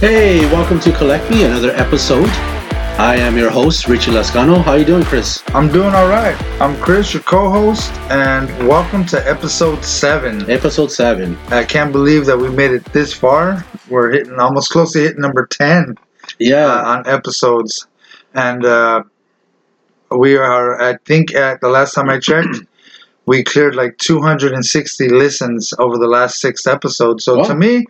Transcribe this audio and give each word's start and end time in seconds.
Hey, 0.00 0.46
welcome 0.46 0.80
to 0.80 0.90
Collect 0.92 1.30
Me, 1.30 1.44
another 1.44 1.70
episode. 1.72 2.61
I 3.02 3.16
am 3.16 3.36
your 3.36 3.50
host, 3.50 3.88
Richie 3.88 4.12
Lascano. 4.12 4.62
How 4.62 4.74
you 4.74 4.84
doing, 4.84 5.02
Chris? 5.02 5.42
I'm 5.48 5.66
doing 5.72 5.92
all 5.92 6.06
right. 6.06 6.40
I'm 6.62 6.80
Chris, 6.80 7.12
your 7.12 7.24
co-host, 7.24 7.90
and 8.12 8.46
welcome 8.68 9.04
to 9.06 9.28
episode 9.28 9.84
seven. 9.84 10.48
Episode 10.48 10.92
seven. 10.92 11.36
I 11.48 11.64
can't 11.64 11.90
believe 11.90 12.26
that 12.26 12.38
we 12.38 12.48
made 12.48 12.70
it 12.70 12.84
this 12.92 13.12
far. 13.12 13.66
We're 13.90 14.12
hitting 14.12 14.38
almost 14.38 14.70
close 14.70 14.92
to 14.92 15.00
hitting 15.00 15.20
number 15.20 15.46
ten 15.46 15.96
Yeah, 16.38 16.66
uh, 16.66 16.84
on 16.98 17.08
episodes, 17.08 17.88
and 18.34 18.64
uh, 18.64 19.02
we 20.16 20.36
are. 20.36 20.80
I 20.80 20.96
think 21.04 21.34
at 21.34 21.60
the 21.60 21.70
last 21.70 21.94
time 21.94 22.08
I 22.08 22.20
checked, 22.20 22.56
we 23.26 23.42
cleared 23.42 23.74
like 23.74 23.98
260 23.98 25.08
listens 25.08 25.74
over 25.80 25.98
the 25.98 26.06
last 26.06 26.40
six 26.40 26.68
episodes. 26.68 27.24
So 27.24 27.38
Wow. 27.38 27.44
to 27.48 27.54
me. 27.56 27.84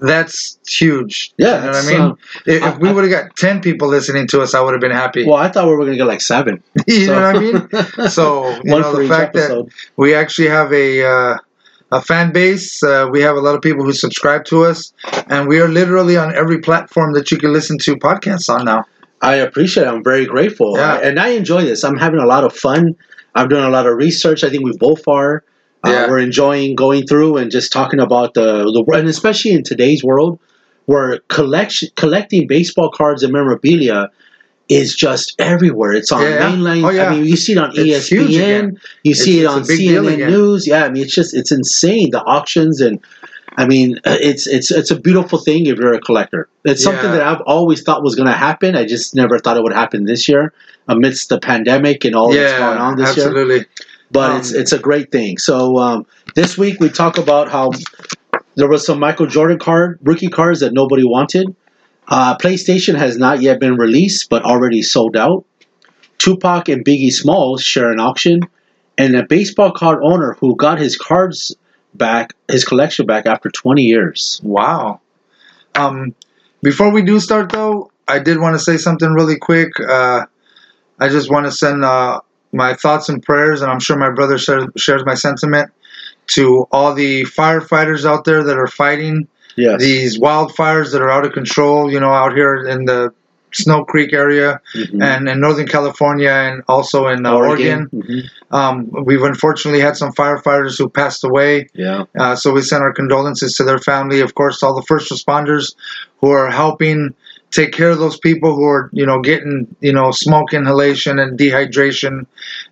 That's 0.00 0.58
huge. 0.68 1.32
Yeah, 1.38 1.56
you 1.58 1.60
know 1.66 1.66
what 1.78 1.84
I 1.84 1.88
mean. 1.88 2.00
uh, 2.00 2.14
if, 2.46 2.62
I- 2.62 2.68
if 2.72 2.78
we 2.78 2.92
would 2.92 3.04
have 3.04 3.10
got 3.12 3.36
ten 3.36 3.60
people 3.60 3.88
listening 3.88 4.26
to 4.28 4.40
us, 4.42 4.54
I 4.54 4.60
would 4.60 4.72
have 4.72 4.80
been 4.80 4.90
happy. 4.90 5.24
well, 5.26 5.36
I 5.36 5.48
thought 5.48 5.66
we 5.68 5.74
were 5.76 5.84
gonna 5.84 5.96
get 5.96 6.06
like 6.06 6.20
seven. 6.20 6.62
you 6.86 7.06
So- 7.06 7.14
know 7.14 7.20
what 7.32 7.36
I 7.36 7.38
mean? 7.98 8.08
So 8.10 8.50
you 8.64 8.70
know 8.70 8.96
the 8.96 9.08
fact 9.08 9.34
that 9.34 9.66
we 9.96 10.14
actually 10.14 10.48
have 10.48 10.72
a 10.72 11.04
uh, 11.04 11.36
a 11.92 12.00
fan 12.00 12.32
base. 12.32 12.82
Uh, 12.82 13.08
we 13.10 13.20
have 13.20 13.36
a 13.36 13.40
lot 13.40 13.54
of 13.54 13.62
people 13.62 13.84
who 13.84 13.92
subscribe 13.92 14.44
to 14.46 14.64
us, 14.64 14.92
and 15.28 15.48
we 15.48 15.60
are 15.60 15.68
literally 15.68 16.16
on 16.16 16.34
every 16.34 16.58
platform 16.60 17.12
that 17.14 17.30
you 17.30 17.36
can 17.36 17.52
listen 17.52 17.78
to 17.78 17.96
podcasts 17.96 18.48
on 18.48 18.64
now. 18.64 18.84
I 19.22 19.34
appreciate. 19.36 19.84
it. 19.84 19.88
I'm 19.88 20.02
very 20.02 20.24
grateful, 20.24 20.76
Yeah. 20.76 20.94
I- 20.94 21.00
and 21.02 21.18
I 21.20 21.28
enjoy 21.30 21.62
this. 21.64 21.84
I'm 21.84 21.96
having 21.98 22.20
a 22.20 22.26
lot 22.26 22.42
of 22.44 22.56
fun. 22.56 22.94
I'm 23.34 23.48
doing 23.48 23.64
a 23.64 23.68
lot 23.70 23.86
of 23.86 23.94
research. 23.96 24.42
I 24.44 24.50
think 24.50 24.64
we 24.64 24.72
both 24.78 25.06
are. 25.08 25.44
Uh, 25.84 25.90
Yeah. 25.90 26.08
we're 26.08 26.18
enjoying 26.18 26.74
going 26.76 27.06
through 27.06 27.38
and 27.38 27.50
just 27.50 27.72
talking 27.72 28.00
about 28.00 28.34
the 28.34 28.70
the 28.72 28.82
world, 28.82 29.00
and 29.00 29.08
especially 29.08 29.52
in 29.52 29.62
today's 29.62 30.04
world, 30.04 30.38
where 30.86 31.20
collection 31.28 31.88
collecting 31.96 32.46
baseball 32.46 32.90
cards 32.90 33.22
and 33.22 33.32
memorabilia 33.32 34.10
is 34.68 34.94
just 34.94 35.34
everywhere. 35.38 35.92
It's 35.92 36.12
on 36.12 36.22
Yeah. 36.22 36.50
mainline. 36.50 36.84
Oh, 36.86 36.90
yeah. 36.90 37.06
I 37.08 37.10
mean, 37.16 37.24
you 37.24 37.36
see 37.36 37.52
it 37.52 37.58
on 37.58 37.70
It's 37.74 37.78
ESPN. 38.10 38.76
You 39.02 39.14
see 39.14 39.40
It's- 39.40 39.42
it 39.42 39.46
on 39.56 39.62
a 39.62 39.66
big 39.66 39.78
deal 39.78 40.04
CNN. 40.04 40.28
News. 40.30 40.66
Yeah, 40.66 40.84
I 40.84 40.90
mean, 40.90 41.02
it's 41.02 41.14
just 41.14 41.34
it's 41.34 41.50
insane 41.52 42.10
the 42.10 42.20
auctions 42.22 42.80
and. 42.80 43.00
I 43.58 43.66
mean, 43.66 43.98
uh, 44.06 44.16
it's 44.20 44.46
it's 44.46 44.70
it's 44.70 44.92
a 44.92 44.96
beautiful 44.98 45.36
thing 45.36 45.66
if 45.66 45.76
you're 45.76 45.92
a 45.92 46.00
collector. 46.00 46.46
It's 46.64 46.84
something 46.84 47.10
that 47.10 47.20
I've 47.20 47.40
always 47.46 47.82
thought 47.82 48.00
was 48.04 48.14
going 48.14 48.28
to 48.28 48.32
happen. 48.48 48.76
I 48.76 48.84
just 48.86 49.12
never 49.16 49.40
thought 49.40 49.56
it 49.56 49.64
would 49.64 49.72
happen 49.72 50.04
this 50.04 50.28
year, 50.28 50.52
amidst 50.86 51.30
the 51.30 51.40
pandemic 51.40 52.04
and 52.04 52.14
all 52.14 52.30
that's 52.32 52.52
going 52.52 52.78
on 52.78 52.96
this 52.96 53.16
year. 53.16 53.26
absolutely. 53.26 53.66
But 54.10 54.30
Um, 54.30 54.38
it's 54.38 54.52
it's 54.52 54.72
a 54.72 54.78
great 54.78 55.12
thing. 55.12 55.38
So 55.38 55.78
um, 55.78 56.06
this 56.34 56.58
week 56.58 56.80
we 56.80 56.88
talk 56.88 57.18
about 57.18 57.48
how 57.50 57.70
there 58.56 58.68
was 58.68 58.84
some 58.84 58.98
Michael 58.98 59.26
Jordan 59.26 59.58
card 59.58 59.98
rookie 60.02 60.28
cards 60.28 60.60
that 60.60 60.72
nobody 60.72 61.04
wanted. 61.04 61.54
Uh, 62.08 62.36
PlayStation 62.36 62.96
has 62.96 63.16
not 63.16 63.40
yet 63.40 63.60
been 63.60 63.76
released, 63.76 64.28
but 64.28 64.42
already 64.42 64.82
sold 64.82 65.16
out. 65.16 65.44
Tupac 66.18 66.68
and 66.68 66.84
Biggie 66.84 67.12
Smalls 67.12 67.62
share 67.62 67.90
an 67.90 68.00
auction, 68.00 68.40
and 68.98 69.16
a 69.16 69.24
baseball 69.24 69.70
card 69.70 70.00
owner 70.02 70.36
who 70.40 70.56
got 70.56 70.78
his 70.78 70.96
cards 70.96 71.54
back, 71.94 72.34
his 72.50 72.64
collection 72.64 73.06
back 73.06 73.26
after 73.26 73.48
20 73.48 73.82
years. 73.82 74.40
Wow. 74.42 75.00
Um, 75.74 76.14
before 76.62 76.90
we 76.92 77.02
do 77.02 77.20
start, 77.20 77.50
though, 77.50 77.90
I 78.06 78.18
did 78.18 78.38
want 78.40 78.54
to 78.54 78.58
say 78.58 78.76
something 78.76 79.10
really 79.12 79.38
quick. 79.38 79.70
Uh, 79.80 80.26
I 80.98 81.08
just 81.08 81.30
want 81.30 81.46
to 81.46 81.52
send 81.52 81.84
uh, 81.84 82.20
my 82.52 82.74
thoughts 82.74 83.08
and 83.08 83.22
prayers, 83.22 83.62
and 83.62 83.70
I'm 83.70 83.80
sure 83.80 83.96
my 83.96 84.10
brother 84.10 84.38
share, 84.38 84.66
shares 84.76 85.04
my 85.04 85.14
sentiment 85.14 85.70
to 86.28 86.66
all 86.72 86.94
the 86.94 87.24
firefighters 87.24 88.04
out 88.04 88.24
there 88.24 88.42
that 88.44 88.56
are 88.56 88.66
fighting 88.68 89.28
Yes. 89.56 89.80
these 89.80 90.18
wildfires 90.18 90.92
that 90.92 91.02
are 91.02 91.10
out 91.10 91.26
of 91.26 91.32
control. 91.32 91.90
You 91.90 91.98
know, 92.00 92.10
out 92.10 92.34
here 92.34 92.54
in 92.56 92.84
the 92.84 93.12
Snow 93.52 93.84
Creek 93.84 94.12
area 94.12 94.60
Mhm. 94.76 95.02
and 95.02 95.28
in 95.28 95.40
Northern 95.40 95.66
California, 95.66 96.30
and 96.30 96.62
also 96.68 97.08
in 97.08 97.26
uh, 97.26 97.32
Oregon. 97.34 97.88
Mhm. 97.92 98.22
Um, 98.52 98.88
we've 99.04 99.22
unfortunately 99.22 99.80
had 99.80 99.96
some 99.96 100.12
firefighters 100.12 100.78
who 100.78 100.88
passed 100.88 101.24
away. 101.24 101.68
Yeah. 101.74 102.04
Uh, 102.18 102.36
so 102.36 102.52
we 102.52 102.62
send 102.62 102.82
our 102.84 102.92
condolences 102.92 103.54
to 103.56 103.64
their 103.64 103.78
family. 103.78 104.20
Of 104.20 104.34
course, 104.36 104.62
all 104.62 104.74
the 104.74 104.82
first 104.86 105.10
responders 105.10 105.74
who 106.20 106.30
are 106.30 106.48
helping 106.50 107.12
take 107.50 107.72
care 107.72 107.90
of 107.90 107.98
those 107.98 108.18
people 108.18 108.54
who 108.54 108.64
are, 108.64 108.90
you 108.92 109.04
know, 109.04 109.20
getting, 109.20 109.74
you 109.80 109.92
know, 109.92 110.10
smoke 110.10 110.52
inhalation 110.52 111.18
and 111.18 111.38
dehydration 111.38 112.26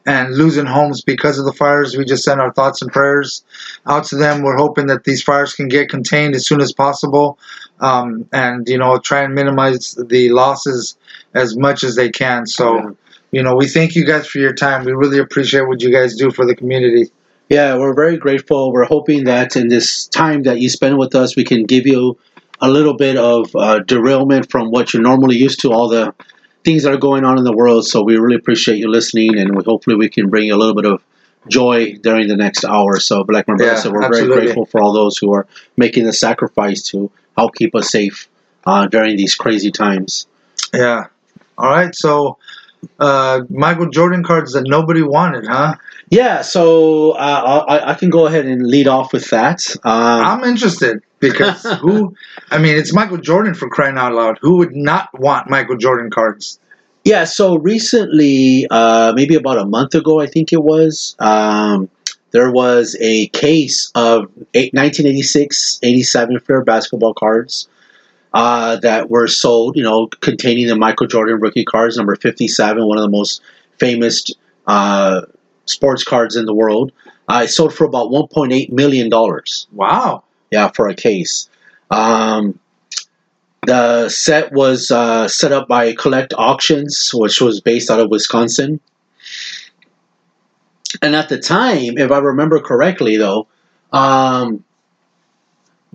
and 0.06 0.34
losing 0.34 0.66
homes 0.66 1.02
because 1.02 1.38
of 1.38 1.44
the 1.44 1.52
fires. 1.52 1.96
We 1.96 2.04
just 2.04 2.24
send 2.24 2.40
our 2.40 2.52
thoughts 2.52 2.80
and 2.80 2.92
prayers 2.92 3.44
out 3.86 4.04
to 4.04 4.16
them. 4.16 4.42
We're 4.42 4.56
hoping 4.56 4.86
that 4.86 5.04
these 5.04 5.22
fires 5.22 5.54
can 5.54 5.68
get 5.68 5.88
contained 5.88 6.34
as 6.34 6.46
soon 6.46 6.60
as 6.60 6.72
possible, 6.72 7.38
um, 7.80 8.28
and 8.32 8.68
you 8.68 8.78
know, 8.78 8.98
try 8.98 9.22
and 9.22 9.34
minimize 9.34 9.94
the 9.94 10.30
losses 10.30 10.96
as 11.34 11.56
much 11.56 11.82
as 11.84 11.96
they 11.96 12.10
can. 12.10 12.46
So. 12.46 12.76
Yeah. 12.76 12.90
You 13.30 13.42
know, 13.42 13.56
we 13.56 13.68
thank 13.68 13.94
you 13.94 14.06
guys 14.06 14.26
for 14.26 14.38
your 14.38 14.54
time. 14.54 14.86
We 14.86 14.92
really 14.92 15.18
appreciate 15.18 15.68
what 15.68 15.82
you 15.82 15.92
guys 15.92 16.16
do 16.16 16.30
for 16.30 16.46
the 16.46 16.56
community. 16.56 17.10
Yeah, 17.50 17.76
we're 17.76 17.94
very 17.94 18.16
grateful. 18.16 18.72
We're 18.72 18.84
hoping 18.84 19.24
that 19.24 19.54
in 19.54 19.68
this 19.68 20.06
time 20.06 20.44
that 20.44 20.60
you 20.60 20.70
spend 20.70 20.96
with 20.96 21.14
us, 21.14 21.36
we 21.36 21.44
can 21.44 21.64
give 21.64 21.86
you 21.86 22.18
a 22.60 22.68
little 22.68 22.94
bit 22.94 23.16
of 23.16 23.54
uh, 23.54 23.80
derailment 23.80 24.50
from 24.50 24.70
what 24.70 24.92
you're 24.92 25.02
normally 25.02 25.36
used 25.36 25.60
to, 25.60 25.72
all 25.72 25.88
the 25.88 26.14
things 26.64 26.82
that 26.82 26.92
are 26.92 26.98
going 26.98 27.24
on 27.24 27.38
in 27.38 27.44
the 27.44 27.52
world. 27.52 27.86
So 27.86 28.02
we 28.02 28.16
really 28.16 28.36
appreciate 28.36 28.78
you 28.78 28.88
listening, 28.88 29.38
and 29.38 29.56
we, 29.56 29.62
hopefully 29.64 29.96
we 29.96 30.08
can 30.08 30.28
bring 30.28 30.46
you 30.48 30.54
a 30.54 30.58
little 30.58 30.74
bit 30.74 30.86
of 30.86 31.02
joy 31.48 31.94
during 32.02 32.28
the 32.28 32.36
next 32.36 32.64
hour. 32.64 32.98
So, 33.00 33.24
but 33.24 33.34
like 33.34 33.46
Yeah, 33.48 33.76
said, 33.76 33.92
we're 33.92 34.02
absolutely. 34.02 34.34
very 34.34 34.46
grateful 34.46 34.66
for 34.66 34.82
all 34.82 34.92
those 34.92 35.16
who 35.16 35.32
are 35.32 35.46
making 35.76 36.04
the 36.04 36.12
sacrifice 36.12 36.82
to 36.90 37.10
help 37.36 37.54
keep 37.54 37.74
us 37.74 37.90
safe 37.90 38.28
uh, 38.66 38.86
during 38.86 39.16
these 39.16 39.34
crazy 39.34 39.70
times. 39.70 40.26
Yeah. 40.74 41.06
All 41.56 41.70
right. 41.70 41.94
So, 41.94 42.38
uh, 42.98 43.42
Michael 43.48 43.88
Jordan 43.88 44.22
cards 44.22 44.52
that 44.52 44.64
nobody 44.66 45.02
wanted, 45.02 45.46
huh? 45.46 45.76
Yeah, 46.10 46.42
so 46.42 47.12
uh, 47.12 47.64
I, 47.68 47.90
I 47.90 47.94
can 47.94 48.08
go 48.10 48.26
ahead 48.26 48.46
and 48.46 48.66
lead 48.66 48.88
off 48.88 49.12
with 49.12 49.28
that. 49.30 49.68
Um, 49.84 50.24
I'm 50.26 50.44
interested 50.44 51.02
because 51.20 51.62
who? 51.80 52.14
I 52.50 52.58
mean, 52.58 52.76
it's 52.76 52.92
Michael 52.92 53.18
Jordan 53.18 53.54
for 53.54 53.68
crying 53.68 53.96
out 53.96 54.12
loud. 54.12 54.38
Who 54.40 54.56
would 54.58 54.74
not 54.74 55.08
want 55.18 55.50
Michael 55.50 55.76
Jordan 55.76 56.10
cards? 56.10 56.58
Yeah, 57.04 57.24
so 57.24 57.58
recently, 57.58 58.66
uh, 58.70 59.12
maybe 59.14 59.34
about 59.34 59.58
a 59.58 59.64
month 59.64 59.94
ago, 59.94 60.20
I 60.20 60.26
think 60.26 60.52
it 60.52 60.62
was, 60.62 61.16
um, 61.20 61.88
there 62.32 62.50
was 62.50 62.96
a 63.00 63.28
case 63.28 63.90
of 63.94 64.24
eight, 64.52 64.74
1986 64.74 65.80
87 65.82 66.40
Fleer 66.40 66.62
basketball 66.64 67.14
cards 67.14 67.68
uh, 68.34 68.76
that 68.76 69.08
were 69.08 69.26
sold, 69.26 69.76
you 69.76 69.82
know, 69.82 70.08
containing 70.20 70.66
the 70.66 70.76
Michael 70.76 71.06
Jordan 71.06 71.40
rookie 71.40 71.64
cards, 71.64 71.96
number 71.96 72.14
57, 72.14 72.86
one 72.86 72.98
of 72.98 73.02
the 73.02 73.08
most 73.08 73.40
famous 73.78 74.24
uh, 74.66 75.22
sports 75.64 76.04
cards 76.04 76.36
in 76.36 76.44
the 76.44 76.54
world. 76.54 76.92
Uh, 77.28 77.42
it 77.44 77.48
sold 77.48 77.74
for 77.74 77.84
about 77.84 78.10
$1.8 78.10 78.70
million. 78.70 79.10
Wow. 79.72 80.24
Yeah, 80.50 80.68
for 80.74 80.88
a 80.88 80.94
case. 80.94 81.48
Um, 81.90 82.58
the 83.66 84.08
set 84.08 84.52
was 84.52 84.90
uh, 84.90 85.28
set 85.28 85.52
up 85.52 85.68
by 85.68 85.94
Collect 85.94 86.32
Auctions, 86.36 87.10
which 87.12 87.40
was 87.40 87.60
based 87.60 87.90
out 87.90 88.00
of 88.00 88.10
Wisconsin. 88.10 88.80
And 91.02 91.14
at 91.14 91.28
the 91.28 91.38
time, 91.38 91.98
if 91.98 92.10
I 92.10 92.18
remember 92.18 92.60
correctly, 92.60 93.16
though, 93.18 93.46
um, 93.92 94.64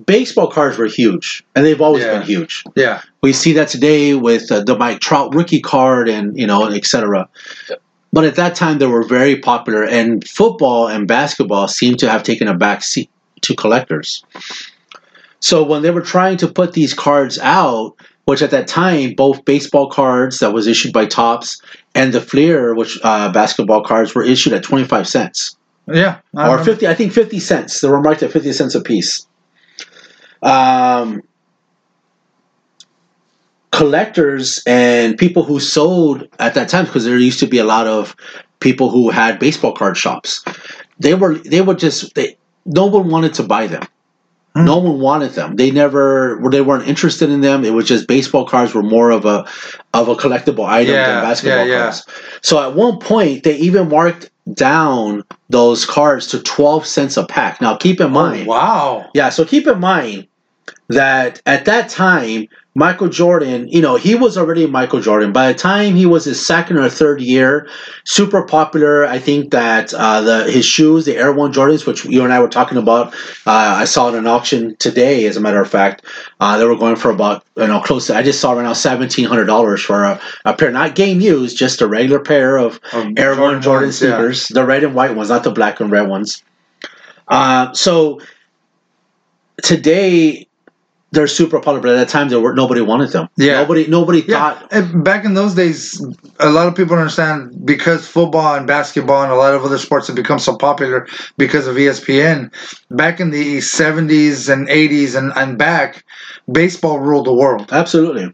baseball 0.05 0.47
cards 0.47 0.77
were 0.77 0.85
huge, 0.85 1.43
and 1.55 1.65
they've 1.65 1.81
always 1.81 2.03
Yeah. 2.03 2.19
been 2.19 2.27
huge. 2.27 2.63
Yeah. 2.75 3.01
We 3.21 3.33
see 3.33 3.53
that 3.53 3.69
today 3.69 4.13
with 4.13 4.51
uh, 4.51 4.63
the 4.63 4.77
Mike 4.77 4.99
Trout 4.99 5.33
rookie 5.33 5.61
card, 5.61 6.09
and 6.09 6.37
you 6.37 6.45
know, 6.45 6.65
etc. 6.67 7.27
But 8.11 8.25
at 8.25 8.35
that 8.35 8.53
time, 8.55 8.77
they 8.77 8.85
were 8.85 9.03
very 9.03 9.37
popular, 9.37 9.83
and 9.83 10.27
football 10.27 10.87
and 10.87 11.07
basketball 11.07 11.67
seemed 11.67 11.97
to 11.99 12.09
have 12.09 12.21
taken 12.21 12.47
a 12.47 12.53
back 12.53 12.83
seat 12.83 13.09
to 13.43 13.55
collectors. 13.55 14.23
So 15.39 15.63
when 15.63 15.81
they 15.81 15.91
were 15.91 16.01
trying 16.01 16.37
to 16.37 16.47
put 16.47 16.73
these 16.73 16.93
cards 16.93 17.37
out, 17.39 17.95
which 18.25 18.41
at 18.41 18.51
that 18.51 18.67
time 18.67 19.13
both 19.15 19.43
baseball 19.45 19.89
cards 19.89 20.39
that 20.39 20.53
was 20.53 20.67
issued 20.67 20.93
by 20.93 21.05
Topps 21.05 21.61
and 21.93 22.13
the 22.13 22.21
Fleer, 22.21 22.73
which 22.73 22.97
uh, 23.03 23.31
basketball 23.31 23.83
cards 23.83 24.15
were 24.15 24.23
issued 24.23 24.53
at 24.53 24.63
twenty 24.63 24.85
five 24.85 25.07
cents 25.07 25.57
Yeah. 25.87 26.19
I 26.35 26.47
or 26.47 26.51
remember. 26.51 26.63
fifty. 26.63 26.87
I 26.87 26.93
think 26.95 27.11
fifty 27.11 27.39
cents. 27.39 27.81
They 27.81 27.89
were 27.89 28.01
marked 28.01 28.23
at 28.23 28.31
fifty 28.31 28.53
cents 28.53 28.75
a 28.75 28.81
piece. 28.81 29.27
Um, 30.41 31.21
collectors 33.71 34.61
and 34.65 35.17
people 35.17 35.43
who 35.43 35.59
sold 35.59 36.27
at 36.39 36.53
that 36.53 36.69
time, 36.69 36.85
because 36.85 37.05
there 37.05 37.17
used 37.17 37.39
to 37.39 37.47
be 37.47 37.57
a 37.57 37.63
lot 37.65 37.87
of 37.87 38.15
people 38.59 38.89
who 38.89 39.09
had 39.09 39.39
baseball 39.39 39.73
card 39.73 39.97
shops. 39.97 40.43
They 40.99 41.15
were 41.15 41.35
they 41.39 41.61
would 41.61 41.79
just 41.79 42.13
they 42.15 42.37
no 42.65 42.85
one 42.85 43.09
wanted 43.09 43.33
to 43.35 43.43
buy 43.43 43.67
them. 43.67 43.83
Hmm. 44.55 44.65
No 44.65 44.77
one 44.77 44.99
wanted 44.99 45.31
them. 45.31 45.55
They 45.55 45.71
never, 45.71 46.39
they 46.51 46.61
weren't 46.61 46.87
interested 46.87 47.29
in 47.29 47.41
them. 47.41 47.65
It 47.65 47.73
was 47.73 47.87
just 47.87 48.07
baseball 48.07 48.45
cards 48.47 48.73
were 48.75 48.83
more 48.83 49.09
of 49.11 49.25
a 49.25 49.45
of 49.93 50.07
a 50.09 50.15
collectible 50.15 50.65
item 50.65 50.93
Yeah, 50.93 51.07
than 51.15 51.23
basketball 51.23 51.65
yeah, 51.65 51.73
yeah. 51.73 51.81
cards. 51.83 52.05
So 52.41 52.61
at 52.61 52.75
one 52.75 52.99
point, 52.99 53.43
they 53.43 53.55
even 53.57 53.89
marked 53.89 54.29
down 54.53 55.23
those 55.49 55.85
cards 55.85 56.27
to 56.27 56.41
twelve 56.41 56.85
cents 56.85 57.17
a 57.17 57.25
pack. 57.25 57.61
Now, 57.61 57.75
keep 57.75 57.99
in 57.99 58.11
mind, 58.11 58.47
Oh, 58.47 58.51
wow. 58.51 59.09
yeah, 59.13 59.29
so 59.29 59.43
keep 59.45 59.65
in 59.67 59.79
mind 59.79 60.27
that 60.89 61.41
at 61.45 61.65
that 61.65 61.89
time, 61.89 62.47
Michael 62.75 63.07
Jordan, 63.07 63.67
you 63.67 63.81
know, 63.81 63.97
he 63.97 64.15
was 64.15 64.35
already 64.35 64.65
Michael 64.65 64.99
Jordan. 64.99 65.31
By 65.31 65.51
the 65.51 65.57
time 65.57 65.93
he 65.95 66.07
was 66.07 66.25
his 66.25 66.43
second 66.43 66.77
or 66.77 66.89
third 66.89 67.21
year, 67.21 67.69
super 68.03 68.41
popular. 68.41 69.05
I 69.05 69.19
think 69.19 69.51
that 69.51 69.93
uh, 69.93 70.21
the 70.21 70.51
his 70.51 70.65
shoes, 70.65 71.05
the 71.05 71.15
Air 71.15 71.31
One 71.31 71.53
Jordans, 71.53 71.85
which 71.85 72.03
you 72.05 72.23
and 72.23 72.33
I 72.33 72.39
were 72.39 72.47
talking 72.49 72.79
about, 72.79 73.13
uh, 73.45 73.77
I 73.77 73.85
saw 73.85 74.09
at 74.09 74.15
an 74.15 74.25
auction 74.25 74.75
today. 74.77 75.25
As 75.27 75.37
a 75.37 75.39
matter 75.39 75.61
of 75.61 75.69
fact, 75.69 76.03
uh, 76.39 76.57
they 76.57 76.65
were 76.65 76.75
going 76.75 76.95
for 76.95 77.11
about 77.11 77.45
you 77.57 77.67
know 77.67 77.79
close. 77.79 78.07
To, 78.07 78.15
I 78.15 78.23
just 78.23 78.41
saw 78.41 78.53
right 78.53 78.63
now 78.63 78.73
seventeen 78.73 79.25
hundred 79.25 79.45
dollars 79.45 79.81
for 79.81 80.03
a, 80.03 80.19
a 80.45 80.53
pair, 80.55 80.71
not 80.71 80.95
game 80.95 81.21
used, 81.21 81.55
just 81.55 81.79
a 81.79 81.87
regular 81.87 82.19
pair 82.19 82.57
of 82.57 82.79
Um, 82.91 83.13
Air 83.17 83.39
One 83.39 83.61
Jordan 83.61 83.89
ones, 83.89 84.01
yeah. 84.01 84.17
sneakers, 84.17 84.47
the 84.47 84.65
red 84.65 84.83
and 84.83 84.95
white 84.95 85.15
ones, 85.15 85.29
not 85.29 85.43
the 85.43 85.51
black 85.51 85.79
and 85.79 85.91
red 85.91 86.09
ones. 86.09 86.43
Uh, 87.27 87.71
so 87.73 88.19
today 89.61 90.47
they're 91.13 91.27
super 91.27 91.59
popular, 91.59 91.79
but 91.79 91.91
at 91.91 91.97
that 91.97 92.09
time 92.09 92.27
there 92.29 92.39
were 92.39 92.53
nobody 92.55 92.81
wanted 92.81 93.11
them. 93.11 93.29
Yeah. 93.37 93.53
nobody 93.61 93.87
nobody 93.87 94.21
Yeah, 94.27 94.55
thought. 94.55 94.73
and 94.73 95.03
back 95.03 95.25
in 95.25 95.35
those 95.35 95.53
days, 95.53 96.03
a 96.39 96.49
lot 96.49 96.67
of 96.67 96.75
people 96.75 96.95
don't 96.95 96.99
understand 97.05 97.65
because 97.65 98.07
football 98.07 98.55
and 98.55 98.65
basketball 98.65 99.21
and 99.23 99.31
a 99.31 99.35
lot 99.35 99.53
of 99.53 99.63
other 99.63 99.77
sports 99.77 100.07
have 100.07 100.15
become 100.15 100.39
so 100.39 100.57
popular 100.57 101.07
because 101.37 101.67
of 101.67 101.75
ESPN. 101.75 102.51
Back 102.89 103.19
in 103.19 103.29
the 103.29 103.57
70s 103.59 104.51
and 104.51 104.67
80s 104.67 105.15
and, 105.15 105.31
and 105.35 105.57
back, 105.57 106.03
baseball 106.51 106.99
ruled 106.99 107.27
the 107.27 107.33
world. 107.33 107.69
Absolutely. 107.71 108.33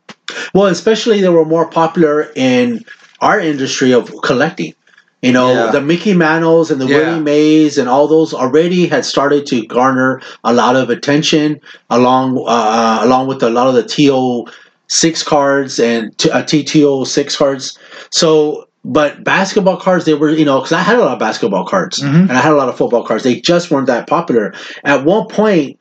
Well, 0.53 0.67
especially 0.67 1.21
they 1.21 1.29
were 1.29 1.45
more 1.45 1.67
popular 1.69 2.31
in 2.35 2.83
our 3.21 3.39
industry 3.39 3.93
of 3.93 4.09
collecting. 4.23 4.73
You 5.21 5.33
know, 5.33 5.51
Yeah. 5.53 5.71
the 5.71 5.81
Mickey 5.81 6.13
Mantles 6.13 6.71
and 6.71 6.79
the 6.79 6.85
Yeah. 6.87 6.97
Willie 6.97 7.19
Mays 7.19 7.77
and 7.77 7.89
all 7.89 8.07
those 8.07 8.33
already 8.33 8.87
had 8.87 9.03
started 9.03 9.45
to 9.47 9.65
garner 9.65 10.21
a 10.45 10.53
lot 10.53 10.77
of 10.77 10.89
attention, 10.89 11.59
along 11.89 12.41
uh, 12.47 12.99
along 13.03 13.27
with 13.27 13.43
a 13.43 13.49
lot 13.49 13.67
of 13.67 13.73
the 13.73 13.83
TO 13.83 14.45
six 14.87 15.21
cards 15.21 15.77
and 15.79 16.17
t- 16.17 16.31
uh, 16.31 16.43
TTO 16.43 17.03
six 17.05 17.35
cards. 17.35 17.77
So, 18.11 18.65
but 18.85 19.23
basketball 19.25 19.75
cards, 19.77 20.05
they 20.05 20.13
were 20.13 20.29
you 20.29 20.45
know 20.45 20.59
because 20.59 20.71
I 20.71 20.81
had 20.81 20.97
a 20.97 21.01
lot 21.03 21.11
of 21.13 21.19
basketball 21.19 21.65
cards 21.65 21.99
Mhm. 21.99 22.29
and 22.29 22.31
I 22.31 22.39
had 22.41 22.53
a 22.53 22.55
lot 22.55 22.69
of 22.69 22.77
football 22.77 23.03
cards. 23.03 23.23
They 23.25 23.41
just 23.41 23.69
weren't 23.71 23.87
that 23.87 24.07
popular. 24.07 24.53
At 24.85 25.03
one 25.03 25.27
point, 25.27 25.77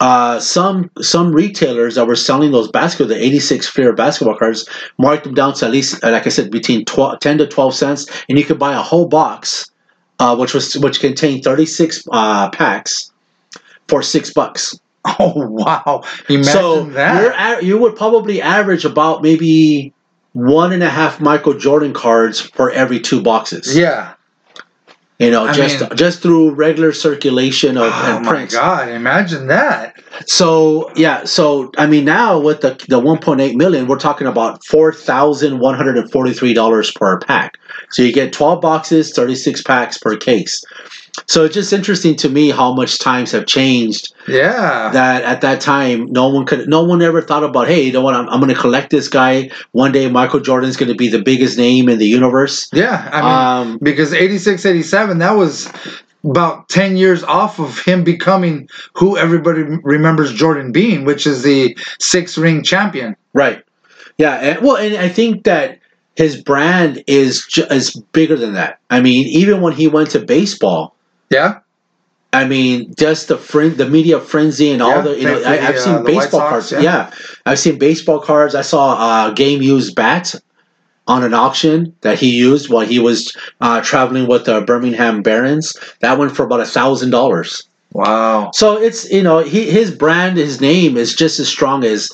uh, 0.00 0.40
some 0.40 0.90
some 1.00 1.32
retailers 1.32 1.94
that 1.94 2.06
were 2.06 2.16
selling 2.16 2.52
those 2.52 2.70
basketball, 2.70 3.08
the 3.08 3.22
86 3.22 3.68
Fleer 3.68 3.92
basketball 3.92 4.36
cards, 4.36 4.68
marked 4.98 5.24
them 5.24 5.34
down 5.34 5.54
to 5.54 5.66
at 5.66 5.70
least, 5.70 6.02
like 6.02 6.26
I 6.26 6.30
said, 6.30 6.50
between 6.50 6.86
12, 6.86 7.20
10 7.20 7.38
to 7.38 7.46
12 7.46 7.74
cents, 7.74 8.06
and 8.28 8.38
you 8.38 8.44
could 8.44 8.58
buy 8.58 8.72
a 8.72 8.82
whole 8.82 9.08
box, 9.08 9.70
uh, 10.18 10.34
which 10.36 10.54
was 10.54 10.74
which 10.74 11.00
contained 11.00 11.44
36 11.44 12.04
uh, 12.10 12.50
packs 12.50 13.12
for 13.88 14.02
six 14.02 14.32
bucks. 14.32 14.78
Oh, 15.18 15.32
wow. 15.34 16.04
Imagine 16.28 16.44
so 16.44 16.84
that. 16.90 17.64
you 17.64 17.78
would 17.78 17.96
probably 17.96 18.42
average 18.42 18.84
about 18.84 19.22
maybe 19.22 19.94
one 20.32 20.74
and 20.74 20.82
a 20.82 20.90
half 20.90 21.22
Michael 21.22 21.54
Jordan 21.54 21.94
cards 21.94 22.38
for 22.38 22.70
every 22.70 23.00
two 23.00 23.22
boxes. 23.22 23.74
Yeah. 23.74 24.12
You 25.20 25.30
know, 25.30 25.44
I 25.44 25.52
just 25.52 25.80
mean- 25.80 25.96
just 25.96 26.22
through 26.22 26.52
regular 26.54 26.92
circulation 26.92 27.76
of 27.76 27.92
Oh, 27.94 28.16
and 28.16 28.24
my. 28.24 28.46
God. 28.46 28.88
Imagine 28.88 29.48
that. 29.48 30.00
So 30.26 30.90
yeah, 30.96 31.24
so 31.24 31.70
I 31.76 31.86
mean 31.86 32.06
now 32.06 32.38
with 32.40 32.62
the 32.62 32.70
the 32.88 32.98
1.8 33.00 33.54
million, 33.54 33.86
we're 33.86 33.98
talking 33.98 34.26
about 34.26 34.64
four 34.64 34.94
thousand 34.94 35.58
one 35.58 35.74
hundred 35.74 35.98
and 35.98 36.10
forty 36.10 36.32
three 36.32 36.54
dollars 36.54 36.90
per 36.90 37.18
pack. 37.20 37.58
So 37.90 38.02
you 38.02 38.12
get 38.12 38.32
12 38.32 38.60
boxes, 38.62 39.12
36 39.14 39.62
packs 39.62 39.98
per 39.98 40.16
case. 40.16 40.62
So 41.30 41.44
it's 41.44 41.54
just 41.54 41.72
interesting 41.72 42.16
to 42.16 42.28
me 42.28 42.50
how 42.50 42.74
much 42.74 42.98
times 42.98 43.30
have 43.32 43.46
changed. 43.46 44.12
Yeah. 44.26 44.90
That 44.92 45.22
at 45.22 45.40
that 45.42 45.60
time, 45.60 46.06
no 46.06 46.28
one 46.28 46.44
could, 46.44 46.68
no 46.68 46.82
one 46.82 47.00
ever 47.02 47.22
thought 47.22 47.44
about, 47.44 47.68
hey, 47.68 47.82
you 47.82 47.92
know 47.92 48.00
what? 48.00 48.14
I'm, 48.14 48.28
I'm 48.28 48.40
going 48.40 48.52
to 48.52 48.60
collect 48.60 48.90
this 48.90 49.08
guy. 49.08 49.50
One 49.70 49.92
day, 49.92 50.10
Michael 50.10 50.40
Jordan's 50.40 50.76
going 50.76 50.90
to 50.90 50.96
be 50.96 51.08
the 51.08 51.22
biggest 51.22 51.56
name 51.56 51.88
in 51.88 51.98
the 51.98 52.06
universe. 52.06 52.68
yeah. 52.72 53.08
I 53.12 53.20
mean, 53.20 53.72
um, 53.72 53.78
because 53.80 54.12
86 54.12 54.66
87 54.66 55.18
that 55.18 55.32
was 55.32 55.70
about 56.24 56.68
10 56.68 56.96
years 56.96 57.22
off 57.24 57.58
of 57.58 57.78
him 57.78 58.04
becoming 58.04 58.68
who 58.92 59.16
everybody 59.16 59.62
remembers 59.82 60.30
jordan 60.34 60.70
being 60.70 61.06
which 61.06 61.26
is 61.26 61.42
the 61.42 61.74
six 61.98 62.36
ring 62.36 62.62
champion 62.62 63.16
Right. 63.32 63.62
Yeah. 64.18 64.34
And, 64.34 64.62
well, 64.62 64.76
and 64.76 64.96
I 64.96 65.08
think 65.08 65.44
that 65.44 65.78
his 66.16 66.42
brand 66.42 67.02
is 67.06 67.46
is 67.70 67.94
bigger 68.12 68.36
than 68.36 68.54
that. 68.54 68.80
I 68.90 69.00
mean, 69.00 69.26
even 69.28 69.60
when 69.60 69.72
he 69.72 69.86
went 69.86 70.10
to 70.10 70.18
baseball, 70.18 70.94
yeah 71.30 71.60
I 72.32 72.46
mean, 72.46 72.94
just 72.96 73.28
the 73.28 73.36
the 73.76 73.88
media 73.88 74.20
frenzy 74.20 74.70
and 74.70 74.80
all 74.80 74.90
Yeah, 74.90 75.00
the 75.02 75.18
you 75.18 75.24
know, 75.24 75.42
I, 75.42 75.66
I've 75.66 75.74
uh, 75.74 75.78
seen 75.78 75.94
the 75.96 76.02
baseball 76.04 76.40
Sox, 76.40 76.50
cards. 76.50 76.72
yeah. 76.72 76.80
Yeah. 76.80 77.10
I've 77.44 77.58
seen 77.58 77.78
baseball 77.78 78.20
cards. 78.20 78.54
I 78.54 78.62
saw 78.62 79.28
a 79.30 79.34
game 79.34 79.62
used 79.62 79.96
bat 79.96 80.34
on 81.08 81.24
an 81.24 81.34
auction 81.34 81.94
that 82.02 82.18
he 82.20 82.30
used 82.30 82.70
while 82.70 82.86
he 82.86 83.00
was 83.00 83.36
uh, 83.60 83.80
traveling 83.80 84.28
with 84.28 84.44
the 84.44 84.60
Birmingham 84.60 85.22
Barons. 85.22 85.74
That 86.00 86.18
went 86.18 86.36
for 86.36 86.44
about 86.44 86.60
a 86.60 86.66
thousand 86.66 87.10
dollars. 87.10 87.64
wow 87.92 88.50
So 88.54 88.76
it's 88.80 89.10
you 89.10 89.22
know 89.22 89.38
he 89.40 89.68
his 89.70 89.90
brand, 89.90 90.36
his 90.36 90.60
name 90.60 90.96
is 90.96 91.14
just 91.14 91.40
as 91.40 91.48
strong 91.48 91.84
as 91.84 92.10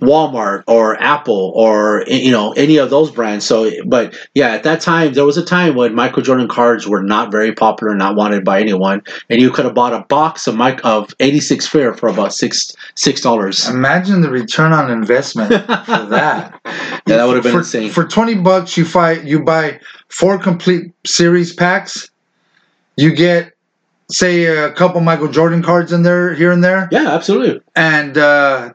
Walmart 0.00 0.62
or 0.66 1.00
Apple 1.02 1.52
or 1.56 2.04
you 2.06 2.30
know 2.30 2.52
any 2.52 2.76
of 2.76 2.90
those 2.90 3.10
brands. 3.10 3.46
So, 3.46 3.70
but 3.86 4.14
yeah, 4.34 4.48
at 4.50 4.62
that 4.64 4.80
time 4.82 5.14
there 5.14 5.24
was 5.24 5.38
a 5.38 5.44
time 5.44 5.74
when 5.74 5.94
Michael 5.94 6.22
Jordan 6.22 6.48
cards 6.48 6.86
were 6.86 7.02
not 7.02 7.30
very 7.32 7.52
popular, 7.54 7.94
not 7.94 8.14
wanted 8.14 8.44
by 8.44 8.60
anyone, 8.60 9.02
and 9.30 9.40
you 9.40 9.50
could 9.50 9.64
have 9.64 9.74
bought 9.74 9.94
a 9.94 10.00
box 10.00 10.46
of 10.46 10.54
Mike 10.54 10.80
of 10.84 11.14
eighty 11.20 11.40
six 11.40 11.66
Fleer 11.66 11.94
for 11.94 12.08
about 12.10 12.34
six 12.34 12.74
six 12.94 13.22
dollars. 13.22 13.68
imagine 13.68 14.20
the 14.20 14.30
return 14.30 14.72
on 14.72 14.90
investment 14.90 15.48
for 15.50 15.56
that 16.10 16.60
Yeah, 16.66 17.16
that 17.16 17.24
would 17.26 17.36
have 17.36 17.42
been 17.42 17.52
for, 17.52 17.58
insane. 17.60 17.90
for 17.90 18.04
20 18.04 18.34
bucks 18.36 18.76
you 18.76 18.84
buy 18.84 19.12
you 19.12 19.42
buy 19.44 19.80
four 20.08 20.38
complete 20.38 20.92
series 21.06 21.54
packs 21.54 22.10
you 22.96 23.14
get 23.14 23.52
say 24.10 24.44
a 24.44 24.70
couple 24.72 25.00
michael 25.00 25.28
jordan 25.28 25.62
cards 25.62 25.92
in 25.92 26.02
there 26.02 26.34
here 26.34 26.52
and 26.52 26.62
there 26.62 26.88
yeah, 26.92 27.10
absolutely. 27.14 27.60
and 27.74 28.16
uh 28.18 28.72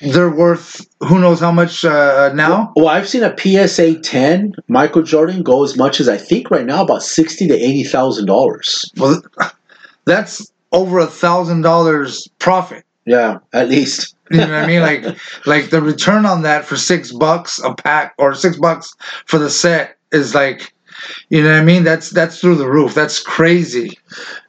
they're 0.00 0.30
worth 0.30 0.86
who 1.00 1.18
knows 1.20 1.40
how 1.40 1.52
much 1.52 1.84
uh, 1.84 2.32
now 2.34 2.72
Well, 2.76 2.88
I've 2.88 3.08
seen 3.08 3.22
a 3.22 3.34
PSA 3.36 4.00
ten 4.00 4.54
Michael 4.68 5.02
Jordan 5.02 5.42
go 5.42 5.64
as 5.64 5.76
much 5.76 6.00
as 6.00 6.08
I 6.08 6.16
think 6.16 6.50
right 6.50 6.66
now 6.66 6.82
about 6.82 7.02
sixty 7.02 7.46
to 7.48 7.54
eighty 7.54 7.84
thousand 7.84 8.26
dollars. 8.26 8.90
Well, 8.96 9.22
that's 10.04 10.50
over 10.72 10.98
a 10.98 11.06
thousand 11.06 11.62
dollars 11.62 12.28
profit. 12.38 12.84
Yeah, 13.06 13.38
at 13.52 13.68
least. 13.68 14.14
You 14.30 14.38
know 14.38 14.48
what 14.48 14.64
I 14.64 14.66
mean? 14.66 14.80
Like, 14.84 15.16
like 15.46 15.70
the 15.70 15.80
return 15.82 16.26
on 16.26 16.42
that 16.42 16.64
for 16.64 16.76
six 16.76 17.12
bucks 17.12 17.60
a 17.62 17.74
pack 17.74 18.14
or 18.18 18.34
six 18.34 18.56
bucks 18.56 18.94
for 19.26 19.38
the 19.38 19.50
set 19.50 19.98
is 20.12 20.34
like, 20.34 20.72
you 21.28 21.42
know 21.42 21.50
what 21.50 21.60
I 21.60 21.64
mean? 21.64 21.84
That's 21.84 22.10
that's 22.10 22.40
through 22.40 22.56
the 22.56 22.68
roof. 22.68 22.94
That's 22.94 23.20
crazy. 23.22 23.98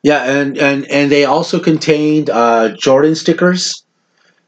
Yeah, 0.03 0.23
and 0.23 0.57
and 0.57 0.85
and 0.85 1.11
they 1.11 1.25
also 1.25 1.59
contained 1.59 2.29
uh, 2.29 2.69
Jordan 2.77 3.15
stickers. 3.15 3.84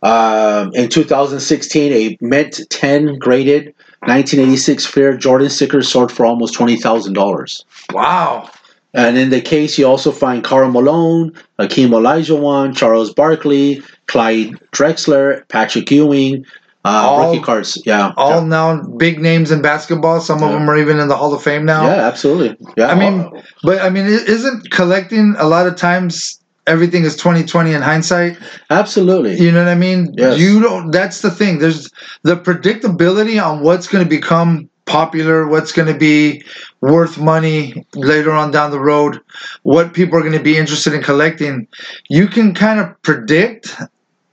Um, 0.03 0.71
in 0.73 0.89
2016, 0.89 1.91
a 1.93 2.17
Mint 2.21 2.61
10 2.69 3.17
graded 3.17 3.73
1986 4.01 4.85
Fleer 4.85 5.17
Jordan 5.17 5.49
stickers 5.49 5.89
sold 5.91 6.11
for 6.11 6.25
almost 6.25 6.53
twenty 6.53 6.77
thousand 6.77 7.13
dollars. 7.13 7.65
Wow. 7.91 8.49
And 8.93 9.17
in 9.17 9.29
the 9.31 9.41
case, 9.41 9.77
you 9.77 9.85
also 9.87 10.11
find 10.11 10.43
Karl 10.43 10.71
Malone, 10.71 11.31
Akeem 11.59 11.89
Olajuwon, 11.89 12.75
Charles 12.75 13.13
Barkley, 13.13 13.81
Clyde 14.07 14.53
Drexler, 14.71 15.47
Patrick 15.49 15.91
Ewing, 15.91 16.45
uh, 16.85 16.89
All- 16.89 17.29
rookie 17.31 17.43
cards. 17.43 17.81
Yeah, 17.85 18.13
All 18.17 18.41
now 18.43 18.81
big 18.81 19.19
names 19.19 19.51
in 19.51 19.61
basketball. 19.61 20.21
Some 20.21 20.41
of 20.41 20.49
Yeah. 20.51 20.57
them 20.59 20.69
are 20.69 20.77
even 20.77 20.99
in 20.99 21.09
the 21.09 21.17
Hall 21.17 21.33
of 21.33 21.43
Fame 21.43 21.65
now. 21.65 21.85
yeah, 21.85 22.07
absolutely. 22.07 22.55
Yeah, 22.77 22.87
I 22.87 22.95
mean, 22.95 23.29
but 23.63 23.81
I 23.81 23.89
mean, 23.89 24.05
isn't 24.05 24.71
collecting 24.71 25.35
a 25.37 25.47
lot 25.47 25.67
of 25.67 25.75
times 25.75 26.39
everything 26.67 27.03
is 27.03 27.15
twenty 27.15 27.43
twenty 27.43 27.73
in 27.73 27.81
hindsight? 27.81 28.37
absolutely. 28.69 29.37
You 29.37 29.51
know 29.51 29.63
what 29.63 29.71
I 29.71 29.75
mean? 29.75 30.13
Yes. 30.17 30.37
You 30.39 30.59
don't. 30.61 30.91
That's 30.91 31.21
the 31.21 31.31
thing. 31.31 31.59
There's 31.59 31.89
the 32.23 32.35
predictability 32.35 33.43
on 33.43 33.61
what's 33.61 33.87
going 33.87 34.03
to 34.03 34.09
become 34.09 34.69
popular, 34.85 35.47
what's 35.47 35.71
going 35.71 35.91
to 35.91 35.97
be 35.97 36.43
worth 36.81 37.17
money 37.17 37.85
later 37.93 38.31
on 38.31 38.51
down 38.51 38.71
the 38.71 38.79
road, 38.79 39.19
what 39.63 39.93
people 39.93 40.17
are 40.17 40.21
going 40.21 40.31
to 40.37 40.43
be 40.43 40.57
interested 40.57 40.93
in 40.93 41.03
collecting. 41.03 41.67
You 42.09 42.27
can 42.27 42.53
kind 42.53 42.79
of 42.79 43.01
predict. 43.01 43.75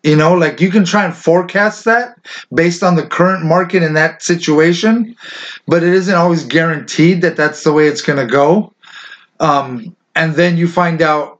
You 0.02 0.16
know, 0.16 0.34
like 0.34 0.60
you 0.60 0.70
can 0.70 0.84
try 0.84 1.02
and 1.06 1.16
forecast 1.16 1.86
that 1.86 2.18
based 2.52 2.82
on 2.82 2.94
the 2.94 3.06
current 3.06 3.42
market 3.42 3.82
in 3.82 3.94
that 3.94 4.22
situation, 4.22 5.16
but 5.66 5.82
it 5.82 5.94
isn't 5.94 6.14
always 6.14 6.44
guaranteed 6.44 7.22
that 7.22 7.36
that's 7.36 7.64
the 7.64 7.72
way 7.72 7.86
it's 7.88 8.02
going 8.02 8.18
to 8.18 8.26
go. 8.30 8.70
Um, 9.40 9.96
and 10.14 10.34
then 10.34 10.58
you 10.58 10.68
find 10.68 11.00
out 11.00 11.33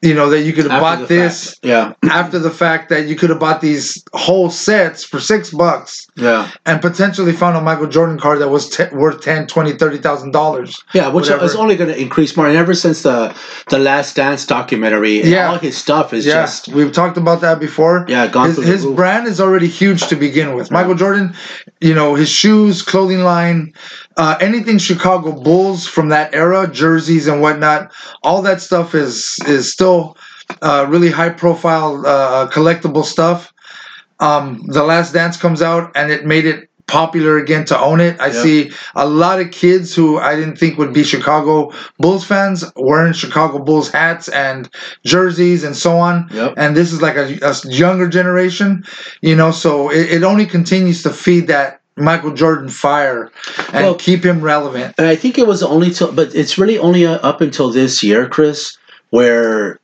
you 0.00 0.14
know 0.14 0.30
that 0.30 0.42
you 0.42 0.52
could 0.52 0.70
have 0.70 0.80
bought 0.80 1.08
this 1.08 1.50
fact. 1.54 1.60
Yeah, 1.64 1.92
after 2.04 2.38
the 2.38 2.50
fact 2.50 2.88
that 2.90 3.06
you 3.08 3.16
could 3.16 3.30
have 3.30 3.40
bought 3.40 3.60
these 3.60 4.02
whole 4.12 4.48
sets 4.48 5.02
for 5.02 5.18
six 5.18 5.50
bucks 5.50 6.06
yeah, 6.14 6.50
and 6.66 6.80
potentially 6.80 7.32
found 7.32 7.56
a 7.56 7.60
Michael 7.60 7.88
Jordan 7.88 8.16
card 8.18 8.40
that 8.40 8.48
was 8.48 8.70
t- 8.70 8.84
worth 8.92 9.22
10, 9.22 9.48
20, 9.48 9.72
30,000 9.72 10.30
dollars. 10.30 10.80
yeah. 10.94 11.08
Which 11.08 11.24
Whatever. 11.26 11.44
is 11.46 11.56
only 11.56 11.74
going 11.76 11.90
to 11.90 12.00
increase 12.00 12.36
more. 12.36 12.46
And 12.46 12.56
ever 12.56 12.74
since 12.74 13.02
the 13.02 13.34
the 13.70 13.78
Last 13.80 14.14
Dance 14.14 14.46
documentary, 14.46 15.20
Yeah. 15.22 15.50
all 15.50 15.58
his 15.58 15.76
stuff 15.76 16.12
is 16.12 16.24
Yeah, 16.24 16.42
just 16.42 16.68
we've 16.68 16.92
talked 16.92 17.16
about 17.16 17.40
that 17.40 17.58
before. 17.58 18.04
Yeah, 18.08 18.28
gone 18.28 18.50
his, 18.54 18.64
his 18.64 18.86
brand 18.86 19.26
is 19.26 19.40
already 19.40 19.66
huge 19.68 20.06
to 20.08 20.14
begin 20.16 20.54
with. 20.54 20.70
Michael 20.70 20.94
Jordan, 20.94 21.34
you 21.80 21.94
know, 21.94 22.14
his 22.14 22.28
shoes, 22.30 22.82
clothing 22.82 23.24
line, 23.24 23.72
uh, 24.16 24.36
anything 24.40 24.78
Chicago 24.78 25.32
Bulls 25.32 25.86
from 25.88 26.08
that 26.10 26.32
era, 26.34 26.68
jerseys 26.68 27.26
and 27.26 27.40
whatnot, 27.40 27.90
all 28.22 28.42
that 28.42 28.60
stuff 28.60 28.94
is 28.94 29.38
is 29.46 29.72
still 29.72 29.87
uh, 30.62 30.86
really 30.88 31.10
high 31.10 31.30
profile 31.44 31.92
uh, 32.06 32.48
collectible 32.56 33.04
stuff. 33.04 33.52
Um, 34.20 34.62
the 34.66 34.82
Last 34.82 35.12
Dance 35.12 35.36
comes 35.36 35.62
out 35.62 35.92
and 35.94 36.10
it 36.10 36.24
made 36.26 36.44
it 36.46 36.68
popular 36.88 37.36
again 37.36 37.64
to 37.66 37.76
own 37.78 38.00
it. 38.00 38.14
I 38.18 38.28
Yeah. 38.28 38.42
see 38.42 38.58
a 38.96 39.06
lot 39.06 39.40
of 39.42 39.50
kids 39.50 39.94
who 39.94 40.18
I 40.18 40.34
didn't 40.34 40.56
think 40.58 40.78
would 40.78 40.94
be 40.94 41.04
Chicago 41.04 41.70
Bulls 41.98 42.24
fans 42.24 42.64
wearing 42.76 43.12
Chicago 43.12 43.58
Bulls 43.58 43.90
hats 43.92 44.28
and 44.28 44.68
jerseys 45.04 45.64
and 45.64 45.76
so 45.76 45.92
on. 46.08 46.14
Yep. 46.32 46.54
And 46.56 46.74
this 46.74 46.90
is 46.94 47.00
like 47.02 47.16
a, 47.16 47.26
a 47.42 47.54
younger 47.68 48.08
generation, 48.08 48.84
you 49.20 49.36
know, 49.36 49.50
so 49.52 49.90
it, 49.90 50.06
it 50.16 50.22
only 50.24 50.46
continues 50.46 51.02
to 51.02 51.10
feed 51.10 51.46
that 51.48 51.80
Michael 51.98 52.32
Jordan 52.32 52.70
fire 52.70 53.30
and 53.74 53.84
Well- 53.84 53.94
keep 54.06 54.24
him 54.24 54.40
relevant. 54.40 54.94
And 54.98 55.06
I 55.06 55.16
think 55.22 55.36
it 55.38 55.46
was 55.46 55.62
only 55.62 55.90
till, 55.90 56.10
but 56.12 56.34
it's 56.34 56.56
really 56.56 56.78
only 56.78 57.04
uh, 57.06 57.18
up 57.30 57.40
until 57.46 57.68
this 57.70 58.02
year, 58.02 58.26
Chris, 58.36 58.78
where 59.10 59.78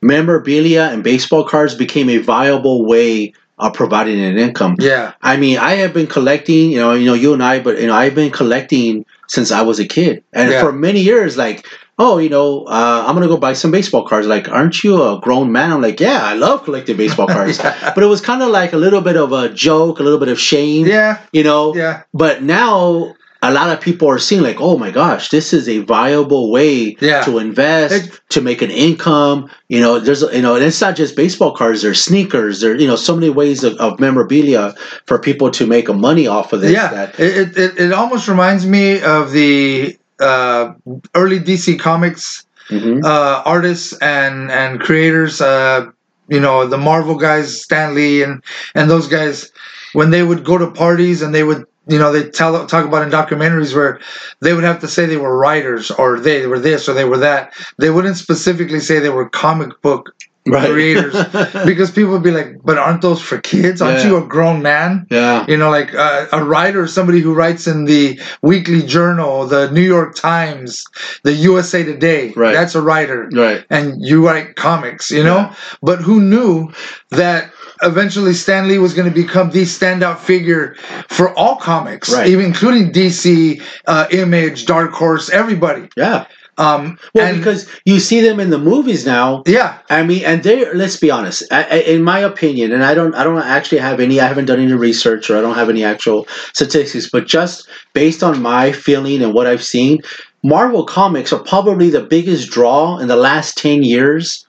memorabilia 0.00 0.90
and 0.92 1.02
baseball 1.04 1.44
cards 1.44 1.74
became 1.74 2.08
a 2.10 2.18
viable 2.18 2.84
way 2.84 3.32
of 3.58 3.72
providing 3.74 4.20
an 4.20 4.36
income. 4.38 4.76
Yeah. 4.80 5.12
I 5.22 5.36
mean, 5.36 5.58
I 5.58 5.72
have 5.74 5.92
been 5.94 6.08
collecting, 6.08 6.70
you 6.72 6.78
know, 6.78 6.92
you 6.94 7.06
know, 7.06 7.14
you 7.14 7.32
and 7.32 7.42
I, 7.42 7.60
but 7.60 7.80
you 7.80 7.86
know, 7.86 7.94
I've 7.94 8.14
been 8.14 8.32
collecting 8.32 9.04
since 9.28 9.52
I 9.52 9.62
was 9.62 9.78
a 9.78 9.86
kid, 9.86 10.22
and 10.32 10.50
Yeah. 10.50 10.60
for 10.60 10.72
many 10.72 11.00
years, 11.00 11.36
like, 11.38 11.66
oh, 11.98 12.18
you 12.18 12.28
know, 12.28 12.64
uh, 12.64 13.04
I'm 13.06 13.14
gonna 13.14 13.28
go 13.28 13.36
buy 13.36 13.52
some 13.52 13.70
baseball 13.70 14.04
cards. 14.06 14.26
Like, 14.26 14.48
aren't 14.48 14.82
you 14.82 15.00
a 15.00 15.20
grown 15.20 15.52
man? 15.52 15.70
I'm 15.72 15.80
like, 15.80 16.00
yeah, 16.00 16.20
I 16.24 16.34
love 16.34 16.64
collecting 16.64 16.96
baseball 16.96 17.26
cards, 17.36 17.58
Yeah. 17.58 17.92
but 17.94 18.02
it 18.02 18.08
was 18.08 18.20
kind 18.20 18.42
of 18.42 18.50
like 18.50 18.72
a 18.72 18.76
little 18.76 19.00
bit 19.00 19.16
of 19.16 19.32
a 19.32 19.48
joke, 19.50 20.00
a 20.00 20.02
little 20.02 20.18
bit 20.18 20.28
of 20.28 20.40
shame, 20.40 20.86
Yeah. 20.86 21.18
you 21.32 21.44
know. 21.44 21.74
Yeah. 21.76 22.02
But 22.12 22.42
now 22.42 23.14
a 23.44 23.50
lot 23.52 23.68
of 23.70 23.80
people 23.80 24.08
are 24.08 24.20
seeing 24.20 24.40
like, 24.42 24.60
oh 24.60 24.78
my 24.78 24.90
gosh, 24.90 25.28
this 25.30 25.52
is 25.52 25.68
a 25.68 25.78
viable 25.80 26.50
way 26.52 26.96
Yeah. 27.00 27.22
to 27.22 27.38
invest, 27.38 27.94
It- 27.94 28.20
to 28.30 28.40
make 28.40 28.62
an 28.62 28.70
income. 28.70 29.50
You 29.68 29.80
know, 29.80 29.98
there's 29.98 30.22
you 30.22 30.40
know, 30.42 30.54
and 30.54 30.64
it's 30.64 30.80
not 30.80 30.94
just 30.96 31.16
baseball 31.16 31.52
cards. 31.54 31.82
There's 31.82 32.02
sneakers. 32.02 32.60
There, 32.60 32.74
you 32.76 32.86
know, 32.86 32.96
so 32.96 33.14
many 33.14 33.30
ways 33.30 33.64
of, 33.64 33.74
of 33.78 33.98
memorabilia 33.98 34.74
for 35.06 35.18
people 35.18 35.50
to 35.50 35.66
make 35.66 35.88
a 35.88 35.92
money 35.92 36.26
off 36.26 36.52
of 36.52 36.60
this. 36.60 36.72
Yeah, 36.72 36.88
that- 36.88 37.18
it, 37.20 37.56
it, 37.58 37.78
it, 37.78 37.92
almost 37.92 38.28
reminds 38.28 38.64
me 38.64 39.02
of 39.02 39.32
the 39.32 39.96
uh, 40.20 40.72
early 41.14 41.40
DC 41.40 41.78
Comics 41.80 42.46
Mhm. 42.70 43.04
uh, 43.04 43.42
artists 43.44 43.92
and 44.00 44.50
and 44.52 44.80
creators. 44.80 45.40
Uh, 45.40 45.86
you 46.28 46.38
know, 46.40 46.64
the 46.66 46.78
Marvel 46.78 47.16
guys, 47.16 47.60
Stan 47.60 47.94
Lee, 47.96 48.22
and 48.22 48.40
and 48.76 48.88
those 48.88 49.08
guys, 49.08 49.50
when 49.94 50.10
they 50.10 50.22
would 50.22 50.44
go 50.44 50.56
to 50.58 50.70
parties 50.70 51.22
and 51.22 51.34
they 51.34 51.42
would. 51.42 51.64
You 51.88 51.98
know, 51.98 52.12
they 52.12 52.30
tell 52.30 52.66
talk 52.66 52.86
about 52.86 53.02
in 53.02 53.10
documentaries 53.10 53.74
where 53.74 54.00
they 54.40 54.54
would 54.54 54.64
have 54.64 54.80
to 54.80 54.88
say 54.88 55.06
they 55.06 55.16
were 55.16 55.36
writers 55.36 55.90
or 55.90 56.20
they 56.20 56.46
were 56.46 56.60
this 56.60 56.88
or 56.88 56.94
they 56.94 57.04
were 57.04 57.18
that. 57.18 57.52
They 57.78 57.90
wouldn't 57.90 58.16
specifically 58.16 58.80
say 58.80 58.98
they 59.00 59.08
were 59.08 59.28
comic 59.28 59.80
book 59.82 60.14
Right. 60.44 60.68
creators 60.70 61.14
because 61.64 61.92
people 61.92 62.10
would 62.12 62.24
be 62.24 62.32
like, 62.32 62.56
"But 62.64 62.76
aren't 62.76 63.00
those 63.00 63.22
for 63.22 63.38
kids? 63.38 63.80
Aren't 63.80 63.98
Yeah. 64.00 64.08
you 64.08 64.16
a 64.16 64.26
grown 64.26 64.60
man?" 64.60 65.06
yeah. 65.08 65.44
you 65.48 65.56
know 65.56 65.70
like 65.70 65.94
uh, 65.94 66.26
a 66.32 66.42
writer 66.42 66.86
somebody 66.88 67.20
who 67.20 67.32
writes 67.32 67.68
in 67.68 67.84
the 67.84 68.18
weekly 68.42 68.82
journal 68.82 69.46
the 69.46 69.70
new 69.70 69.80
york 69.96 70.16
times 70.16 70.84
the 71.22 71.32
usa 71.32 71.84
today 71.84 72.32
Right. 72.34 72.52
that's 72.52 72.74
a 72.74 72.82
writer 72.82 73.28
Right. 73.32 73.64
and 73.70 73.94
you 74.04 74.26
write 74.26 74.56
comics 74.56 75.10
you 75.12 75.22
know 75.22 75.36
Yeah. 75.36 75.54
but 75.80 76.00
who 76.00 76.20
knew 76.20 76.72
that 77.10 77.52
eventually 77.82 78.32
Stan 78.32 78.66
Lee 78.68 78.78
was 78.78 78.94
going 78.94 79.08
to 79.08 79.14
become 79.14 79.50
the 79.50 79.62
standout 79.62 80.18
figure 80.18 80.74
for 81.08 81.32
all 81.38 81.56
comics 81.56 82.12
Right. 82.12 82.26
even 82.26 82.44
including 82.46 82.90
dc 82.92 83.62
uh, 83.86 84.06
image 84.10 84.66
dark 84.66 84.90
horse 84.92 85.30
everybody 85.30 85.88
Yeah. 85.96 86.24
Um 86.58 86.98
Well, 87.14 87.26
and- 87.26 87.38
because 87.38 87.66
you 87.84 87.98
see 88.00 88.20
them 88.20 88.38
in 88.40 88.50
the 88.50 88.58
movies 88.58 89.06
now. 89.06 89.42
yeah 89.46 89.78
I 89.90 90.02
mean, 90.02 90.22
and 90.24 90.42
they 90.42 90.70
let's 90.74 90.96
be 90.96 91.10
honest. 91.10 91.42
I, 91.50 91.62
I, 91.64 91.76
in 91.94 92.02
my 92.02 92.18
opinion, 92.20 92.72
and 92.72 92.84
I 92.84 92.94
don't, 92.94 93.14
I 93.14 93.24
don't 93.24 93.38
actually 93.38 93.78
have 93.78 94.00
any. 94.00 94.20
I 94.20 94.26
haven't 94.26 94.46
done 94.46 94.60
any 94.60 94.72
research, 94.72 95.30
or 95.30 95.38
I 95.38 95.40
don't 95.40 95.54
have 95.54 95.68
any 95.70 95.84
actual 95.84 96.26
statistics. 96.52 97.08
But 97.10 97.26
just 97.26 97.68
based 97.94 98.22
on 98.22 98.42
my 98.42 98.72
feeling 98.72 99.22
and 99.22 99.32
what 99.34 99.46
I've 99.46 99.64
seen, 99.64 100.00
Marvel 100.42 100.84
comics 100.84 101.32
are 101.32 101.40
probably 101.40 101.90
the 101.90 102.02
biggest 102.02 102.50
draw 102.50 102.98
in 102.98 103.08
the 103.08 103.16
last 103.16 103.56
ten 103.58 103.82
years. 103.82 104.46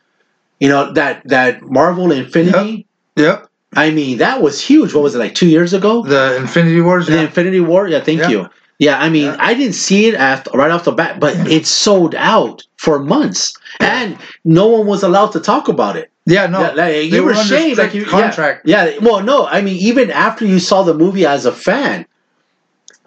You 0.59 0.69
know 0.69 0.91
that 0.93 1.27
that 1.27 1.61
Marvel 1.63 2.11
Infinity. 2.11 2.85
yep 3.15 3.47
I 3.75 3.89
mean, 3.89 4.19
that 4.19 4.41
was 4.41 4.61
huge. 4.61 4.93
What 4.93 5.03
was 5.03 5.15
it 5.15 5.19
like 5.19 5.33
two 5.35 5.47
years 5.47 5.73
ago? 5.73 6.03
the 6.03 6.37
infinity 6.37 6.79
wars 6.81 7.07
The 7.07 7.15
yeah. 7.15 7.21
Infinity 7.21 7.59
War. 7.59 7.87
Yeah, 7.87 8.01
thank 8.01 8.19
Yeah. 8.19 8.29
you. 8.29 8.49
Yeah, 8.79 8.99
I 8.99 9.09
mean, 9.09 9.25
Yeah. 9.25 9.37
I 9.39 9.53
didn't 9.53 9.75
see 9.75 10.07
it 10.07 10.15
after, 10.15 10.49
right 10.51 10.71
off 10.71 10.83
the 10.83 10.91
bat, 10.91 11.19
but 11.19 11.35
it 11.47 11.65
sold 11.65 12.15
out 12.15 12.63
for 12.77 12.99
months, 12.99 13.53
and 13.79 14.17
no 14.43 14.67
one 14.67 14.87
was 14.87 15.03
allowed 15.03 15.31
to 15.33 15.39
talk 15.39 15.67
about 15.67 15.95
it. 15.95 16.09
yeah 16.25 16.47
no 16.47 16.71
like, 16.73 17.11
you 17.11 17.21
were 17.21 17.27
were 17.27 17.31
ashamed. 17.31 17.77
Like 17.77 17.93
you, 17.93 18.05
contract 18.05 18.61
Yeah, 18.65 18.85
yeah. 18.85 18.97
Well, 19.01 19.21
no, 19.21 19.45
I 19.45 19.61
mean, 19.61 19.77
even 19.77 20.09
after 20.11 20.45
you 20.45 20.59
saw 20.59 20.83
the 20.83 20.93
movie 20.93 21.25
as 21.25 21.45
a 21.45 21.51
fan, 21.51 22.05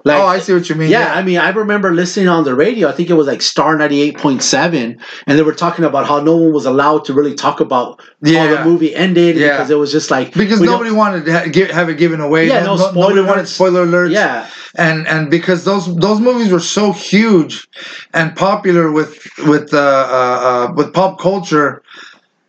like, 0.07 0.19
oh 0.23 0.27
i 0.27 0.39
see 0.39 0.53
what 0.55 0.69
you 0.69 0.75
mean 0.75 0.91
yeah, 0.91 1.15
I 1.15 1.23
mean, 1.23 1.39
I 1.39 1.51
remember 1.51 1.93
listening 1.93 2.29
on 2.29 2.45
the 2.45 2.55
radio. 2.55 2.89
I 2.89 2.93
think 2.93 3.11
it 3.11 3.15
was 3.15 3.27
like 3.27 3.43
Star 3.43 3.77
ninety 3.77 4.01
eight 4.01 4.17
point 4.17 4.43
seven, 4.43 4.99
and 5.27 5.39
they 5.39 5.43
were 5.43 5.55
talking 5.55 5.85
about 5.85 6.07
how 6.07 6.21
no 6.21 6.37
one 6.37 6.53
was 6.53 6.65
allowed 6.67 7.05
to 7.07 7.13
really 7.13 7.35
talk 7.35 7.61
about 7.61 8.01
how 8.25 8.47
the 8.55 8.65
movie 8.65 8.95
ended 8.95 9.37
Yeah. 9.37 9.51
because 9.53 9.71
it 9.71 9.79
was 9.79 9.91
just 9.93 10.11
like 10.11 10.33
because 10.35 10.61
nobody 10.61 10.91
wanted 10.93 11.25
to 11.27 11.33
ha- 11.33 11.47
give, 11.51 11.71
have 11.71 11.89
it 11.89 11.99
given 11.99 12.21
away. 12.21 12.47
Yeah, 12.49 12.63
no 12.63 12.77
nobody 12.77 13.01
spoiler 13.01 13.25
wanted 13.27 13.49
spoiler 13.49 13.87
alerts. 13.87 14.13
Yeah, 14.13 14.49
and 14.77 15.07
and 15.09 15.31
because 15.31 15.65
those 15.65 15.95
those 15.97 16.21
movies 16.21 16.53
were 16.53 16.61
so 16.61 16.93
huge 16.93 17.67
and 18.15 18.35
popular 18.37 18.93
with 18.93 19.19
with 19.47 19.75
uh, 19.75 19.79
uh, 19.79 20.39
uh, 20.71 20.73
with 20.77 20.93
pop 20.95 21.19
culture, 21.19 21.83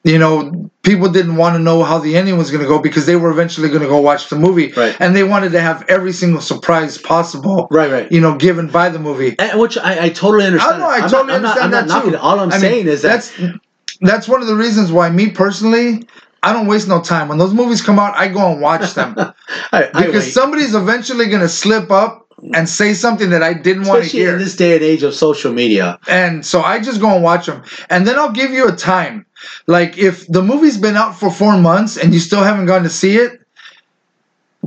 you 0.07 0.17
know, 0.17 0.71
people 0.83 1.09
didn't 1.09 1.35
want 1.35 1.55
to 1.55 1.59
know 1.59 1.83
how 1.83 1.99
the 1.99 2.15
ending 2.17 2.37
was 2.37 2.49
going 2.49 2.63
to 2.63 2.67
go 2.67 2.79
because 2.79 3.05
they 3.05 3.15
were 3.17 3.29
eventually 3.29 3.67
going 3.69 3.81
to 3.81 3.87
go 3.87 3.99
watch 3.99 4.29
the 4.29 4.37
movie, 4.37 4.71
Right. 4.71 4.95
and 4.99 5.15
they 5.15 5.23
wanted 5.23 5.51
to 5.51 5.61
have 5.61 5.83
every 5.89 6.13
single 6.13 6.41
surprise 6.41 6.97
possible, 6.97 7.67
right, 7.69 7.91
right. 7.91 8.11
you 8.11 8.21
know, 8.21 8.35
given 8.37 8.67
by 8.67 8.89
the 8.89 8.99
movie. 8.99 9.35
And, 9.37 9.59
which 9.59 9.77
I, 9.77 10.05
I 10.05 10.09
totally 10.09 10.45
I 10.45 10.47
understand. 10.47 10.79
know, 10.79 10.87
I 10.89 10.99
totally 11.01 11.25
not, 11.27 11.35
understand 11.35 11.75
I'm 11.75 11.87
not 11.87 12.03
that 12.05 12.09
too. 12.11 12.17
All 12.17 12.39
I'm 12.39 12.49
I 12.49 12.53
mean, 12.53 12.61
saying 12.61 12.87
is 12.87 13.01
that 13.01 13.09
that's 13.09 13.53
that's 14.01 14.27
one 14.27 14.41
of 14.41 14.47
the 14.47 14.55
reasons 14.55 14.91
why 14.91 15.09
me 15.09 15.29
personally. 15.29 16.07
I 16.43 16.53
don't 16.53 16.67
waste 16.67 16.87
no 16.87 17.01
time. 17.01 17.27
When 17.27 17.39
those 17.39 17.53
movies 17.53 17.81
come 17.81 17.97
out, 17.99 18.15
I 18.15 18.27
go 18.27 18.51
and 18.51 18.61
watch 18.61 18.93
them. 18.93 19.15
I, 19.17 19.89
I 19.93 20.05
because 20.05 20.31
somebody's 20.33 20.75
eventually 20.75 21.25
going 21.27 21.41
to 21.41 21.49
slip 21.49 21.89
up 21.91 22.26
and 22.53 22.69
say 22.69 22.93
something 22.93 23.29
that 23.31 23.41
I 23.43 23.53
didn't 23.53 23.83
want 23.87 24.01
to 24.01 24.07
especially 24.07 24.21
in 24.21 24.27
hear. 24.29 24.37
this 24.37 24.55
day 24.55 24.75
and 24.75 24.83
age 24.83 25.03
of 25.03 25.13
social 25.15 25.51
media. 25.51 25.99
and 26.07 26.45
so 26.45 26.61
I 26.61 26.79
just 26.79 27.01
go 27.01 27.09
and 27.13 27.23
watch 27.23 27.45
them. 27.47 27.63
And 27.89 28.05
then 28.07 28.17
I'll 28.19 28.31
give 28.31 28.51
you 28.51 28.67
a 28.67 28.75
time. 28.75 29.25
Like 29.65 29.97
if 29.97 30.27
the 30.27 30.41
movie's 30.43 30.77
been 30.77 30.95
out 30.95 31.17
for 31.19 31.31
four 31.31 31.57
months 31.57 31.97
and 31.97 32.13
you 32.13 32.19
still 32.19 32.43
haven't 32.43 32.65
gone 32.67 32.83
to 32.83 32.89
see 32.89 33.17
it, 33.17 33.41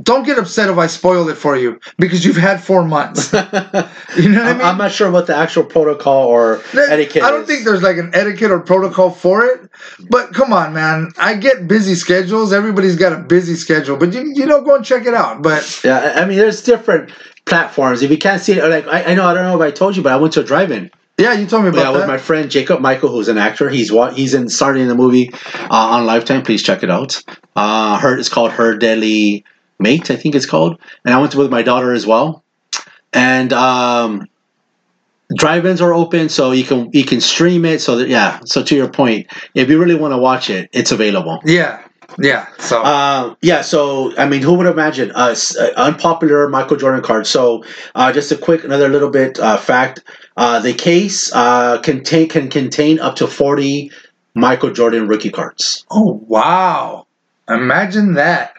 don't 0.02 0.24
get 0.24 0.38
upset 0.38 0.70
if 0.70 0.78
I 0.78 0.86
spoil 0.86 1.28
it 1.28 1.36
for 1.36 1.56
you 1.56 1.78
because 1.98 2.24
you've 2.24 2.36
had 2.36 2.62
four 2.62 2.84
months. 2.84 3.32
You 4.16 4.28
know 4.28 4.38
what 4.40 4.46
I 4.46 4.50
I'm, 4.50 4.58
mean? 4.58 4.66
I'm 4.66 4.78
not 4.78 4.90
sure 4.90 5.08
what 5.10 5.28
the 5.28 5.36
actual 5.36 5.62
protocol 5.62 6.26
or 6.26 6.60
etiquette. 6.74 7.22
I 7.22 7.30
don't 7.30 7.42
is. 7.42 7.46
think 7.46 7.64
there's 7.64 7.82
like 7.82 7.96
an 7.96 8.10
etiquette 8.12 8.50
or 8.50 8.58
protocol 8.58 9.10
for 9.10 9.44
it. 9.44 9.70
But 10.08 10.32
come 10.34 10.52
on, 10.52 10.72
man. 10.72 11.12
I 11.18 11.34
get 11.36 11.68
busy 11.68 11.94
schedules. 11.94 12.52
Everybody's 12.52 12.96
got 12.96 13.12
a 13.12 13.18
busy 13.18 13.54
schedule. 13.54 13.96
But 13.96 14.12
you, 14.12 14.32
you 14.34 14.46
know, 14.46 14.62
go 14.62 14.74
and 14.74 14.84
check 14.84 15.06
it 15.06 15.14
out. 15.14 15.42
But 15.42 15.80
Yeah, 15.84 16.14
I 16.16 16.24
mean, 16.24 16.38
there's 16.38 16.62
different 16.62 17.12
platforms. 17.50 18.00
If 18.00 18.10
you 18.10 18.16
can't 18.16 18.40
see 18.40 18.52
it, 18.54 18.64
like 18.66 18.86
I, 18.86 19.10
I 19.10 19.14
know, 19.14 19.26
I 19.26 19.34
don't 19.34 19.42
know 19.42 19.60
if 19.60 19.60
I 19.60 19.70
told 19.76 19.96
you, 19.96 20.02
but 20.02 20.12
I 20.12 20.16
went 20.16 20.32
to 20.34 20.40
a 20.40 20.44
drive-in. 20.44 20.90
yeah, 21.18 21.34
you 21.34 21.46
told 21.46 21.64
me 21.64 21.68
about 21.68 21.78
Yeah, 21.80 21.90
about 21.90 21.98
with 21.98 22.06
my 22.06 22.16
friend 22.16 22.50
Jacob 22.50 22.80
Michael, 22.80 23.10
who's 23.10 23.28
an 23.28 23.36
actor. 23.36 23.68
He's 23.68 23.92
what 23.92 24.14
he's 24.16 24.32
in 24.32 24.48
starting 24.48 24.82
in 24.82 24.88
the 24.88 24.94
movie 24.94 25.30
uh, 25.54 25.68
on 25.70 26.06
Lifetime. 26.06 26.42
Please 26.42 26.62
check 26.62 26.82
it 26.82 26.90
out. 26.90 27.22
Uh, 27.54 27.98
her 27.98 28.16
it's 28.16 28.30
called 28.30 28.52
Her 28.52 28.76
Deadly 28.78 29.44
Mate, 29.78 30.10
I 30.10 30.16
think 30.16 30.34
it's 30.34 30.46
called. 30.46 30.78
And 31.04 31.12
I 31.12 31.18
went 31.18 31.32
to 31.32 31.38
with 31.38 31.50
my 31.50 31.62
daughter 31.62 31.92
as 31.92 32.06
well. 32.06 32.44
And 33.12 33.52
um, 33.52 34.28
drive-ins 35.36 35.80
are 35.80 35.92
open, 35.92 36.28
so 36.28 36.52
you 36.52 36.64
can 36.64 36.90
you 36.92 37.04
can 37.04 37.20
stream 37.20 37.64
it. 37.64 37.80
So 37.80 37.96
that 37.96 38.08
yeah. 38.08 38.40
So 38.44 38.62
to 38.62 38.74
your 38.76 38.88
point, 38.88 39.26
if 39.54 39.68
you 39.68 39.80
really 39.80 39.96
want 39.96 40.12
to 40.12 40.18
watch 40.18 40.48
it, 40.50 40.70
it's 40.72 40.92
available. 40.92 41.40
yeah, 41.44 41.82
yeah. 42.18 42.46
So 42.58 42.82
Uh, 42.82 43.34
yeah, 43.42 43.62
so 43.62 44.16
I 44.16 44.26
mean, 44.28 44.42
who 44.42 44.54
would 44.54 44.66
imagine 44.66 45.10
uh, 45.12 45.28
s- 45.28 45.56
uh, 45.56 45.70
unpopular 45.76 46.48
Michael 46.48 46.76
Jordan 46.76 47.02
card? 47.02 47.26
So, 47.26 47.64
uh, 47.94 48.12
just 48.12 48.32
a 48.32 48.36
quick, 48.36 48.64
another 48.64 48.88
little 48.88 49.10
bit 49.10 49.38
uh, 49.38 49.56
fact: 49.56 50.02
uh, 50.36 50.60
the 50.60 50.74
case 50.74 51.32
uh, 51.34 51.78
contain 51.80 52.28
can 52.28 52.48
contain 52.48 53.00
up 53.00 53.16
to 53.16 53.26
forty 53.26 53.90
Michael 54.34 54.72
Jordan 54.72 55.08
rookie 55.08 55.30
cards. 55.30 55.84
Oh 55.90 56.22
wow! 56.26 57.06
Imagine 57.48 58.14
that. 58.14 58.49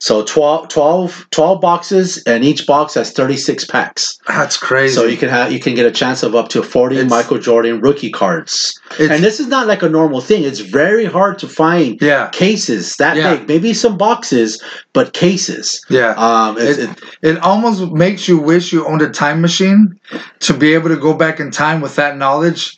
So 0.00 0.24
12, 0.24 0.68
12, 0.68 1.26
12 1.30 1.60
boxes, 1.60 2.22
and 2.24 2.42
each 2.42 2.66
box 2.66 2.94
has 2.94 3.12
36 3.12 3.66
packs. 3.66 4.18
That's 4.26 4.56
crazy. 4.56 4.94
So 4.94 5.04
you 5.04 5.18
can 5.18 5.28
have 5.28 5.52
you 5.52 5.60
can 5.60 5.74
get 5.74 5.84
a 5.84 5.90
chance 5.90 6.22
of 6.22 6.34
up 6.34 6.48
to 6.48 6.62
40 6.62 6.96
It's- 6.96 7.10
Michael 7.10 7.38
Jordan 7.38 7.80
rookie 7.82 8.10
cards. 8.10 8.80
And 8.98 9.22
this 9.22 9.38
is 9.40 9.46
not 9.46 9.66
like 9.66 9.82
a 9.82 9.88
normal 9.90 10.20
thing. 10.22 10.42
It's 10.44 10.60
very 10.60 11.04
hard 11.04 11.38
to 11.40 11.48
find 11.48 12.00
yeah, 12.00 12.30
cases 12.30 12.96
that 12.96 13.16
Yeah. 13.16 13.36
big. 13.36 13.46
Maybe 13.48 13.74
some 13.74 13.98
boxes, 13.98 14.62
but 14.94 15.12
cases. 15.12 15.80
yeah. 15.90 16.14
Um, 16.16 16.56
It- 16.58 16.78
it, 16.78 16.90
It 17.22 17.38
almost 17.42 17.82
makes 17.92 18.26
you 18.26 18.38
wish 18.38 18.72
you 18.72 18.86
owned 18.86 19.02
a 19.02 19.10
time 19.10 19.42
machine 19.42 19.94
to 20.40 20.54
be 20.54 20.72
able 20.72 20.88
to 20.88 20.96
go 20.96 21.12
back 21.12 21.38
in 21.40 21.50
time 21.50 21.82
with 21.82 21.96
that 21.96 22.16
knowledge 22.16 22.74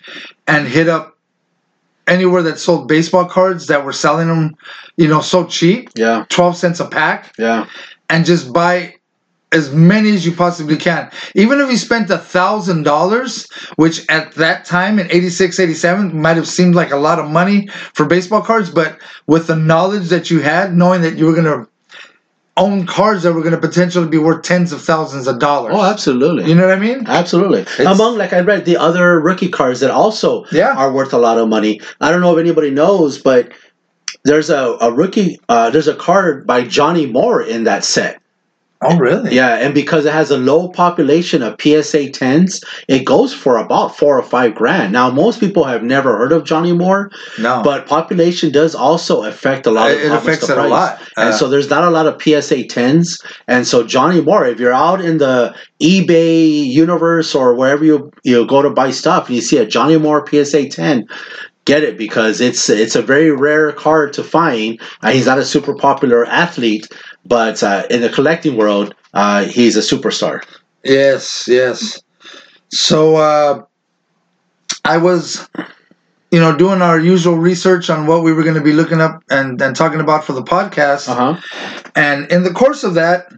and 0.48 0.66
hit 0.66 0.88
up 0.88 1.11
anywhere 2.06 2.42
that 2.42 2.58
sold 2.58 2.88
baseball 2.88 3.24
cards 3.24 3.66
that 3.66 3.84
were 3.84 3.92
selling 3.92 4.28
them, 4.28 4.56
you 4.96 5.08
know, 5.08 5.20
so 5.20 5.46
cheap, 5.46 5.90
yeah, 5.94 6.24
12 6.28 6.56
cents 6.56 6.80
a 6.80 6.86
pack, 6.86 7.32
yeah, 7.38 7.66
and 8.10 8.24
just 8.24 8.52
buy 8.52 8.94
as 9.52 9.72
many 9.72 10.10
as 10.10 10.24
you 10.24 10.32
possibly 10.32 10.76
can. 10.76 11.10
Even 11.34 11.60
if 11.60 11.70
you 11.70 11.76
spent 11.76 12.10
a 12.10 12.18
thousand 12.18 12.84
dollars, 12.84 13.46
which 13.76 14.08
at 14.08 14.32
that 14.32 14.64
time 14.64 14.98
in 14.98 15.10
86, 15.10 15.60
87 15.60 16.20
might 16.20 16.36
have 16.36 16.48
seemed 16.48 16.74
like 16.74 16.90
a 16.90 16.96
lot 16.96 17.18
of 17.18 17.30
money 17.30 17.68
for 17.94 18.06
baseball 18.06 18.40
cards, 18.40 18.70
but 18.70 18.98
with 19.26 19.46
the 19.46 19.56
knowledge 19.56 20.08
that 20.08 20.30
you 20.30 20.40
had, 20.40 20.74
knowing 20.74 21.02
that 21.02 21.18
you 21.18 21.26
were 21.26 21.34
gonna 21.34 21.66
own 22.56 22.86
cards 22.86 23.22
that 23.22 23.32
were 23.32 23.42
gonna 23.42 23.56
potentially 23.58 24.08
be 24.08 24.18
worth 24.18 24.42
tens 24.42 24.72
of 24.72 24.82
thousands 24.82 25.26
of 25.26 25.38
dollars. 25.38 25.74
Oh, 25.76 25.82
absolutely. 25.82 26.44
You 26.48 26.54
know 26.54 26.66
what 26.66 26.76
I 26.76 26.80
mean? 26.80 27.04
Absolutely. 27.06 27.64
Among, 27.84 28.18
like 28.18 28.32
I 28.32 28.40
read, 28.40 28.64
the 28.64 28.76
other 28.76 29.18
rookie 29.20 29.48
cards 29.48 29.80
that 29.80 29.90
also 29.90 30.44
Yeah. 30.52 30.74
are 30.76 30.92
worth 30.92 31.12
a 31.12 31.18
lot 31.18 31.38
of 31.38 31.48
money. 31.48 31.80
I 32.00 32.10
don't 32.10 32.20
know 32.20 32.36
if 32.36 32.40
anybody 32.40 32.70
knows, 32.70 33.18
but 33.18 33.52
there's 34.24 34.50
a, 34.50 34.76
a 34.80 34.92
rookie, 34.92 35.40
uh, 35.48 35.70
there's 35.70 35.88
a 35.88 35.94
card 35.94 36.46
by 36.46 36.62
Johnny 36.64 37.06
Moore 37.06 37.42
in 37.42 37.64
that 37.64 37.84
set. 37.84 38.21
Oh, 38.84 38.96
really? 38.98 39.34
Yeah, 39.34 39.56
and 39.56 39.72
because 39.74 40.04
it 40.06 40.12
has 40.12 40.30
a 40.30 40.36
low 40.38 40.68
population 40.68 41.42
of 41.42 41.56
PSA 41.60 42.10
10s, 42.10 42.60
it 42.88 43.04
goes 43.04 43.32
for 43.32 43.56
about 43.58 43.96
four 43.96 44.18
or 44.18 44.22
five 44.22 44.54
grand. 44.56 44.92
Now, 44.92 45.08
most 45.10 45.38
people 45.40 45.64
have 45.64 45.82
never 45.84 46.16
heard 46.16 46.32
of 46.32 46.44
Johnny 46.44 46.72
Moore, 46.72 47.10
No. 47.38 47.62
but 47.62 47.86
population 47.86 48.50
does 48.50 48.74
also 48.74 49.22
affect 49.22 49.66
a 49.66 49.70
lot 49.70 49.90
of 49.92 49.98
It 49.98 50.10
affects 50.10 50.46
the 50.48 50.54
it 50.54 50.58
a 50.58 50.60
price. 50.62 50.70
lot. 50.70 50.98
And 51.16 51.28
Uh, 51.28 51.32
so 51.32 51.48
there's 51.48 51.70
not 51.70 51.84
a 51.84 51.90
lot 51.90 52.06
of 52.06 52.18
PSA 52.20 52.64
10s. 52.64 53.20
And 53.46 53.66
so 53.66 53.84
Johnny 53.84 54.20
Moore, 54.20 54.46
if 54.46 54.58
you're 54.58 54.74
out 54.74 55.00
in 55.00 55.18
the 55.18 55.54
eBay 55.80 56.64
universe 56.66 57.34
or 57.34 57.54
wherever 57.54 57.84
you 57.84 58.10
you 58.24 58.46
go 58.46 58.62
to 58.62 58.70
buy 58.70 58.90
stuff 58.90 59.26
and 59.28 59.36
you 59.36 59.42
see 59.42 59.58
a 59.58 59.66
Johnny 59.66 59.96
Moore 59.98 60.24
PSA 60.26 60.68
10, 60.68 61.04
get 61.64 61.82
it 61.82 61.96
because 61.96 62.40
it's 62.40 62.68
it's 62.68 62.96
a 62.96 63.02
very 63.02 63.30
rare 63.30 63.72
card 63.72 64.12
to 64.14 64.22
find. 64.24 64.80
Uh, 65.02 65.10
he's 65.10 65.26
not 65.26 65.38
a 65.38 65.44
super 65.44 65.74
popular 65.74 66.24
athlete, 66.26 66.88
but 67.24 67.62
uh, 67.62 67.86
in 67.90 68.00
the 68.00 68.08
collecting 68.08 68.56
world, 68.56 68.94
uh, 69.14 69.44
he's 69.44 69.76
a 69.76 69.80
superstar. 69.80 70.42
Yes, 70.84 71.46
yes. 71.48 72.02
So 72.70 73.16
uh, 73.16 73.64
I 74.84 74.96
was, 74.98 75.48
you 76.30 76.40
know, 76.40 76.56
doing 76.56 76.82
our 76.82 76.98
usual 76.98 77.36
research 77.36 77.90
on 77.90 78.06
what 78.06 78.22
we 78.22 78.32
were 78.32 78.42
going 78.42 78.56
to 78.56 78.62
be 78.62 78.72
looking 78.72 79.00
up 79.00 79.22
and, 79.30 79.60
and 79.60 79.76
talking 79.76 80.00
about 80.00 80.24
for 80.24 80.32
the 80.32 80.42
podcast. 80.42 81.08
Uh 81.08 81.34
huh. 81.34 81.90
And 81.94 82.30
in 82.32 82.42
the 82.42 82.50
course 82.52 82.84
of 82.84 82.94
that, 82.94 83.32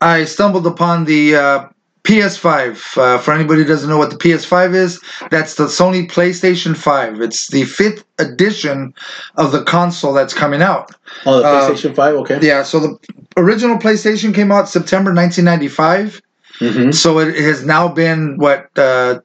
I 0.00 0.24
stumbled 0.24 0.66
upon 0.66 1.04
the 1.04 1.36
uh, 1.36 1.68
PS5. 2.08 2.96
Uh, 2.96 3.18
for 3.18 3.34
anybody 3.34 3.62
who 3.62 3.68
doesn't 3.68 3.88
know 3.90 3.98
what 3.98 4.10
the 4.10 4.16
PS5 4.16 4.74
is, 4.74 5.00
that's 5.30 5.56
the 5.56 5.66
Sony 5.66 6.10
PlayStation 6.10 6.74
5. 6.74 7.20
It's 7.20 7.48
the 7.48 7.64
fifth 7.64 8.02
edition 8.18 8.94
of 9.36 9.52
the 9.52 9.62
console 9.62 10.14
that's 10.14 10.32
coming 10.32 10.62
out. 10.62 10.90
Oh, 11.26 11.38
the 11.40 11.46
Uh, 11.46 11.70
PlayStation 11.70 11.94
5? 11.94 12.14
Okay. 12.16 12.38
Yeah, 12.40 12.62
so 12.62 12.80
the 12.80 12.96
original 13.36 13.76
PlayStation 13.76 14.34
came 14.34 14.50
out 14.50 14.68
September 14.70 15.12
1995. 15.12 16.22
hmm 16.60 16.90
So 16.90 17.18
it 17.20 17.36
has 17.36 17.64
now 17.64 17.88
been 17.88 18.38
what 18.38 18.66
uh, 18.76 19.20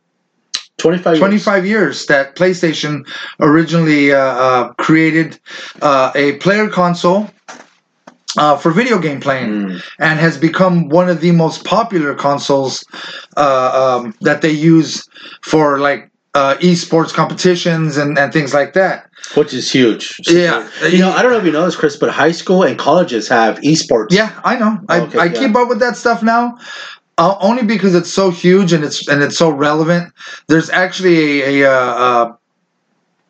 25 0.77 1.13
years. 1.13 1.19
25 1.19 1.65
years 1.65 2.05
that 2.07 2.35
PlayStation 2.35 3.07
originally 3.39 4.11
uh, 4.13 4.19
uh, 4.19 4.73
created 4.73 5.39
uh, 5.81 6.11
a 6.15 6.33
player 6.33 6.67
console 6.67 7.29
uh, 8.37 8.57
for 8.57 8.71
video 8.71 8.97
game 8.99 9.19
playing, 9.19 9.51
Mm. 9.53 9.83
and 9.99 10.19
has 10.19 10.37
become 10.37 10.89
one 10.89 11.09
of 11.09 11.21
the 11.21 11.31
most 11.31 11.63
popular 11.65 12.13
consoles 12.15 12.83
uh, 13.37 13.99
um, 14.01 14.13
that 14.21 14.41
they 14.41 14.51
use 14.51 15.07
for 15.41 15.79
like 15.79 16.09
uh, 16.35 16.55
esports 16.61 17.13
competitions 17.13 17.97
and, 17.97 18.17
and 18.17 18.33
things 18.33 18.53
like 18.53 18.73
that. 18.73 19.09
Which 19.35 19.53
is 19.53 19.71
huge. 19.71 20.19
Yeah. 20.27 20.67
You 20.89 20.97
know, 20.99 21.11
I 21.11 21.21
don't 21.21 21.31
know 21.31 21.37
if 21.37 21.45
you 21.45 21.51
know 21.51 21.63
this, 21.65 21.75
Chris, 21.75 21.95
but 21.95 22.09
high 22.09 22.31
school 22.33 22.63
and 22.63 22.77
colleges 22.77 23.27
have 23.29 23.59
esports. 23.59 24.07
Yeah, 24.11 24.31
I 24.43 24.57
know. 24.57 24.79
I, 24.89 24.99
Okay, 25.01 25.19
I 25.19 25.25
yeah. 25.25 25.39
keep 25.39 25.55
up 25.55 25.69
with 25.69 25.79
that 25.79 25.95
stuff 25.95 26.21
now. 26.23 26.57
Uh, 27.19 27.37
only 27.39 27.63
because 27.63 27.93
it's 27.93 28.11
so 28.11 28.31
huge 28.31 28.73
and 28.73 28.83
it's 28.83 29.07
and 29.07 29.21
it's 29.21 29.37
so 29.37 29.49
relevant. 29.49 30.11
There's 30.47 30.69
actually 30.71 31.41
a 31.43 31.61
a, 31.63 31.69
uh, 31.71 31.93
uh, 32.05 32.33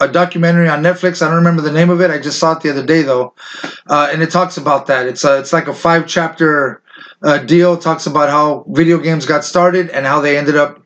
a 0.03 0.11
documentary 0.11 0.67
on 0.69 0.81
Netflix. 0.83 1.21
I 1.21 1.27
don't 1.27 1.35
remember 1.37 1.61
the 1.61 1.71
name 1.71 1.89
of 1.89 2.01
it. 2.01 2.11
I 2.11 2.19
just 2.19 2.39
saw 2.39 2.53
it 2.53 2.61
the 2.61 2.69
other 2.69 2.85
day 2.85 3.01
though, 3.01 3.33
uh, 3.87 4.09
and 4.11 4.21
it 4.21 4.31
talks 4.31 4.57
about 4.57 4.87
that. 4.87 5.07
It's 5.07 5.23
a, 5.23 5.39
it's 5.39 5.53
like 5.53 5.67
a 5.67 5.73
five 5.73 6.07
chapter 6.07 6.81
uh, 7.23 7.39
deal. 7.39 7.73
It 7.73 7.81
talks 7.81 8.05
about 8.05 8.29
how 8.29 8.65
video 8.69 8.97
games 8.97 9.25
got 9.25 9.43
started 9.43 9.89
and 9.89 10.05
how 10.05 10.21
they 10.21 10.37
ended 10.37 10.55
up 10.55 10.79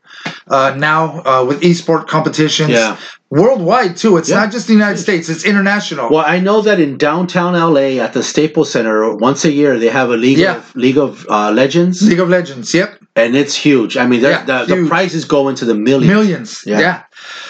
uh, 0.48 0.74
now 0.78 1.22
uh, 1.24 1.46
with 1.46 1.62
esport 1.62 2.08
competitions 2.08 2.70
Yeah. 2.72 2.98
worldwide 3.30 3.98
too. 3.98 4.18
It's 4.18 4.30
Yeah. 4.30 4.38
not 4.42 4.52
just 4.52 4.68
the 4.68 4.74
United 4.74 4.98
States; 4.98 5.30
it's 5.30 5.46
international. 5.46 6.10
Well, 6.10 6.24
I 6.26 6.40
know 6.40 6.62
that 6.62 6.80
in 6.80 6.98
downtown 6.98 7.54
LA 7.56 8.00
at 8.06 8.14
the 8.14 8.24
Staples 8.24 8.72
Center, 8.72 9.14
once 9.16 9.46
a 9.46 9.52
year 9.52 9.78
they 9.78 9.90
have 9.90 10.10
a 10.10 10.18
League 10.18 10.38
Yeah. 10.38 10.58
of 10.58 10.76
League 10.76 10.98
of 10.98 11.26
uh, 11.30 11.52
Legends, 11.52 12.02
League 12.08 12.20
of 12.20 12.30
Legends. 12.30 12.74
Yep. 12.74 13.00
And 13.18 13.36
it's 13.36 13.56
huge. 13.56 13.98
I 13.98 14.06
mean, 14.08 14.22
Yeah, 14.22 14.44
the, 14.46 14.66
the 14.66 14.76
huge. 14.76 14.90
prizes 14.90 15.26
go 15.26 15.50
into 15.50 15.66
the 15.66 15.76
millions. 15.76 16.08
Millions. 16.14 16.64
Yeah. 16.66 16.80
Yeah. 16.80 17.04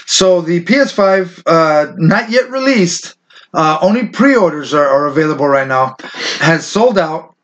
So 0.05 0.41
the 0.41 0.63
PS5, 0.63 1.43
uh, 1.45 1.93
not 1.97 2.29
yet 2.31 2.49
released, 2.49 3.15
uh, 3.53 3.77
only 3.81 4.07
pre-orders 4.07 4.73
are, 4.73 4.87
are 4.87 5.05
available 5.07 5.47
right 5.47 5.67
now, 5.67 5.95
has 6.39 6.65
sold 6.65 6.97
out, 6.97 7.35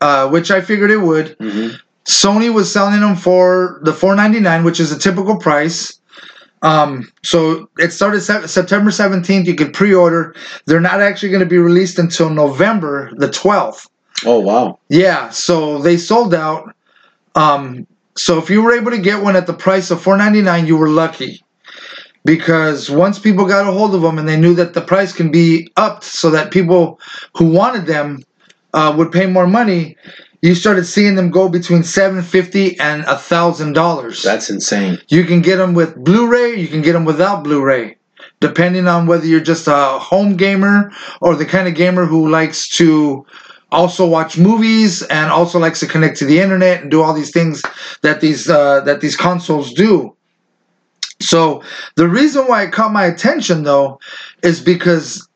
uh, 0.00 0.28
which 0.28 0.50
I 0.50 0.60
figured 0.60 0.90
it 0.90 0.98
would. 1.00 1.36
Mhm. 1.38 1.76
Sony 2.06 2.52
was 2.52 2.70
selling 2.72 3.00
them 3.00 3.14
for 3.16 3.80
the 3.84 3.92
4.99, 3.92 4.64
which 4.64 4.80
is 4.80 4.90
a 4.90 4.98
typical 4.98 5.36
price. 5.36 5.98
Um, 6.62 7.10
so 7.24 7.68
it 7.78 7.92
started 7.92 8.20
se- 8.22 8.46
September 8.46 8.90
17th. 8.90 9.46
You 9.46 9.54
could 9.54 9.72
pre-order. 9.72 10.34
They're 10.66 10.80
not 10.80 11.00
actually 11.00 11.30
going 11.30 11.40
to 11.42 11.46
be 11.48 11.58
released 11.58 11.98
until 11.98 12.30
November 12.30 13.10
the 13.16 13.28
12th. 13.28 13.88
Oh 14.24 14.38
wow! 14.38 14.78
Yeah, 14.88 15.30
so 15.30 15.78
they 15.78 15.96
sold 15.96 16.32
out. 16.34 16.72
Um, 17.34 17.86
so 18.16 18.38
if 18.38 18.50
you 18.50 18.62
were 18.62 18.74
able 18.74 18.90
to 18.90 18.98
get 18.98 19.22
one 19.22 19.36
at 19.36 19.46
the 19.46 19.54
price 19.54 19.90
of 19.90 20.02
four 20.02 20.16
ninety 20.16 20.42
nine, 20.42 20.66
you 20.66 20.76
were 20.76 20.88
lucky, 20.88 21.42
because 22.24 22.90
once 22.90 23.18
people 23.18 23.46
got 23.46 23.66
a 23.66 23.72
hold 23.72 23.94
of 23.94 24.02
them 24.02 24.18
and 24.18 24.28
they 24.28 24.36
knew 24.36 24.54
that 24.54 24.74
the 24.74 24.82
price 24.82 25.12
can 25.12 25.30
be 25.30 25.70
upped 25.76 26.04
so 26.04 26.30
that 26.30 26.50
people 26.50 27.00
who 27.36 27.46
wanted 27.46 27.86
them 27.86 28.22
uh, 28.74 28.92
would 28.96 29.12
pay 29.12 29.26
more 29.26 29.46
money, 29.46 29.96
you 30.42 30.54
started 30.54 30.84
seeing 30.84 31.14
them 31.14 31.30
go 31.30 31.48
between 31.48 31.82
seven 31.82 32.22
fifty 32.22 32.78
and 32.78 33.04
a 33.04 33.16
thousand 33.16 33.72
dollars. 33.72 34.22
That's 34.22 34.50
insane. 34.50 34.98
You 35.08 35.24
can 35.24 35.40
get 35.40 35.56
them 35.56 35.72
with 35.72 35.96
Blu-ray. 35.96 36.56
You 36.56 36.68
can 36.68 36.82
get 36.82 36.92
them 36.92 37.04
without 37.04 37.44
Blu-ray, 37.44 37.96
depending 38.40 38.88
on 38.88 39.06
whether 39.06 39.24
you're 39.24 39.40
just 39.40 39.68
a 39.68 39.98
home 39.98 40.36
gamer 40.36 40.92
or 41.20 41.34
the 41.34 41.46
kind 41.46 41.66
of 41.66 41.74
gamer 41.74 42.04
who 42.04 42.28
likes 42.28 42.68
to 42.76 43.24
also 43.72 44.06
watch 44.06 44.38
movies 44.38 45.02
and 45.04 45.30
also 45.32 45.58
likes 45.58 45.80
to 45.80 45.86
connect 45.86 46.18
to 46.18 46.24
the 46.26 46.38
internet 46.38 46.82
and 46.82 46.90
do 46.90 47.02
all 47.02 47.14
these 47.14 47.32
things 47.32 47.62
that 48.02 48.20
these 48.20 48.48
uh, 48.48 48.80
that 48.82 49.00
these 49.00 49.16
consoles 49.16 49.72
do. 49.72 50.14
So 51.20 51.62
the 51.96 52.08
reason 52.08 52.46
why 52.46 52.64
it 52.64 52.72
caught 52.72 52.92
my 52.92 53.06
attention 53.06 53.64
though 53.64 53.98
is 54.42 54.60
because 54.60 55.28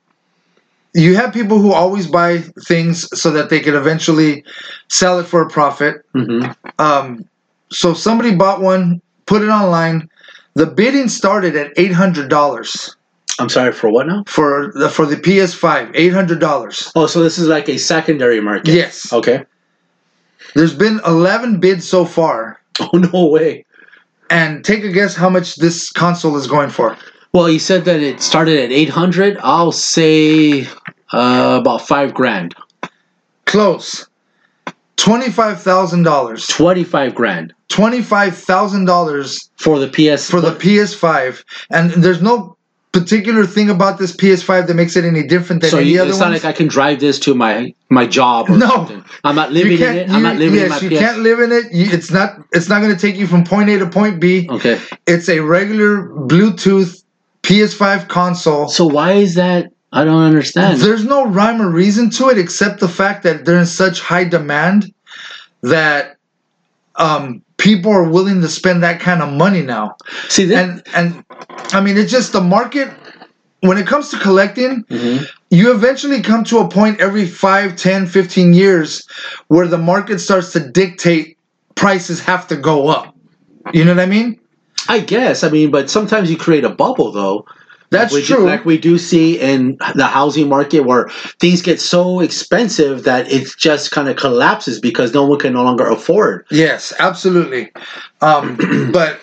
you 0.95 1.15
have 1.17 1.33
people 1.33 1.59
who 1.61 1.73
always 1.73 2.07
buy 2.07 2.39
things 2.67 3.09
so 3.19 3.31
that 3.31 3.51
they 3.51 3.61
could 3.61 3.75
eventually 3.75 4.45
sell 4.89 5.19
it 5.19 5.25
for 5.25 5.43
a 5.43 5.51
profit 5.51 6.05
hmm 6.15 6.47
um, 6.79 7.29
so 7.71 7.95
somebody 7.95 8.35
bought 8.35 8.61
one, 8.61 9.01
put 9.27 9.43
it 9.43 9.49
online. 9.49 10.09
The 10.55 10.67
bidding 10.67 11.09
started 11.09 11.57
at 11.57 11.73
eight 11.77 11.93
hundred 11.93 12.31
dollars 12.31 12.96
I'm 13.39 13.49
sorry 13.49 13.73
for 13.73 13.91
what 13.91 14.07
now? 14.07 14.25
for 14.27 14.73
the 14.75 14.89
for 14.89 15.05
the 15.07 15.17
PS5. 15.17 15.91
Eight 15.95 16.13
hundred 16.13 16.41
dollars. 16.41 16.91
Oh, 16.97 17.07
so 17.07 17.23
this 17.23 17.39
is 17.39 17.49
like 17.49 17.69
a 17.69 17.77
secondary 17.79 18.41
market. 18.41 18.69
Yes. 18.73 19.13
Okay. 19.13 19.45
There's 20.55 20.75
been 20.75 21.01
eleven 21.07 21.61
bids 21.61 21.87
so 21.87 22.05
far, 22.05 22.61
Oh 22.81 22.91
no 22.99 23.27
way. 23.29 23.65
and 24.31 24.65
take 24.65 24.85
a 24.85 24.91
guess 24.93 25.15
how 25.15 25.29
much 25.29 25.57
this 25.57 25.91
console 25.91 26.37
is 26.37 26.47
going 26.47 26.71
for. 26.71 26.97
Well, 27.33 27.51
you 27.51 27.59
said 27.59 27.85
that 27.85 28.01
it 28.01 28.23
started 28.23 28.59
at 28.59 28.73
800. 28.73 29.37
I'll 29.43 29.71
say 29.73 30.63
uh, 31.13 31.59
about 31.61 31.87
five 31.87 32.15
grand. 32.15 32.55
Close. 33.45 34.07
Twenty-five 34.97 35.61
thousand 35.61 36.05
dollars. 36.05 36.47
25 36.47 37.15
grand 37.15 37.53
Twenty-five 37.69 38.37
thousand 38.37 38.87
dollars 38.87 39.51
for 39.57 39.79
the 39.79 39.89
PS. 39.89 40.31
for 40.31 40.41
the 40.41 40.53
PS5, 40.53 41.45
and 41.71 41.91
there's 42.03 42.23
no 42.23 42.56
particular 43.01 43.47
thing 43.47 43.71
about 43.71 43.99
this 43.99 44.15
PS5 44.15 44.67
that 44.67 44.75
makes 44.75 44.97
it 44.97 45.05
any 45.05 45.23
different 45.23 45.63
than 45.63 45.71
So 45.71 45.79
any 45.79 45.91
you, 45.91 46.01
other 46.01 46.11
it's 46.11 46.19
not 46.19 46.33
like 46.33 46.45
I 46.45 46.53
can 46.53 46.69
drive 46.69 47.01
this 47.01 47.19
to 47.21 47.35
my 47.35 47.75
my 47.91 48.07
job. 48.07 48.51
Or 48.51 48.57
No. 48.59 48.69
something. 48.69 49.05
I'm 49.25 49.35
not 49.37 49.53
living 49.53 49.79
in 49.79 49.97
it. 49.97 50.09
You, 50.09 50.15
I'm 50.15 50.23
not 50.23 50.37
living 50.37 50.59
yes, 50.61 50.83
in 50.83 50.91
you 50.91 50.97
my 50.97 51.03
PS. 51.03 51.07
can't 51.07 51.23
live 51.23 51.41
in 51.41 51.53
it. 51.53 51.65
It's 51.73 52.11
not. 52.11 52.39
It's 52.53 52.69
not 52.69 52.81
going 52.81 52.95
to 52.95 53.01
take 53.01 53.17
you 53.17 53.27
from 53.27 53.45
point 53.45 53.69
A 53.71 53.79
to 53.79 53.89
point 53.89 54.21
B. 54.21 54.49
Okay. 54.51 54.81
It's 55.07 55.29
a 55.29 55.41
regular 55.41 56.09
Bluetooth 56.09 57.03
PS5 57.43 58.09
console. 58.09 58.69
So 58.69 58.87
why 58.87 59.13
is 59.13 59.35
that? 59.35 59.73
I 59.93 60.05
don't 60.05 60.23
understand. 60.23 60.81
There's 60.81 61.05
no 61.05 61.27
rhyme 61.27 61.63
or 61.63 61.71
reason 61.71 62.11
to 62.11 62.29
it 62.29 62.39
except 62.39 62.81
the 62.81 62.89
fact 62.89 63.23
that 63.23 63.45
they're 63.45 63.59
in 63.59 63.67
such 63.67 64.01
high 64.01 64.25
demand 64.25 64.93
that 65.63 66.17
um, 66.97 67.43
people 67.67 67.91
are 67.91 68.09
willing 68.09 68.41
to 68.41 68.49
spend 68.49 68.83
that 68.85 69.01
kind 69.01 69.21
of 69.23 69.33
money 69.33 69.63
now. 69.63 69.97
See 70.29 70.45
that? 70.47 70.59
And 70.65 70.83
and 70.95 71.25
I 71.77 71.81
mean, 71.81 71.97
it's 71.99 72.13
just 72.13 72.33
the 72.33 72.41
market. 72.41 72.89
When 73.61 73.77
it 73.79 73.87
comes 73.87 74.11
to 74.11 74.19
collecting, 74.19 74.85
Mhm. 74.85 75.27
you 75.51 75.73
eventually 75.73 76.21
come 76.23 76.45
to 76.45 76.59
a 76.59 76.69
point 76.69 77.01
every 77.01 77.27
5 77.27 77.75
10 77.75 78.07
15 78.07 78.55
years 78.55 79.07
where 79.49 79.67
the 79.67 79.79
market 79.93 80.21
starts 80.21 80.53
to 80.53 80.61
dictate 80.61 81.37
prices 81.75 82.21
have 82.21 82.47
to 82.49 82.57
go 82.57 82.89
up 82.89 83.15
you 83.75 83.85
know 83.85 83.95
what 83.95 84.03
i 84.03 84.07
mean 84.07 84.29
I 84.89 85.01
guess. 85.01 85.43
I 85.43 85.49
mean, 85.51 85.73
but 85.73 85.91
sometimes 85.91 86.31
you 86.31 86.37
create 86.37 86.65
a 86.65 86.69
bubble, 86.85 87.11
though. 87.11 87.45
That's 87.99 88.15
do- 88.15 88.23
true 88.23 88.45
like 88.47 88.65
we 88.65 88.79
do 88.79 88.99
see 88.99 89.39
in 89.41 89.77
the 89.95 90.07
housing 90.07 90.49
market 90.49 90.81
where 90.81 91.09
things 91.41 91.63
get 91.63 91.81
so 91.81 92.21
expensive 92.21 93.05
that 93.05 93.31
it 93.31 93.49
just 93.59 93.91
kind 93.91 94.09
of 94.09 94.17
collapses 94.17 94.81
because 94.81 95.13
no 95.15 95.27
one 95.27 95.39
can 95.39 95.53
no 95.53 95.63
longer 95.63 95.87
afford. 95.89 96.45
yes 96.51 96.93
absolutely 96.99 97.71
um, 98.21 98.57
but 98.93 99.21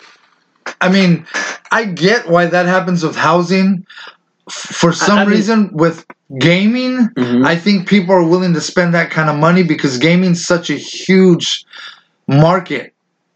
i 0.81 0.89
mean 0.89 1.25
i 1.71 1.83
get 1.85 2.27
why 2.29 2.45
that 2.45 2.65
happens 2.65 3.03
with 3.03 3.15
housing 3.15 3.85
for 4.49 4.91
some 4.93 5.19
I 5.19 5.25
mean- 5.25 5.29
reason 5.35 5.69
with 5.73 6.05
gaming 6.39 7.09
Mhm. 7.15 7.45
i 7.45 7.55
think 7.55 7.87
people 7.87 8.13
are 8.15 8.23
willing 8.23 8.53
to 8.53 8.61
spend 8.61 8.93
that 8.93 9.11
kind 9.11 9.29
of 9.29 9.35
money 9.37 9.61
because 9.63 9.97
gaming's 9.97 10.43
such 10.45 10.69
a 10.69 10.75
huge 10.75 11.63
market 12.27 12.93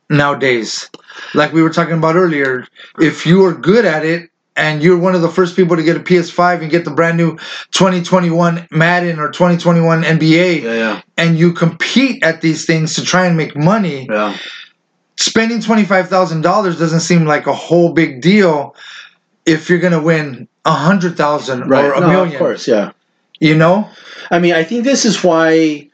nowadays 0.10 0.90
like 1.34 1.52
we 1.54 1.62
were 1.62 1.70
talking 1.70 1.98
about 1.98 2.16
earlier 2.16 2.66
if 3.00 3.26
you 3.26 3.44
are 3.46 3.54
good 3.54 3.86
at 3.86 4.06
it 4.06 4.30
and 4.58 4.82
you're 4.84 4.98
one 4.98 5.16
of 5.16 5.22
the 5.22 5.30
first 5.30 5.56
people 5.56 5.76
to 5.78 5.84
get 5.84 5.96
a 5.96 6.00
PS5 6.02 6.62
and 6.62 6.70
get 6.72 6.84
the 6.84 6.92
brand 6.92 7.16
new 7.18 7.38
2021 7.72 8.68
Madden 8.72 9.20
or 9.20 9.30
2021 9.30 10.04
NBA 10.04 10.64
Yeah, 10.64 10.74
yeah, 10.74 11.02
and 11.18 11.38
you 11.38 11.54
compete 11.54 12.24
at 12.24 12.42
these 12.42 12.66
things 12.66 12.96
to 12.96 13.04
try 13.04 13.26
and 13.28 13.38
make 13.38 13.56
money, 13.56 14.08
yeah. 14.10 14.36
spending 15.16 15.60
$25,000 15.60 16.44
doesn't 16.78 17.00
seem 17.00 17.26
like 17.26 17.48
a 17.48 17.54
whole 17.54 17.94
big 17.94 18.22
deal 18.22 18.76
if 19.46 19.70
you're 19.70 19.80
going 19.80 19.94
to 19.94 20.02
win 20.02 20.48
a 20.66 20.72
100,000 20.72 21.70
Right. 21.70 21.86
or 21.86 21.94
a 21.94 22.00
no, 22.02 22.08
million, 22.08 22.34
of 22.34 22.40
course, 22.40 22.68
yeah. 22.68 22.92
you 23.40 23.56
know? 23.56 23.88
I 24.30 24.40
mean, 24.40 24.54
I 24.54 24.64
think 24.64 24.84
this 24.84 25.06
is 25.06 25.24
why 25.24 25.90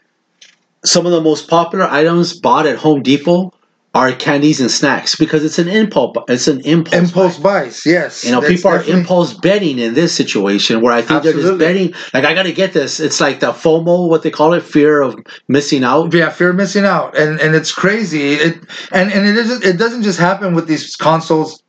some 0.83 1.05
of 1.05 1.11
the 1.11 1.21
most 1.21 1.47
popular 1.47 1.85
items 1.85 2.33
bought 2.33 2.65
at 2.65 2.77
Home 2.77 3.03
Depot 3.03 3.53
are 3.95 4.11
candies 4.13 4.59
and 4.59 4.71
snacks 4.71 5.15
because 5.15 5.45
it's 5.45 5.59
an 5.59 5.67
impulse. 5.67 6.17
It's 6.27 6.47
an 6.47 6.61
impulse. 6.61 6.95
Impulse 6.95 7.37
buy. 7.37 7.63
buys, 7.65 7.85
yes. 7.85 8.25
You 8.25 8.31
know, 8.31 8.41
people 8.41 8.71
are 8.71 8.77
definitely- 8.77 9.01
impulse 9.01 9.33
betting 9.35 9.77
in 9.77 9.93
this 9.93 10.15
situation 10.15 10.81
where 10.81 10.93
I 10.93 11.01
think 11.03 11.21
they're 11.21 11.33
just 11.33 11.59
betting. 11.59 11.93
Like, 12.13 12.25
I 12.25 12.33
got 12.33 12.43
to 12.43 12.53
get 12.53 12.73
this. 12.73 12.99
It's 12.99 13.21
like 13.21 13.39
the 13.39 13.51
FOMO, 13.51 14.09
what 14.09 14.23
they 14.23 14.31
call 14.31 14.53
it, 14.53 14.63
fear 14.63 15.01
of 15.01 15.15
missing 15.47 15.83
out. 15.83 16.11
Yeah, 16.13 16.29
fear 16.29 16.49
of 16.49 16.55
missing 16.55 16.85
out, 16.85 17.15
and 17.15 17.39
and 17.39 17.53
it's 17.55 17.71
crazy. 17.71 18.33
It 18.33 18.55
and 18.91 19.11
and 19.11 19.27
it 19.27 19.37
isn't. 19.37 19.63
It 19.63 19.77
doesn't 19.77 20.01
just 20.03 20.19
happen 20.19 20.55
with 20.55 20.67
these 20.67 20.95
consoles. 20.95 21.61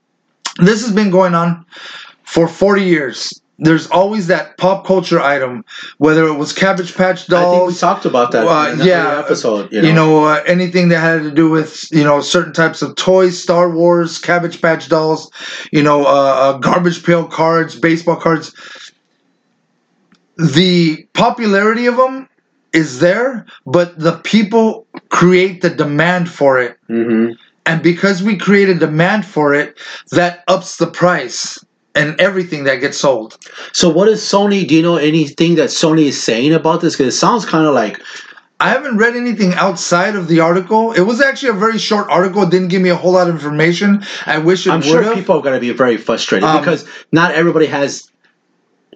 This 0.58 0.82
has 0.82 0.94
been 0.94 1.10
going 1.10 1.34
on 1.34 1.66
for 2.22 2.48
forty 2.48 2.84
years. 2.84 3.38
There's 3.58 3.86
always 3.86 4.26
that 4.26 4.58
pop 4.58 4.84
culture 4.84 5.20
item, 5.20 5.64
whether 5.98 6.26
it 6.26 6.34
was 6.34 6.52
Cabbage 6.52 6.94
Patch 6.94 7.28
Dolls. 7.28 7.46
I 7.46 7.50
think 7.58 7.68
we 7.68 7.74
talked 7.74 8.04
about 8.04 8.32
that 8.32 8.46
Uh, 8.46 8.70
in 8.72 8.78
the 8.78 8.86
yeah, 8.86 9.18
episode. 9.18 9.72
You 9.72 9.80
know, 9.80 9.88
you 9.88 9.94
know, 9.94 10.24
uh, 10.24 10.42
anything 10.46 10.88
that 10.88 10.98
had 10.98 11.22
to 11.22 11.30
do 11.30 11.48
with 11.48 11.86
you 11.92 12.02
know 12.02 12.20
certain 12.20 12.52
types 12.52 12.82
of 12.82 12.96
toys, 12.96 13.40
Star 13.40 13.70
Wars, 13.70 14.18
Cabbage 14.18 14.60
Patch 14.60 14.88
Dolls, 14.88 15.30
you 15.70 15.82
know, 15.82 16.04
uh, 16.04 16.08
uh, 16.10 16.52
garbage 16.58 17.04
pail 17.04 17.24
cards, 17.26 17.76
baseball 17.76 18.16
cards. 18.16 18.52
The 20.36 21.06
popularity 21.14 21.86
of 21.86 21.96
them 21.96 22.28
is 22.72 22.98
there, 23.00 23.46
but 23.66 23.98
the 23.98 24.18
people 24.24 24.86
create 25.10 25.62
the 25.62 25.70
demand 25.70 26.28
for 26.28 26.58
it, 26.60 26.76
hmm 26.88 27.32
and 27.66 27.82
because 27.82 28.22
we 28.22 28.36
create 28.36 28.68
a 28.68 28.74
demand 28.74 29.24
for 29.24 29.54
it, 29.54 29.78
that 30.10 30.44
ups 30.48 30.76
the 30.76 30.86
price 30.86 31.63
and 31.94 32.20
everything 32.20 32.64
that 32.64 32.76
gets 32.76 32.98
sold. 32.98 33.38
So, 33.72 33.88
what 33.88 34.08
is 34.08 34.20
Sony? 34.20 34.66
Do 34.66 34.74
you 34.74 34.82
know 34.82 34.96
anything 34.96 35.54
that 35.56 35.70
Sony 35.70 36.06
is 36.06 36.22
saying 36.22 36.52
about 36.52 36.80
this? 36.80 36.94
Because 36.96 37.14
it 37.14 37.18
sounds 37.18 37.44
kind 37.44 37.66
of 37.66 37.74
like 37.74 38.00
I 38.60 38.68
haven't 38.70 38.96
read 38.98 39.16
anything 39.16 39.52
outside 39.54 40.14
of 40.14 40.28
the 40.28 40.40
article. 40.40 40.92
It 40.92 41.02
was 41.02 41.20
actually 41.20 41.50
a 41.50 41.54
very 41.54 41.78
short 41.78 42.08
article. 42.08 42.42
It 42.44 42.50
didn't 42.50 42.68
give 42.68 42.82
me 42.82 42.88
a 42.88 42.96
whole 42.96 43.12
lot 43.12 43.28
of 43.28 43.34
information. 43.34 44.04
I 44.26 44.38
wish 44.38 44.66
it 44.66 44.70
I'm 44.70 44.78
would 44.80 44.86
sure 44.86 45.02
have. 45.02 45.14
people 45.14 45.36
are 45.36 45.42
going 45.42 45.54
to 45.54 45.60
be 45.60 45.70
very 45.72 45.96
frustrated 45.96 46.48
Um, 46.48 46.60
because 46.60 46.86
not 47.12 47.32
everybody 47.32 47.66
has. 47.66 48.10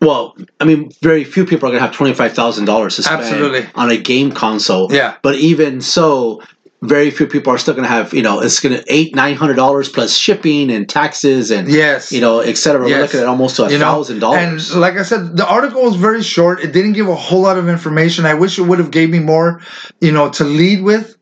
Well, 0.01 0.37
I 0.61 0.65
mean, 0.65 0.93
very 1.03 1.25
few 1.25 1.45
people 1.45 1.69
are 1.69 1.73
going 1.73 1.81
to 1.83 1.87
have 1.87 1.95
twenty 1.95 2.15
five 2.15 2.33
thousand 2.33 2.67
dollars 2.67 2.97
to 2.97 3.03
spend 3.03 3.23
Absolutely. 3.23 3.67
on 3.75 3.91
a 3.91 3.97
game 3.97 4.31
console. 4.31 4.93
Yeah. 4.93 5.17
But 5.23 5.35
even 5.35 5.81
so, 5.81 6.41
very 6.83 7.11
few 7.11 7.27
people 7.27 7.53
are 7.53 7.59
still 7.59 7.75
going 7.75 7.85
to 7.85 7.91
have. 7.91 8.15
You 8.15 8.23
know, 8.23 8.41
it's 8.41 8.61
going 8.61 8.77
to 8.77 8.85
eight 8.87 9.15
nine 9.15 9.35
hundred 9.35 9.55
dollars 9.55 9.89
plus 9.89 10.17
shipping 10.17 10.71
and 10.71 10.89
taxes 10.89 11.51
and 11.51 11.69
Yes. 11.69 12.13
you 12.13 12.21
know, 12.21 12.41
et 12.41 12.57
cetera. 12.57 12.85
We're 12.85 13.01
looking 13.01 13.21
at 13.21 13.27
almost 13.27 13.57
to 13.57 13.65
a 13.65 13.69
thousand 13.71 14.21
dollars. 14.21 14.71
And 14.71 14.81
like 14.81 14.95
I 14.95 15.03
said, 15.03 15.37
the 15.37 15.47
article 15.47 15.83
was 15.83 15.97
very 15.97 16.23
short. 16.23 16.61
It 16.63 16.73
didn't 16.73 16.93
give 16.93 17.09
a 17.09 17.15
whole 17.15 17.41
lot 17.43 17.59
of 17.59 17.69
information. 17.69 18.27
I 18.27 18.35
wish 18.35 18.59
it 18.59 18.63
would 18.63 18.79
have 18.79 18.91
gave 18.93 19.11
me 19.11 19.19
more, 19.19 19.61
you 20.01 20.13
know, 20.13 20.31
to 20.31 20.45
lead 20.45 20.83
with. 20.83 21.17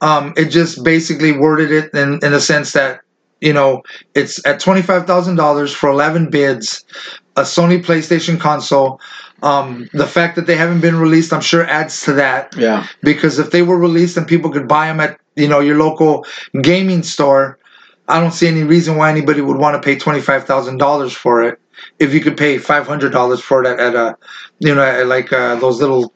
Um, 0.00 0.34
it 0.36 0.46
just 0.46 0.84
basically 0.84 1.32
worded 1.32 1.72
it 1.72 1.94
in, 1.94 2.18
in 2.22 2.34
a 2.34 2.40
sense 2.40 2.72
that, 2.74 3.00
you 3.40 3.52
know, 3.52 3.82
it's 4.14 4.44
at 4.46 4.60
$25,000 4.60 5.74
for 5.74 5.88
11 5.90 6.30
bids, 6.30 6.84
a 7.36 7.42
Sony 7.42 7.82
PlayStation 7.82 8.40
console. 8.40 9.00
Um, 9.42 9.88
the 9.92 10.06
fact 10.06 10.36
that 10.36 10.46
they 10.46 10.56
haven't 10.56 10.80
been 10.80 10.96
released, 10.96 11.32
I'm 11.32 11.42
sure 11.42 11.64
adds 11.66 12.02
to 12.04 12.12
that. 12.14 12.54
Yeah. 12.56 12.86
because 13.02 13.38
if 13.38 13.50
they 13.50 13.62
were 13.62 13.78
released 13.78 14.16
and 14.16 14.26
people 14.26 14.50
could 14.50 14.66
buy 14.66 14.86
them 14.86 15.00
at 15.00 15.20
you 15.34 15.46
know 15.46 15.60
your 15.60 15.76
local 15.76 16.24
gaming 16.62 17.02
store, 17.02 17.58
I 18.08 18.20
don't 18.20 18.32
see 18.32 18.48
any 18.48 18.62
reason 18.62 18.96
why 18.96 19.10
anybody 19.10 19.42
would 19.42 19.58
want 19.58 19.80
to 19.80 19.84
pay 19.84 19.98
twenty 19.98 20.20
five 20.22 20.44
thousand 20.44 20.78
dollars 20.78 21.12
for 21.12 21.42
it. 21.42 21.60
If 21.98 22.14
you 22.14 22.20
could 22.20 22.38
pay 22.38 22.56
five 22.56 22.86
hundred 22.86 23.12
dollars 23.12 23.40
for 23.40 23.62
it 23.62 23.66
at, 23.66 23.78
at 23.78 23.94
a 23.94 24.16
you 24.60 24.74
know 24.74 25.04
like 25.04 25.30
uh, 25.32 25.56
those 25.56 25.80
little 25.80 26.14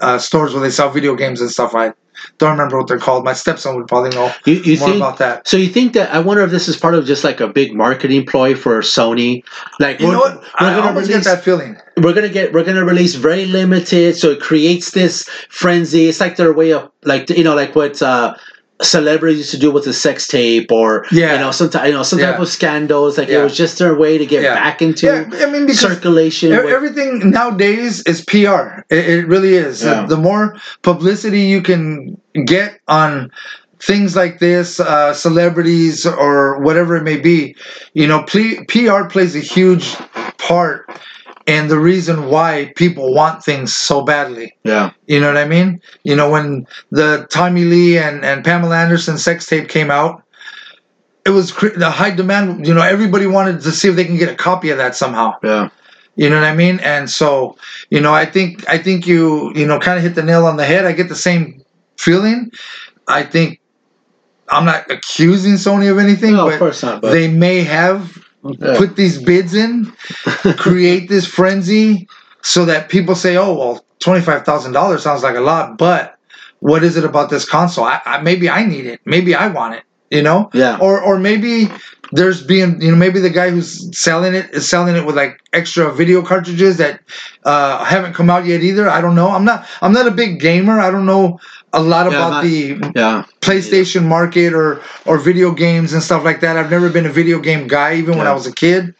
uh, 0.00 0.18
stores 0.18 0.52
where 0.52 0.62
they 0.62 0.70
sell 0.70 0.90
video 0.90 1.16
games 1.16 1.40
and 1.40 1.50
stuff, 1.50 1.74
I 1.74 1.92
don't 2.38 2.50
remember 2.52 2.78
what 2.78 2.86
they're 2.88 2.98
called. 2.98 3.24
My 3.24 3.32
stepson 3.32 3.76
would 3.76 3.86
probably 3.88 4.10
know 4.10 4.32
You, 4.46 4.54
you 4.54 4.78
more 4.78 4.88
think 4.88 4.96
about 4.96 5.18
that. 5.18 5.46
So 5.48 5.56
you 5.56 5.68
think 5.68 5.92
that? 5.94 6.12
I 6.14 6.18
wonder 6.20 6.42
if 6.42 6.50
this 6.50 6.68
is 6.68 6.76
part 6.76 6.94
of 6.94 7.04
just 7.06 7.24
like 7.24 7.40
a 7.40 7.48
big 7.48 7.74
marketing 7.74 8.26
ploy 8.26 8.54
for 8.54 8.80
Sony. 8.80 9.42
Like 9.78 10.00
You 10.00 10.06
we're, 10.08 10.12
know 10.12 10.18
what? 10.20 10.36
we're 10.60 10.68
I 10.68 10.76
gonna 10.76 10.92
release, 11.00 11.08
get 11.08 11.24
that 11.24 11.44
feeling. 11.44 11.76
we're 11.98 12.12
gonna 12.14 12.28
get 12.28 12.52
we're 12.52 12.64
gonna 12.64 12.84
release 12.84 13.14
very 13.14 13.46
limited, 13.46 14.16
so 14.16 14.30
it 14.30 14.40
creates 14.40 14.92
this 14.92 15.28
frenzy. 15.48 16.08
It's 16.08 16.20
like 16.20 16.36
their 16.36 16.52
way 16.52 16.72
of 16.72 16.90
like 17.04 17.28
you 17.30 17.44
know 17.44 17.54
like 17.54 17.74
what 17.74 18.00
uh, 18.02 18.34
celebrities 18.82 19.50
to 19.50 19.58
do 19.58 19.70
with 19.70 19.84
the 19.84 19.92
sex 19.92 20.26
tape 20.26 20.70
or 20.72 21.04
Yeah. 21.12 21.34
you 21.34 21.38
know 21.40 21.50
some 21.50 21.70
ty- 21.70 21.86
you 21.86 21.92
know 21.92 22.02
some 22.02 22.18
type 22.18 22.38
of 22.38 22.48
scandals. 22.48 23.18
Like 23.18 23.28
it 23.28 23.42
was 23.42 23.56
just 23.56 23.78
their 23.78 23.94
way 23.94 24.18
to 24.18 24.26
get 24.26 24.42
Yeah. 24.42 24.54
back 24.54 24.80
into 24.82 25.06
Yeah, 25.06 25.24
I 25.46 25.50
mean 25.50 25.68
circulation. 25.74 26.52
E- 26.52 26.56
with- 26.56 26.66
Everything 26.66 27.30
nowadays 27.30 28.02
is 28.02 28.22
PR. 28.24 28.84
It, 28.90 29.08
it 29.08 29.26
really 29.28 29.54
is. 29.54 29.82
Yeah. 29.82 30.06
The 30.06 30.16
more 30.16 30.56
publicity 30.82 31.42
you 31.42 31.62
can 31.62 32.16
get 32.46 32.78
on 32.88 33.30
things 33.82 34.14
like 34.14 34.38
this, 34.40 34.78
uh, 34.78 35.14
celebrities 35.14 36.04
or 36.06 36.60
whatever 36.60 36.96
it 36.96 37.02
may 37.02 37.16
be, 37.16 37.56
you 37.94 38.06
know, 38.06 38.22
PR 38.24 39.04
plays 39.08 39.34
a 39.34 39.40
huge 39.40 39.94
part 40.38 40.86
in 41.50 41.68
the 41.68 41.78
reason 41.78 42.26
why 42.26 42.72
people 42.76 43.12
want 43.14 43.42
things 43.44 43.74
so 43.74 44.02
badly. 44.02 44.56
yeah, 44.64 44.90
You 45.06 45.20
know 45.20 45.26
what 45.26 45.36
I 45.36 45.46
mean? 45.46 45.80
You 46.04 46.14
know, 46.16 46.30
when 46.30 46.66
the 46.90 47.26
Tommy 47.30 47.64
Lee 47.64 47.98
and, 47.98 48.24
and 48.24 48.44
Pamela 48.44 48.76
Anderson 48.76 49.18
sex 49.18 49.46
tape 49.46 49.68
came 49.68 49.90
out, 49.90 50.22
it 51.26 51.30
was 51.30 51.52
cr- 51.52 51.76
the 51.76 51.90
high 51.90 52.10
demand. 52.10 52.66
You 52.66 52.74
know, 52.74 52.82
everybody 52.82 53.26
wanted 53.26 53.60
to 53.62 53.72
see 53.72 53.88
if 53.88 53.96
they 53.96 54.04
can 54.04 54.16
get 54.16 54.28
a 54.30 54.34
copy 54.34 54.70
of 54.70 54.78
that 54.78 54.94
somehow. 54.96 55.34
yeah. 55.42 55.68
You 56.16 56.28
know 56.28 56.36
what 56.40 56.44
I 56.44 56.54
mean? 56.54 56.80
And 56.80 57.08
so, 57.08 57.56
you 57.88 58.00
know, 58.00 58.12
I 58.12 58.26
think 58.26 58.68
I 58.68 58.76
think 58.78 59.06
you 59.06 59.52
you 59.54 59.64
know 59.66 59.78
kind 59.78 59.96
of 59.96 60.02
hit 60.02 60.14
the 60.16 60.22
nail 60.22 60.44
on 60.44 60.56
the 60.56 60.64
head. 60.64 60.84
I 60.84 60.92
get 60.92 61.08
the 61.08 61.14
same 61.14 61.62
feeling. 61.96 62.50
I 63.08 63.22
think 63.22 63.60
I'm 64.50 64.64
not 64.66 64.90
accusing 64.90 65.54
Sony 65.54 65.90
of 65.90 65.98
anything, 65.98 66.32
No, 66.34 66.50
of 66.50 66.58
course 66.58 66.82
not. 66.82 67.00
But 67.00 67.12
they 67.12 67.28
may 67.28 67.62
have 67.62 68.18
Yeah. 68.42 68.78
put 68.78 68.96
these 68.96 69.22
bids 69.22 69.54
in, 69.54 69.92
create 70.56 71.08
this 71.08 71.26
frenzy, 71.26 72.08
so 72.42 72.64
that 72.64 72.88
people 72.88 73.14
say, 73.14 73.36
"Oh, 73.36 73.54
well, 73.54 73.84
twenty 73.98 74.22
five 74.22 74.44
thousand 74.44 74.72
dollars 74.72 75.02
sounds 75.02 75.22
like 75.22 75.36
a 75.36 75.40
lot, 75.40 75.76
but 75.76 76.16
what 76.60 76.82
is 76.82 76.96
it 76.96 77.04
about 77.04 77.30
this 77.30 77.48
console? 77.48 77.84
I, 77.84 78.00
I, 78.06 78.22
maybe 78.22 78.48
I 78.48 78.64
need 78.64 78.86
it. 78.86 79.00
Maybe 79.04 79.34
I 79.34 79.48
want 79.48 79.74
it." 79.74 79.82
You 80.10 80.22
know, 80.22 80.50
Yeah. 80.52 80.78
or 80.80 81.00
or 81.00 81.18
maybe 81.18 81.70
there's 82.12 82.42
being 82.44 82.80
you 82.80 82.90
know 82.90 82.96
maybe 82.96 83.20
the 83.20 83.30
guy 83.30 83.50
who's 83.50 83.96
selling 83.98 84.34
it 84.34 84.50
is 84.54 84.68
selling 84.68 84.96
it 84.96 85.04
with 85.06 85.16
like 85.16 85.40
extra 85.52 85.92
video 85.92 86.22
cartridges 86.22 86.76
that 86.78 87.00
uh, 87.44 87.84
haven't 87.84 88.14
come 88.14 88.30
out 88.30 88.46
yet 88.46 88.62
either. 88.62 88.88
I 88.88 89.00
don't 89.00 89.14
know. 89.14 89.28
I'm 89.30 89.44
not 89.44 89.66
I'm 89.80 89.92
not 89.92 90.06
a 90.06 90.10
big 90.10 90.40
gamer. 90.40 90.80
I 90.80 90.90
don't 90.90 91.06
know 91.06 91.38
a 91.72 91.80
lot 91.82 92.10
Yeah, 92.10 92.16
about 92.18 92.30
not- 92.30 92.42
the 92.44 92.92
Yeah. 92.94 93.24
PlayStation 93.40 94.04
market 94.04 94.52
or 94.52 94.82
or 95.06 95.18
video 95.18 95.52
games 95.52 95.92
and 95.92 96.02
stuff 96.02 96.24
like 96.24 96.40
that. 96.40 96.56
I've 96.56 96.70
never 96.70 96.90
been 96.90 97.06
a 97.06 97.10
video 97.12 97.38
game 97.38 97.66
guy, 97.68 97.94
even 97.94 98.18
when 98.18 98.26
I 98.26 98.32
was 98.32 98.46
a 98.46 98.52
kid. 98.52 98.94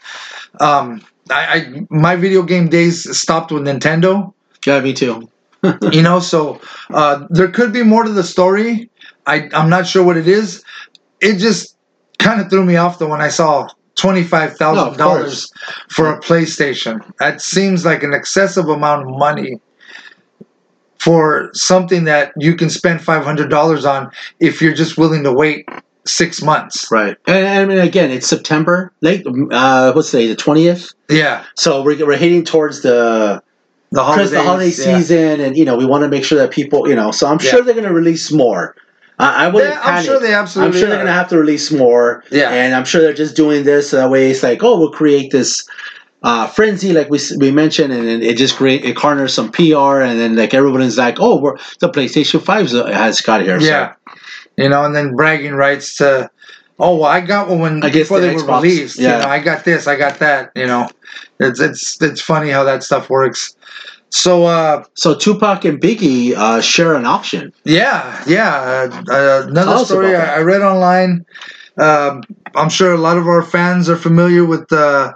Um, 0.60 1.02
I, 1.30 1.42
I 1.56 1.80
my 1.90 2.16
video 2.16 2.42
game 2.42 2.68
days 2.68 3.06
stopped 3.18 3.52
with 3.52 3.62
Nintendo. 3.64 4.32
Yeah, 4.66 4.80
me 4.80 4.92
too. 4.92 5.28
you 5.92 6.02
know, 6.02 6.20
so 6.20 6.60
uh, 6.90 7.26
there 7.30 7.48
could 7.48 7.72
be 7.72 7.82
more 7.82 8.04
to 8.04 8.10
the 8.12 8.24
story. 8.24 8.90
I 9.26 9.48
I'm 9.52 9.68
not 9.68 9.86
sure 9.86 10.02
what 10.04 10.16
it 10.16 10.26
is. 10.28 10.62
It 11.20 11.36
just 11.38 11.76
kind 12.20 12.40
of 12.40 12.48
threw 12.50 12.64
me 12.64 12.76
off 12.76 12.98
though 12.98 13.08
when 13.08 13.20
I 13.20 13.28
saw 13.28 13.68
twenty-five 13.96 14.56
thousand 14.56 14.92
no, 14.92 14.96
dollars 14.98 15.52
for 15.88 16.12
a 16.12 16.20
PlayStation. 16.20 17.02
That 17.18 17.40
seems 17.40 17.84
like 17.84 18.02
an 18.02 18.14
excessive 18.14 18.68
amount 18.68 19.08
of 19.08 19.16
money 19.16 19.60
for 20.98 21.50
something 21.54 22.04
that 22.04 22.32
you 22.36 22.54
can 22.54 22.70
spend 22.70 23.02
five 23.02 23.24
hundred 23.24 23.48
dollars 23.50 23.84
on 23.84 24.10
if 24.38 24.60
you're 24.62 24.74
just 24.74 24.98
willing 24.98 25.24
to 25.24 25.32
wait 25.32 25.68
six 26.06 26.42
months. 26.42 26.90
Right. 26.90 27.16
And, 27.26 27.46
I 27.46 27.64
mean, 27.66 27.78
again, 27.78 28.10
it's 28.10 28.26
September, 28.26 28.92
late, 29.00 29.24
uh, 29.50 29.92
what's 29.92 30.10
today, 30.10 30.28
the 30.28 30.34
20th? 30.36 30.94
Yeah, 31.10 31.44
So 31.56 31.82
we're, 31.82 32.04
we're 32.06 32.16
heading 32.16 32.44
towards 32.44 32.82
the 32.82 33.42
the 33.92 34.02
holidays, 34.02 34.30
the 34.30 34.42
holiday 34.42 34.66
yeah. 34.66 34.98
season, 34.98 35.40
and, 35.40 35.56
you 35.56 35.64
know, 35.64 35.76
we 35.76 35.84
want 35.84 36.02
to 36.02 36.08
make 36.08 36.24
sure 36.24 36.38
that 36.38 36.52
people, 36.52 36.88
you 36.88 36.94
know, 36.94 37.10
so 37.10 37.26
I'm 37.26 37.38
Yeah. 37.40 37.50
sure 37.50 37.62
they're 37.62 37.74
going 37.74 37.86
to 37.86 37.92
release 37.92 38.30
more. 38.32 38.76
I 39.20 39.44
I 39.44 39.48
wouldn't 39.48 39.74
Yeah, 39.74 39.80
I'm 39.82 40.04
sure 40.04 40.18
they 40.18 40.34
absolutely. 40.34 40.74
I'm 40.74 40.80
sure 40.80 40.88
they're 40.88 40.98
going 40.98 41.06
to 41.06 41.12
have 41.12 41.28
to 41.28 41.38
release 41.38 41.70
more. 41.70 42.24
Yeah. 42.30 42.50
And 42.50 42.74
I'm 42.74 42.84
sure 42.84 43.02
they're 43.02 43.12
just 43.12 43.36
doing 43.36 43.64
this 43.64 43.90
so 43.90 43.98
that 43.98 44.10
way 44.10 44.30
it's 44.30 44.42
like, 44.42 44.62
oh, 44.62 44.78
we'll 44.78 44.90
create 44.90 45.30
this 45.30 45.68
uh, 46.22 46.46
frenzy, 46.46 46.92
like 46.92 47.08
we 47.10 47.18
we 47.38 47.50
mentioned, 47.50 47.92
and 47.92 48.06
then 48.06 48.22
it 48.22 48.36
just 48.36 48.56
create 48.56 48.84
it 48.84 48.96
garners 48.96 49.32
some 49.32 49.50
PR, 49.50 50.00
and 50.02 50.18
then 50.18 50.36
like 50.36 50.52
everyone's 50.52 50.98
like, 50.98 51.16
oh, 51.18 51.40
we're 51.40 51.56
the 51.80 51.88
PlayStation 51.88 52.42
Five 52.42 52.70
has 52.70 53.20
got 53.20 53.42
here. 53.42 53.58
Yeah. 53.60 53.94
You 54.56 54.68
know, 54.68 54.84
and 54.84 54.94
then 54.94 55.14
bragging 55.14 55.54
rights 55.54 55.94
to, 55.96 56.30
oh, 56.78 56.96
well, 56.96 57.10
I 57.10 57.20
got 57.22 57.48
one 57.48 57.60
when, 57.60 57.84
I 57.84 57.90
before 57.90 58.20
the 58.20 58.26
they 58.26 58.34
were 58.34 58.44
released. 58.44 58.98
yeah. 58.98 59.16
You 59.16 59.22
know, 59.22 59.30
I 59.30 59.38
got 59.38 59.64
this, 59.64 59.86
I 59.86 59.96
got 59.96 60.18
that. 60.18 60.52
You 60.54 60.66
know, 60.66 60.88
it's 61.38 61.60
it's 61.60 62.02
it's 62.02 62.20
funny 62.20 62.50
how 62.50 62.64
that 62.64 62.82
stuff 62.82 63.08
works. 63.08 63.56
So, 64.10 64.44
uh, 64.44 64.84
So, 64.94 65.14
Tupac 65.14 65.64
and 65.64 65.80
Biggie 65.80 66.34
uh, 66.36 66.60
share 66.60 66.94
an 66.94 67.06
auction. 67.06 67.52
yeah, 67.64 68.22
yeah. 68.26 68.88
Uh, 69.08 69.12
uh, 69.12 69.46
another 69.48 69.84
story. 69.84 70.14
I, 70.16 70.36
I 70.36 70.40
read 70.40 70.62
online. 70.62 71.24
Um, 71.78 72.22
I'm 72.54 72.68
sure 72.68 72.92
a 72.92 72.98
lot 72.98 73.16
of 73.16 73.26
our 73.26 73.42
fans 73.42 73.88
are 73.88 73.96
familiar 73.96 74.44
with 74.44 74.70
uh, 74.72 75.14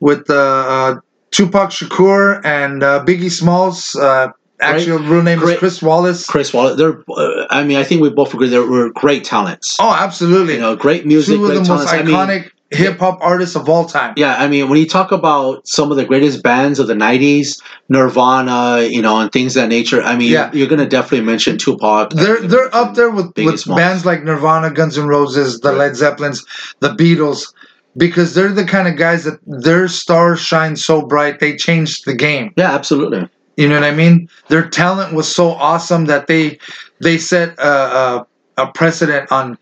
with 0.00 0.28
uh, 0.28 0.34
uh, 0.34 0.94
Tupac 1.30 1.70
Shakur 1.70 2.44
and 2.44 2.82
uh, 2.82 3.04
Biggie 3.06 3.30
Smalls. 3.30 3.94
Uh, 3.94 4.28
actual 4.60 4.98
real 4.98 5.22
name 5.22 5.38
great- 5.38 5.54
is 5.54 5.58
Chris 5.60 5.82
Wallace. 5.82 6.26
Chris 6.26 6.52
Wallace, 6.52 6.76
they're. 6.76 7.02
Uh, 7.08 7.46
I 7.50 7.62
mean, 7.64 7.76
I 7.78 7.84
think 7.84 8.02
we 8.02 8.10
both 8.10 8.34
agree 8.34 8.48
they 8.48 8.58
were 8.58 8.90
great 8.90 9.24
talents. 9.24 9.76
Oh, 9.80 9.94
absolutely. 9.94 10.54
You 10.54 10.60
know, 10.60 10.76
great 10.76 11.06
music, 11.06 11.36
Two 11.36 11.44
of 11.44 11.50
great 11.52 11.62
the 11.62 11.68
most 11.72 11.88
talents. 11.88 11.92
I 11.92 12.02
mean, 12.02 12.14
iconic 12.14 12.50
hip 12.72 12.98
hop 12.98 13.18
artists 13.20 13.54
of 13.56 13.68
all 13.68 13.84
time. 13.86 14.14
Yeah, 14.16 14.36
I 14.36 14.48
mean, 14.48 14.68
when 14.68 14.78
you 14.78 14.86
talk 14.86 15.12
about 15.12 15.66
some 15.66 15.90
of 15.90 15.96
the 15.96 16.04
greatest 16.04 16.42
bands 16.42 16.78
of 16.78 16.86
the 16.86 16.94
'90s, 16.94 17.60
Nirvana, 17.88 18.82
you 18.82 19.02
know, 19.02 19.18
and 19.20 19.30
things 19.30 19.56
of 19.56 19.62
that 19.62 19.68
nature, 19.68 20.02
I 20.02 20.16
mean, 20.16 20.30
Yeah. 20.32 20.50
you're 20.52 20.68
going 20.68 20.78
to 20.80 20.86
definitely 20.88 21.26
mention 21.26 21.58
Tupac. 21.58 22.10
They're 22.10 22.40
they're 22.40 22.74
up 22.74 22.94
there 22.94 23.10
with, 23.10 23.32
with 23.36 23.66
bands 23.66 24.04
like 24.06 24.22
Nirvana, 24.24 24.70
Guns 24.70 24.96
N' 24.98 25.06
Roses, 25.06 25.60
the. 25.60 25.72
Led 25.72 25.96
Zeppelins, 25.96 26.44
the 26.80 26.90
Beatles, 26.90 27.52
because 27.96 28.34
they're 28.34 28.52
the 28.52 28.64
kind 28.64 28.86
of 28.88 28.96
guys 28.96 29.24
that 29.24 29.38
their 29.46 29.88
stars 29.88 30.40
shine 30.40 30.76
so 30.76 31.02
bright 31.04 31.40
they 31.40 31.56
changed 31.56 32.04
the 32.06 32.14
game. 32.14 32.52
Yeah, 32.56 32.72
absolutely. 32.72 33.28
You 33.56 33.68
know 33.68 33.74
what 33.74 33.84
I 33.84 33.90
mean? 33.94 34.28
Their 34.48 34.68
talent 34.68 35.12
was 35.14 35.34
so 35.34 35.50
awesome 35.50 36.06
that 36.06 36.26
they 36.26 36.58
they 37.00 37.18
set 37.18 37.58
a, 37.58 37.68
a, 37.68 38.26
a 38.58 38.66
precedent 38.72 39.30
on 39.32 39.58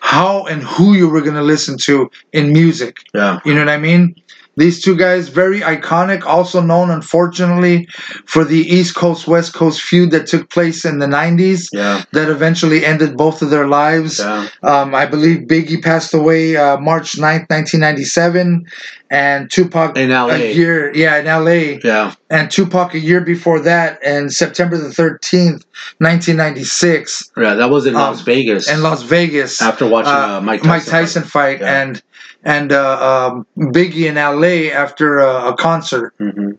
how 0.00 0.46
and 0.46 0.62
who 0.62 0.94
you 0.94 1.08
were 1.08 1.20
going 1.20 1.36
to 1.36 1.42
listen 1.42 1.78
to 1.78 2.10
in 2.32 2.52
music. 2.52 2.96
Yeah, 3.14 3.38
You 3.44 3.54
know 3.54 3.60
what 3.60 3.68
I 3.68 3.78
mean? 3.78 4.19
These 4.56 4.82
two 4.82 4.96
guys, 4.96 5.28
very 5.28 5.60
iconic, 5.60 6.24
also 6.26 6.60
known, 6.60 6.90
unfortunately, 6.90 7.88
for 8.26 8.44
the 8.44 8.58
East 8.58 8.94
Coast 8.94 9.26
West 9.26 9.54
Coast 9.54 9.80
feud 9.80 10.10
that 10.10 10.26
took 10.26 10.50
place 10.50 10.84
in 10.84 10.98
the 10.98 11.06
90s 11.06 11.68
yeah, 11.72 12.02
that 12.12 12.28
eventually 12.28 12.84
ended 12.84 13.16
both 13.16 13.42
of 13.42 13.50
their 13.50 13.68
lives. 13.68 14.18
yeah. 14.18 14.48
Um, 14.62 14.94
I 14.94 15.06
believe 15.06 15.46
Biggie 15.46 15.82
passed 15.82 16.12
away 16.12 16.56
uh, 16.56 16.76
March 16.78 17.12
9th, 17.12 17.48
1997, 17.48 18.66
and 19.12 19.50
Tupac 19.50 19.96
In 19.96 20.10
LA. 20.10 20.28
a 20.34 20.52
year, 20.54 20.92
yeah, 20.94 21.18
in 21.18 21.26
LA, 21.26 21.78
Yeah, 21.82 22.14
and 22.28 22.50
Tupac 22.50 22.92
a 22.94 22.98
year 22.98 23.20
before 23.20 23.60
that, 23.60 23.98
and 24.04 24.32
September 24.32 24.76
the 24.76 24.88
13th, 24.88 25.64
1996, 25.98 27.30
yeah. 27.36 27.54
That 27.54 27.70
was 27.70 27.86
in 27.86 27.94
Las 27.94 28.18
Um, 28.18 28.24
Vegas. 28.24 28.68
in 28.68 28.82
Las 28.82 29.02
Vegas. 29.02 29.60
after 29.62 29.86
watching 29.86 30.12
uh, 30.12 30.38
uh, 30.38 30.40
Mike 30.40 30.60
Tyson. 30.62 30.68
Mike 30.68 30.84
Tyson 30.86 31.22
fight 31.24 31.60
Yeah. 31.60 31.82
and 31.82 32.02
and 32.42 32.72
uh, 32.72 33.28
um, 33.30 33.46
Biggie 33.56 34.06
in 34.08 34.14
LA 34.16 34.72
after 34.76 35.18
a, 35.18 35.48
a 35.52 35.56
concert. 35.56 36.14
hmm 36.18 36.52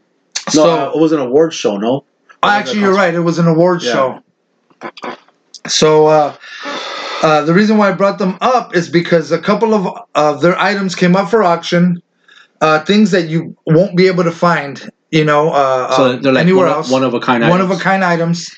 So 0.50 0.66
no, 0.66 0.72
uh, 0.90 0.92
it 0.96 1.00
was 1.00 1.12
an 1.12 1.20
award 1.20 1.54
show. 1.54 1.78
No, 1.78 2.06
actually, 2.44 2.82
you're 2.82 2.94
right. 2.96 3.14
It 3.14 3.20
was 3.22 3.40
an 3.40 3.48
award 3.48 3.82
Yeah. 3.84 3.92
show. 3.94 4.24
So 5.68 6.08
uh, 6.08 6.36
uh, 7.22 7.44
the 7.44 7.54
reason 7.54 7.78
why 7.78 7.90
I 7.90 7.94
brought 7.94 8.18
them 8.18 8.38
up 8.42 8.76
is 8.76 8.90
because 8.90 9.32
a 9.32 9.40
couple 9.40 9.74
of 9.74 9.88
of 10.16 10.42
their 10.42 10.58
items 10.60 10.96
came 10.96 11.16
up 11.16 11.30
for 11.30 11.44
auction. 11.44 12.02
Uh, 12.62 12.80
things 12.86 13.10
that 13.12 13.28
you 13.28 13.56
won't 13.66 13.98
be 13.98 14.06
able 14.06 14.24
to 14.24 14.32
find, 14.32 14.88
you 15.10 15.26
know, 15.26 15.50
uh, 15.50 15.96
So 15.96 16.04
um, 16.12 16.22
they're 16.22 16.32
like 16.32 16.44
anywhere 16.44 16.68
one, 16.68 16.76
else. 16.76 16.88
Of, 16.88 16.92
one 16.92 17.04
of 17.04 17.14
a 17.16 17.20
kind. 17.20 17.48
one 17.50 17.60
of 17.60 17.70
a 17.70 17.74
items. 17.74 17.84
kind 17.84 18.04
items. 18.04 18.50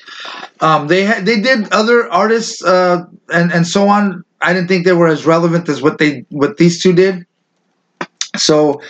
Um, 0.60 0.88
they 0.88 1.04
had 1.04 1.24
they 1.26 1.40
did 1.40 1.72
other 1.72 2.10
artists 2.12 2.62
uh, 2.62 3.04
and 3.32 3.52
and 3.52 3.66
so 3.66 3.88
on. 3.88 4.23
I 4.44 4.52
didn't 4.52 4.68
think 4.68 4.84
they 4.84 4.92
were 4.92 5.08
as 5.08 5.26
relevant 5.26 5.68
as 5.68 5.82
what 5.82 5.98
they 5.98 6.24
what 6.30 6.56
these 6.58 6.82
two 6.82 6.92
did. 6.92 7.26
So 8.36 8.80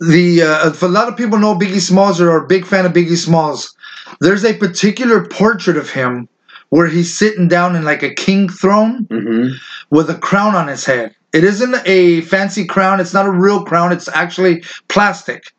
the 0.00 0.42
uh, 0.42 0.68
if 0.70 0.82
a 0.82 0.86
lot 0.86 1.08
of 1.08 1.16
people 1.16 1.38
know 1.38 1.54
Biggie 1.54 1.80
Smalls 1.80 2.20
or 2.20 2.30
are 2.30 2.44
a 2.44 2.46
big 2.46 2.66
fan 2.66 2.86
of 2.86 2.92
Biggie 2.92 3.16
Smalls, 3.16 3.74
there's 4.20 4.44
a 4.44 4.54
particular 4.54 5.26
portrait 5.26 5.76
of 5.76 5.90
him 5.90 6.28
where 6.70 6.86
he's 6.88 7.16
sitting 7.16 7.48
down 7.48 7.76
in 7.76 7.84
like 7.84 8.02
a 8.02 8.14
king 8.14 8.48
throne 8.48 9.06
Mhm. 9.10 9.54
with 9.90 10.10
a 10.10 10.14
crown 10.16 10.54
on 10.54 10.68
his 10.68 10.84
head. 10.84 11.14
It 11.32 11.44
isn't 11.44 11.76
a 11.86 12.22
fancy 12.22 12.64
crown. 12.64 13.00
It's 13.00 13.14
not 13.14 13.26
a 13.26 13.30
real 13.30 13.64
crown. 13.64 13.92
It's 13.92 14.08
actually 14.08 14.64
plastic. 14.88 15.52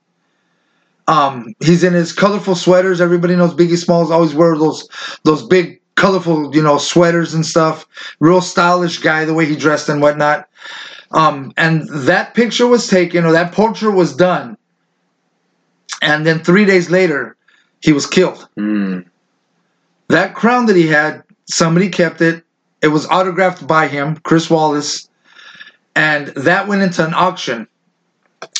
Um, 1.08 1.54
he's 1.62 1.84
in 1.84 1.94
his 1.94 2.12
colorful 2.12 2.56
sweaters. 2.56 3.00
Everybody 3.00 3.36
knows 3.36 3.54
Biggie 3.54 3.78
Smalls 3.78 4.12
always 4.12 4.34
wear 4.34 4.58
those 4.58 4.88
those 5.24 5.44
big 5.48 5.80
colorful, 5.98 6.56
you 6.56 6.64
know, 6.64 6.78
sweaters 6.78 7.34
and 7.34 7.46
stuff. 7.46 7.86
Real 8.20 8.40
stylish 8.40 9.00
guy, 9.00 9.26
the 9.26 9.34
way 9.34 9.46
he 9.46 9.58
dressed 9.58 9.90
and 9.90 10.02
whatnot. 10.02 10.48
Um, 11.12 11.54
and 11.58 11.90
that 11.90 12.34
picture 12.34 12.68
was 12.68 12.88
taken, 12.88 13.26
or 13.26 13.34
that 13.34 13.54
portrait 13.54 13.92
was 13.92 14.16
done, 14.16 14.58
and 16.02 16.26
then 16.26 16.40
three 16.40 16.66
days 16.66 16.90
later, 16.90 17.36
he 17.82 17.94
was 17.94 18.06
killed. 18.06 18.48
Mm. 18.58 19.06
That 20.10 20.36
crown 20.36 20.66
that 20.68 20.76
he 20.76 20.88
had, 20.88 21.24
somebody 21.46 21.90
kept 21.90 22.22
it. 22.22 22.44
It 22.82 22.90
was 22.90 23.08
autographed 23.08 23.66
by 23.66 23.88
him, 23.88 24.18
Chris 24.18 24.50
Wallace, 24.50 25.10
and 25.96 26.28
that 26.28 26.68
went 26.68 26.82
into 26.82 27.06
an 27.06 27.14
auction. 27.14 27.68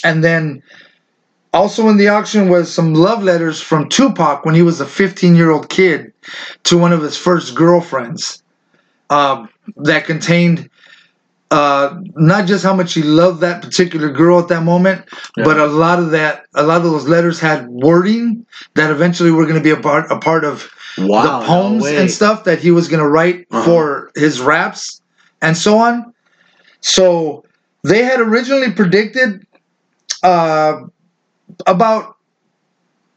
And 0.04 0.24
then 0.24 0.64
also 1.58 1.90
in 1.90 1.98
the 1.98 2.08
auction 2.08 2.50
was 2.50 2.72
some 2.74 2.94
love 2.94 3.24
letters 3.24 3.60
from 3.62 3.90
Tupac 3.90 4.46
when 4.46 4.56
he 4.56 4.62
was 4.62 4.80
a 4.80 4.86
15 4.86 5.36
year 5.36 5.50
old 5.52 5.70
kid 5.70 6.14
to 6.64 6.78
one 6.78 6.94
of 6.94 7.02
his 7.02 7.18
first 7.18 7.56
girlfriends 7.56 8.44
um, 9.10 9.50
that 9.78 10.06
contained 10.06 10.70
uh, 11.50 11.98
not 12.16 12.46
just 12.46 12.64
how 12.64 12.76
much 12.76 12.94
he 12.94 13.02
loved 13.02 13.40
that 13.42 13.62
particular 13.62 14.10
girl 14.12 14.38
at 14.38 14.50
that 14.50 14.64
moment, 14.64 15.06
Yeah. 15.38 15.46
but 15.46 15.58
a 15.58 15.66
lot 15.66 15.98
of 16.00 16.12
that, 16.12 16.46
a 16.56 16.64
lot 16.64 16.78
of 16.78 16.84
those 16.84 17.08
letters 17.08 17.40
had 17.40 17.68
wording 17.70 18.46
that 18.76 18.92
eventually 18.92 19.32
were 19.32 19.46
going 19.46 19.56
to 19.56 19.62
be 19.64 19.72
a 19.72 19.82
part, 19.82 20.12
a 20.12 20.20
part 20.20 20.44
of 20.44 20.70
Wow, 20.98 21.40
the 21.40 21.46
poems 21.48 21.84
way. 21.84 21.98
and 21.98 22.12
stuff 22.12 22.44
that 22.44 22.60
he 22.60 22.72
was 22.72 22.88
going 22.90 23.00
to 23.02 23.08
write 23.08 23.48
Uh-huh. 23.52 23.64
for 23.64 24.12
his 24.16 24.42
raps 24.42 25.02
and 25.42 25.56
so 25.56 25.78
on. 25.78 26.14
So 26.82 27.46
they 27.84 28.04
had 28.04 28.20
originally 28.20 28.72
predicted 28.72 29.46
uh, 30.24 30.82
about 31.66 32.16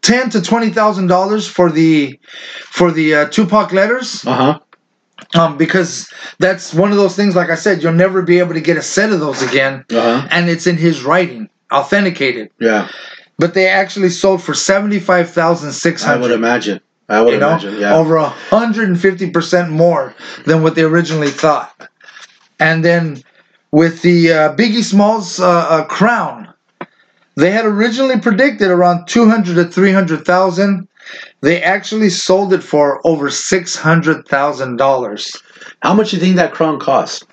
ten 0.03 0.31
to 0.31 0.41
twenty 0.43 0.71
thousand 0.71 1.07
dollars 1.09 1.47
for 1.47 1.71
the 1.71 2.19
for 2.67 2.91
the 2.91 3.15
uh, 3.15 3.29
Tupac 3.29 3.73
letters, 3.73 4.25
Uh 4.27 4.35
huh. 5.35 5.41
um, 5.41 5.57
because 5.57 6.11
that's 6.39 6.73
one 6.75 6.91
of 6.91 6.97
those 6.97 7.17
things. 7.17 7.37
Like 7.37 7.51
I 7.51 7.55
said, 7.55 7.83
you'll 7.83 7.93
never 7.93 8.23
be 8.23 8.39
able 8.39 8.55
to 8.55 8.61
get 8.61 8.77
a 8.77 8.83
set 8.83 9.13
of 9.13 9.21
those 9.21 9.43
again, 9.43 9.85
Uh 9.91 10.01
huh. 10.23 10.29
and 10.31 10.49
it's 10.49 10.67
in 10.67 10.77
his 10.77 11.03
writing, 11.03 11.49
authenticated. 11.73 12.51
Yeah, 12.59 12.89
But 13.39 13.55
they 13.55 13.69
actually 13.69 14.11
sold 14.11 14.43
for 14.43 14.55
seventy 14.55 14.99
five 15.01 15.31
thousand 15.31 15.73
six 15.73 16.05
I 16.07 16.17
would 16.17 16.31
imagine. 16.33 16.81
I 17.09 17.21
would 17.21 17.35
You 17.35 17.41
know, 17.41 17.49
imagine. 17.51 17.77
Yeah. 17.79 17.95
over 17.97 18.17
a 18.17 18.29
hundred 18.29 18.89
and 18.89 19.01
fifty 19.01 19.31
percent 19.31 19.71
more 19.71 20.15
than 20.47 20.63
what 20.63 20.75
they 20.77 20.83
originally 20.83 21.31
thought. 21.31 21.89
And 22.61 22.85
then 22.85 23.23
with 23.73 24.03
the 24.03 24.33
uh, 24.33 24.55
Biggie 24.57 24.85
Smalls 24.85 25.41
uh, 25.41 25.49
uh, 25.49 25.85
crown, 25.87 26.53
they 27.41 27.51
had 27.51 27.65
originally 27.65 28.21
predicted 28.21 28.71
around 28.71 29.07
200 29.07 29.55
to 29.55 29.65
300,000. 29.65 30.87
They 31.41 31.63
actually 31.63 32.11
sold 32.11 32.53
it 32.53 32.63
for 32.63 33.01
over 33.07 33.31
$600,000. 33.31 35.43
How 35.83 35.95
much 35.95 36.11
do 36.11 36.17
you 36.17 36.23
think 36.23 36.37
that 36.37 36.53
crown 36.53 36.79
cost? 36.79 37.25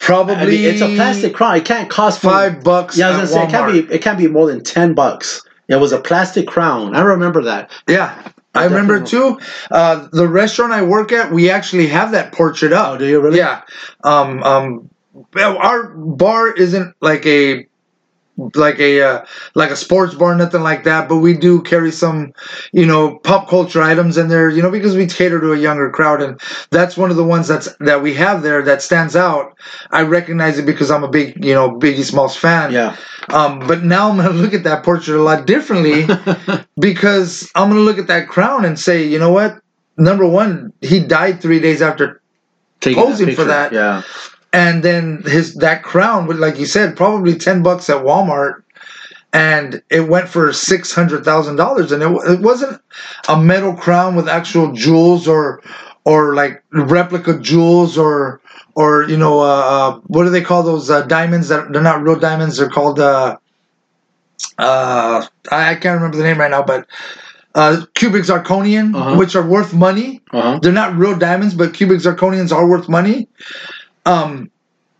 Probably 0.00 0.34
I 0.34 0.46
mean, 0.46 0.64
it's 0.64 0.80
a 0.80 0.94
plastic 0.94 1.34
crown. 1.34 1.56
It 1.56 1.64
can't 1.64 1.90
cost 1.90 2.24
more- 2.24 2.32
five 2.32 2.64
bucks. 2.64 2.96
Yeah, 2.96 3.08
I 3.08 3.10
was 3.10 3.16
gonna 3.18 3.28
say 3.28 3.44
it 3.44 3.50
can't 3.50 3.72
be. 3.72 3.94
It 3.94 4.02
can't 4.02 4.18
be 4.18 4.28
more 4.28 4.46
than 4.46 4.64
ten 4.64 4.94
bucks. 4.94 5.42
It 5.68 5.76
was 5.76 5.92
a 5.92 6.00
plastic 6.00 6.46
crown. 6.46 6.96
I 6.96 7.02
remember 7.02 7.42
that. 7.42 7.70
Yeah, 7.86 8.14
I 8.54 8.64
remember 8.64 9.00
too. 9.00 9.38
Uh, 9.70 10.08
the 10.12 10.26
restaurant 10.26 10.72
I 10.72 10.82
work 10.82 11.12
at, 11.12 11.30
we 11.30 11.50
actually 11.50 11.86
have 11.88 12.12
that 12.12 12.32
portrait 12.32 12.72
up. 12.72 12.94
Oh, 12.94 12.98
do 12.98 13.06
you 13.06 13.20
really? 13.20 13.38
Yeah. 13.38 13.60
Um, 14.02 14.42
um, 14.42 14.90
our 15.36 15.94
bar 15.94 16.50
isn't 16.50 16.94
like 17.02 17.26
a 17.26 17.66
like 18.54 18.78
a 18.78 19.02
uh, 19.02 19.24
like 19.54 19.70
a 19.70 19.76
sports 19.76 20.14
bar, 20.14 20.34
nothing 20.34 20.62
like 20.62 20.84
that. 20.84 21.08
But 21.08 21.18
we 21.18 21.34
do 21.34 21.62
carry 21.62 21.92
some, 21.92 22.32
you 22.72 22.86
know, 22.86 23.18
pop 23.18 23.48
culture 23.48 23.82
items 23.82 24.16
in 24.16 24.28
there, 24.28 24.48
you 24.48 24.62
know, 24.62 24.70
because 24.70 24.96
we 24.96 25.06
cater 25.06 25.40
to 25.40 25.52
a 25.52 25.58
younger 25.58 25.90
crowd, 25.90 26.22
and 26.22 26.40
that's 26.70 26.96
one 26.96 27.10
of 27.10 27.16
the 27.16 27.24
ones 27.24 27.48
that's 27.48 27.74
that 27.80 28.02
we 28.02 28.14
have 28.14 28.42
there 28.42 28.62
that 28.62 28.82
stands 28.82 29.16
out. 29.16 29.56
I 29.90 30.02
recognize 30.02 30.58
it 30.58 30.66
because 30.66 30.90
I'm 30.90 31.04
a 31.04 31.10
big, 31.10 31.44
you 31.44 31.54
know, 31.54 31.70
Biggie 31.70 32.04
Smalls 32.04 32.36
fan. 32.36 32.72
Yeah. 32.72 32.96
Um, 33.28 33.60
but 33.66 33.82
now 33.82 34.10
I'm 34.10 34.16
gonna 34.16 34.30
look 34.34 34.54
at 34.54 34.64
that 34.64 34.84
portrait 34.84 35.18
a 35.18 35.22
lot 35.22 35.46
differently 35.46 36.06
because 36.80 37.50
I'm 37.54 37.68
gonna 37.68 37.80
look 37.80 37.98
at 37.98 38.08
that 38.08 38.28
crown 38.28 38.64
and 38.64 38.78
say, 38.78 39.06
you 39.06 39.18
know 39.18 39.32
what? 39.32 39.60
Number 39.96 40.26
one, 40.26 40.72
he 40.80 41.00
died 41.00 41.42
three 41.42 41.60
days 41.60 41.82
after 41.82 42.20
Taking 42.80 43.02
Posing 43.02 43.34
for 43.34 43.44
that. 43.44 43.72
Yeah. 43.72 44.02
And 44.52 44.82
then 44.82 45.22
his 45.26 45.54
that 45.56 45.82
crown 45.82 46.26
would 46.26 46.38
like 46.38 46.58
you 46.58 46.66
said 46.66 46.96
probably 46.96 47.36
10 47.36 47.62
bucks 47.62 47.90
at 47.90 48.04
walmart 48.04 48.62
and 49.32 49.82
it 49.90 50.08
went 50.08 50.28
for 50.28 50.48
$600000 50.52 51.92
and 51.92 52.02
it, 52.02 52.32
it 52.32 52.40
wasn't 52.40 52.80
a 53.28 53.40
metal 53.40 53.74
crown 53.74 54.16
with 54.16 54.28
actual 54.28 54.72
jewels 54.72 55.28
or 55.28 55.62
or 56.04 56.34
like 56.34 56.64
replica 56.72 57.38
jewels 57.40 57.98
or 57.98 58.40
or 58.76 59.04
you 59.04 59.16
know 59.16 59.40
uh, 59.40 59.44
uh 59.94 60.00
what 60.06 60.24
do 60.24 60.30
they 60.30 60.42
call 60.42 60.62
those 60.62 60.90
uh, 60.90 61.02
diamonds 61.02 61.48
that 61.48 61.72
they're 61.72 61.82
not 61.82 62.02
real 62.02 62.18
diamonds 62.18 62.56
they're 62.56 62.70
called 62.70 62.98
uh 63.00 63.36
uh 64.58 65.26
i 65.50 65.70
I 65.70 65.74
can't 65.76 65.96
remember 66.00 66.16
the 66.16 66.24
name 66.24 66.38
right 66.38 66.50
now 66.50 66.62
but 66.62 66.86
uh 67.54 67.84
cubic 67.94 68.24
zirconian 68.24 68.94
Uh-huh. 68.94 69.16
which 69.18 69.36
are 69.36 69.46
worth 69.46 69.72
money 69.74 70.20
Uh 70.32 70.42
huh. 70.42 70.58
they're 70.62 70.72
not 70.72 70.96
real 70.96 71.16
diamonds, 71.16 71.54
but 71.54 71.74
cubic 71.74 72.00
zirconians 72.00 72.52
are 72.52 72.68
worth 72.68 72.88
money. 72.88 73.28
Um, 74.06 74.50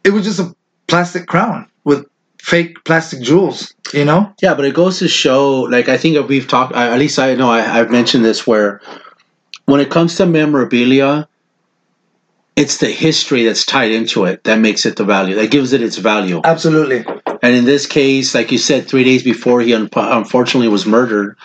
it 0.05 0.11
was 0.11 0.25
just 0.25 0.41
a 0.41 0.55
plastic 0.87 1.27
crown 1.27 1.69
with 1.85 2.07
fake 2.39 2.85
plastic 2.85 3.23
jewels. 3.23 3.75
You 3.93 4.05
know? 4.05 4.33
Yeah, 4.41 4.55
but 4.55 4.65
it 4.65 4.75
goes 4.75 4.99
to 5.01 5.09
show. 5.09 5.63
Like 5.63 5.89
I 5.89 5.97
think 5.97 6.29
we've 6.29 6.47
talked. 6.47 6.75
At 6.75 6.99
least 6.99 7.19
I 7.19 7.35
know 7.35 7.51
I, 7.51 7.81
I've 7.81 7.91
mentioned 7.91 8.25
this 8.25 8.47
where 8.47 8.81
when 9.67 9.81
it 9.81 9.91
comes 9.91 10.17
to 10.17 10.27
memorabilia. 10.27 11.27
It's 12.57 12.77
the 12.77 12.91
history 12.91 13.45
that's 13.45 13.65
tied 13.65 13.91
into 13.91 14.27
it 14.27 14.45
that 14.45 14.59
makes 14.59 14.85
it 14.85 14.97
the 14.97 15.05
value. 15.05 15.35
That 15.37 15.51
gives 15.51 15.73
it 15.73 15.81
its 15.81 15.97
value. 15.97 16.43
Absolutely. 16.45 17.07
And 17.43 17.57
in 17.57 17.65
this 17.65 17.87
case, 17.87 18.35
like 18.35 18.53
you 18.53 18.59
said, 18.59 18.87
three 18.87 19.03
days 19.05 19.23
before 19.23 19.63
he 19.63 19.73
un- 19.73 19.89
unfortunately 19.95 20.69
was 20.69 20.85
murdered, 20.85 21.39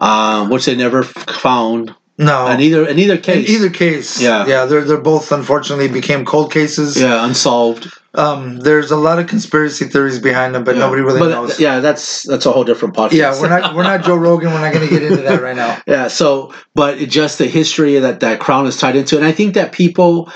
um, 0.00 0.50
which 0.50 0.64
they 0.64 0.74
never 0.74 1.04
found. 1.04 1.94
No. 2.18 2.48
In 2.48 2.60
either 2.60 2.86
in 2.86 2.98
either 2.98 3.16
case, 3.16 3.48
in 3.48 3.54
either 3.54 3.70
case, 3.70 4.20
Yeah. 4.20 4.44
yeah, 4.46 4.64
they're 4.64 4.82
they're 4.82 5.00
both 5.00 5.30
unfortunately 5.30 5.86
became 5.86 6.24
cold 6.24 6.52
cases. 6.52 7.00
yeah, 7.00 7.24
unsolved. 7.24 7.88
Um, 8.14 8.58
there's 8.58 8.90
a 8.90 8.96
lot 8.96 9.20
of 9.20 9.28
conspiracy 9.28 9.84
theories 9.84 10.18
behind 10.18 10.52
them, 10.52 10.64
but 10.64 10.74
Yeah. 10.74 10.80
nobody 10.80 11.02
really 11.02 11.20
But, 11.20 11.28
knows. 11.30 11.60
Yeah, 11.60 11.78
that's 11.78 12.24
that's 12.24 12.44
a 12.44 12.50
whole 12.50 12.64
different 12.64 12.94
podcast. 12.96 13.12
yeah, 13.12 13.40
we're 13.40 13.48
not 13.48 13.72
we're 13.76 13.84
not 13.84 14.02
Joe 14.04 14.16
Rogan. 14.16 14.52
We're 14.52 14.60
not 14.60 14.72
going 14.72 14.88
to 14.88 14.92
get 14.92 15.04
into 15.04 15.22
that 15.22 15.40
right 15.40 15.54
now. 15.54 15.78
yeah. 15.86 16.08
So, 16.08 16.52
but 16.74 16.98
just 16.98 17.38
the 17.38 17.46
history 17.46 17.96
that 18.00 18.18
that 18.20 18.40
crown 18.40 18.66
is 18.66 18.76
tied 18.76 18.96
into, 18.96 19.16
and 19.16 19.24
I 19.24 19.30
think 19.30 19.54
that 19.54 19.70
people, 19.70 20.28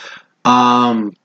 um, 0.44 1.16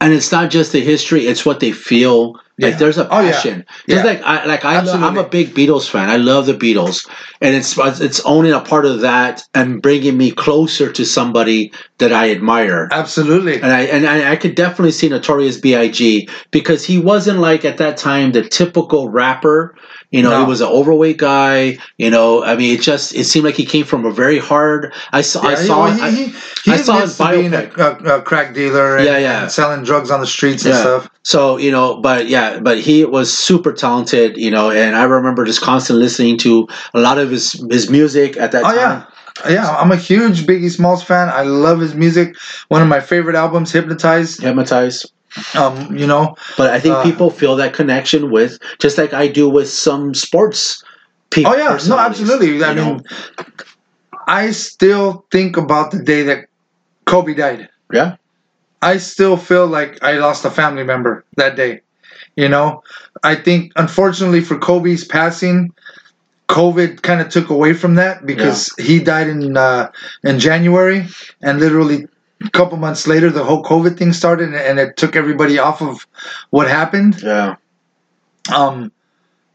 and 0.00 0.14
it's 0.14 0.32
not 0.32 0.48
just 0.50 0.72
the 0.72 0.80
history; 0.80 1.26
it's 1.26 1.44
what 1.44 1.60
they 1.60 1.72
feel. 1.72 2.40
Like 2.58 2.72
Yeah. 2.72 2.78
there's 2.78 2.96
a 2.98 3.06
Oh, 3.10 3.20
yeah. 3.20 3.32
passion. 3.32 3.64
Yeah. 3.86 3.96
Just 3.96 4.06
like 4.06 4.22
I 4.24 4.44
like 4.46 4.64
I 4.64 4.80
lo- 4.80 4.94
I'm 4.94 5.18
a 5.18 5.24
big 5.28 5.54
Beatles 5.54 5.90
fan. 5.90 6.08
I 6.08 6.16
love 6.16 6.46
the 6.46 6.54
Beatles, 6.54 7.06
and 7.42 7.54
it's 7.54 7.76
it's 8.00 8.20
owning 8.24 8.52
a 8.52 8.60
part 8.60 8.86
of 8.86 9.00
that 9.00 9.42
and 9.54 9.82
bringing 9.82 10.16
me 10.16 10.30
closer 10.30 10.90
to 10.90 11.04
somebody 11.04 11.70
that 11.98 12.12
I 12.14 12.30
admire. 12.30 12.88
Absolutely. 12.92 13.56
And 13.60 13.66
I 13.72 13.80
and 13.82 14.06
I, 14.06 14.32
I 14.32 14.36
could 14.36 14.54
definitely 14.54 14.92
see 14.92 15.08
Notorious 15.08 15.58
B.I.G. 15.58 16.28
because 16.50 16.84
he 16.84 16.98
wasn't 16.98 17.40
like 17.40 17.64
at 17.66 17.76
that 17.76 17.98
time 17.98 18.32
the 18.32 18.42
typical 18.42 19.08
rapper. 19.10 19.74
You 20.12 20.22
know, 20.22 20.30
No. 20.30 20.44
he 20.44 20.48
was 20.48 20.60
an 20.60 20.68
overweight 20.68 21.18
guy. 21.18 21.78
You 21.98 22.10
know, 22.10 22.42
I 22.44 22.54
mean, 22.56 22.74
it 22.74 22.80
just 22.80 23.14
it 23.14 23.24
seemed 23.24 23.44
like 23.44 23.56
he 23.56 23.66
came 23.66 23.84
from 23.84 24.04
a 24.06 24.10
very 24.12 24.38
hard. 24.38 24.94
I 25.12 25.20
saw. 25.20 25.42
I 25.42 25.50
Yeah, 25.50 25.60
he- 25.60 25.66
saw. 25.66 25.84
well, 25.84 26.02
I- 26.02 26.10
he, 26.10 26.16
he, 26.26 26.32
he 26.64 26.72
I 26.72 26.76
saw 26.78 27.00
his 27.00 27.20
admits 27.20 27.36
being 27.36 27.54
a, 27.54 27.70
a, 28.14 28.18
a 28.18 28.22
crack 28.22 28.54
dealer 28.54 28.96
and, 28.96 29.04
Yeah, 29.04 29.18
yeah. 29.18 29.42
and 29.42 29.52
selling 29.52 29.82
drugs 29.82 30.10
on 30.10 30.20
the 30.20 30.26
streets 30.26 30.64
and 30.64 30.74
stuff. 30.74 31.10
So 31.24 31.56
you 31.56 31.72
know, 31.72 31.96
but 32.00 32.28
yeah, 32.28 32.45
but 32.60 32.78
he 32.78 33.04
was 33.04 33.32
super 33.36 33.72
talented. 33.72 34.36
You 34.36 34.50
know, 34.50 34.70
and 34.70 34.96
I 34.96 35.04
remember 35.04 35.44
just 35.44 35.60
constantly 35.60 36.02
listening 36.04 36.38
to 36.38 36.66
a 36.94 37.00
lot 37.00 37.18
of 37.18 37.30
his 37.30 37.52
his 37.70 37.90
music 37.90 38.36
at 38.36 38.52
that 38.52 38.64
Oh 38.64 38.74
time. 38.74 39.06
yeah, 39.46 39.50
yeah. 39.52 39.70
I'm 39.76 39.92
a 39.92 39.96
huge 39.96 40.46
Biggie 40.46 40.70
Smalls 40.70 41.02
fan. 41.02 41.28
I 41.28 41.42
love 41.42 41.80
his 41.80 41.94
music. 41.94 42.34
One 42.68 42.82
of 42.82 42.88
my 42.88 43.00
favorite 43.00 43.36
albums, 43.36 43.72
Hypnotized. 43.72 44.40
Hypnotized. 44.42 45.10
Um, 45.54 45.94
you 45.94 46.06
know, 46.06 46.34
But 46.56 46.70
I 46.70 46.80
think 46.80 46.94
Uh, 46.96 47.02
people 47.02 47.28
feel 47.30 47.56
that 47.56 47.74
connection 47.74 48.30
with, 48.30 48.58
just 48.78 48.96
like 48.96 49.12
I 49.12 49.28
do 49.28 49.50
with 49.50 49.68
some 49.68 50.14
sports 50.14 50.82
people. 51.30 51.52
oh 51.52 51.56
yeah, 51.56 51.76
no, 51.88 51.98
absolutely. 51.98 52.64
I 52.64 52.72
mean, 52.72 53.02
I 54.26 54.50
still 54.50 55.24
think 55.30 55.56
about 55.56 55.90
the 55.90 56.02
day 56.02 56.22
that 56.24 56.46
Kobe 57.04 57.34
died. 57.34 57.68
yeah, 57.92 58.16
I 58.82 58.96
still 58.98 59.36
feel 59.36 59.66
like 59.66 60.02
I 60.02 60.12
lost 60.18 60.44
a 60.44 60.50
family 60.50 60.84
member 60.84 61.24
that 61.36 61.56
day. 61.56 61.80
You 62.36 62.48
know, 62.48 62.82
I 63.22 63.34
think 63.34 63.72
unfortunately 63.76 64.42
for 64.42 64.58
Kobe's 64.58 65.04
passing, 65.04 65.72
COVID 66.48 67.02
kind 67.02 67.20
of 67.20 67.28
took 67.30 67.48
away 67.50 67.72
from 67.72 67.94
that 67.94 68.24
because 68.26 68.72
he 68.78 69.00
died 69.00 69.28
in 69.28 69.56
uh, 69.56 69.90
in 70.22 70.38
January, 70.38 71.06
and 71.42 71.58
literally 71.58 72.06
a 72.44 72.50
couple 72.50 72.76
months 72.76 73.06
later, 73.06 73.30
the 73.30 73.42
whole 73.42 73.62
COVID 73.64 73.98
thing 73.98 74.12
started, 74.12 74.54
and 74.54 74.78
it 74.78 74.96
took 74.96 75.16
everybody 75.16 75.58
off 75.58 75.80
of 75.82 76.06
what 76.50 76.68
happened. 76.68 77.22
yeah, 77.22 77.56
Um, 78.54 78.92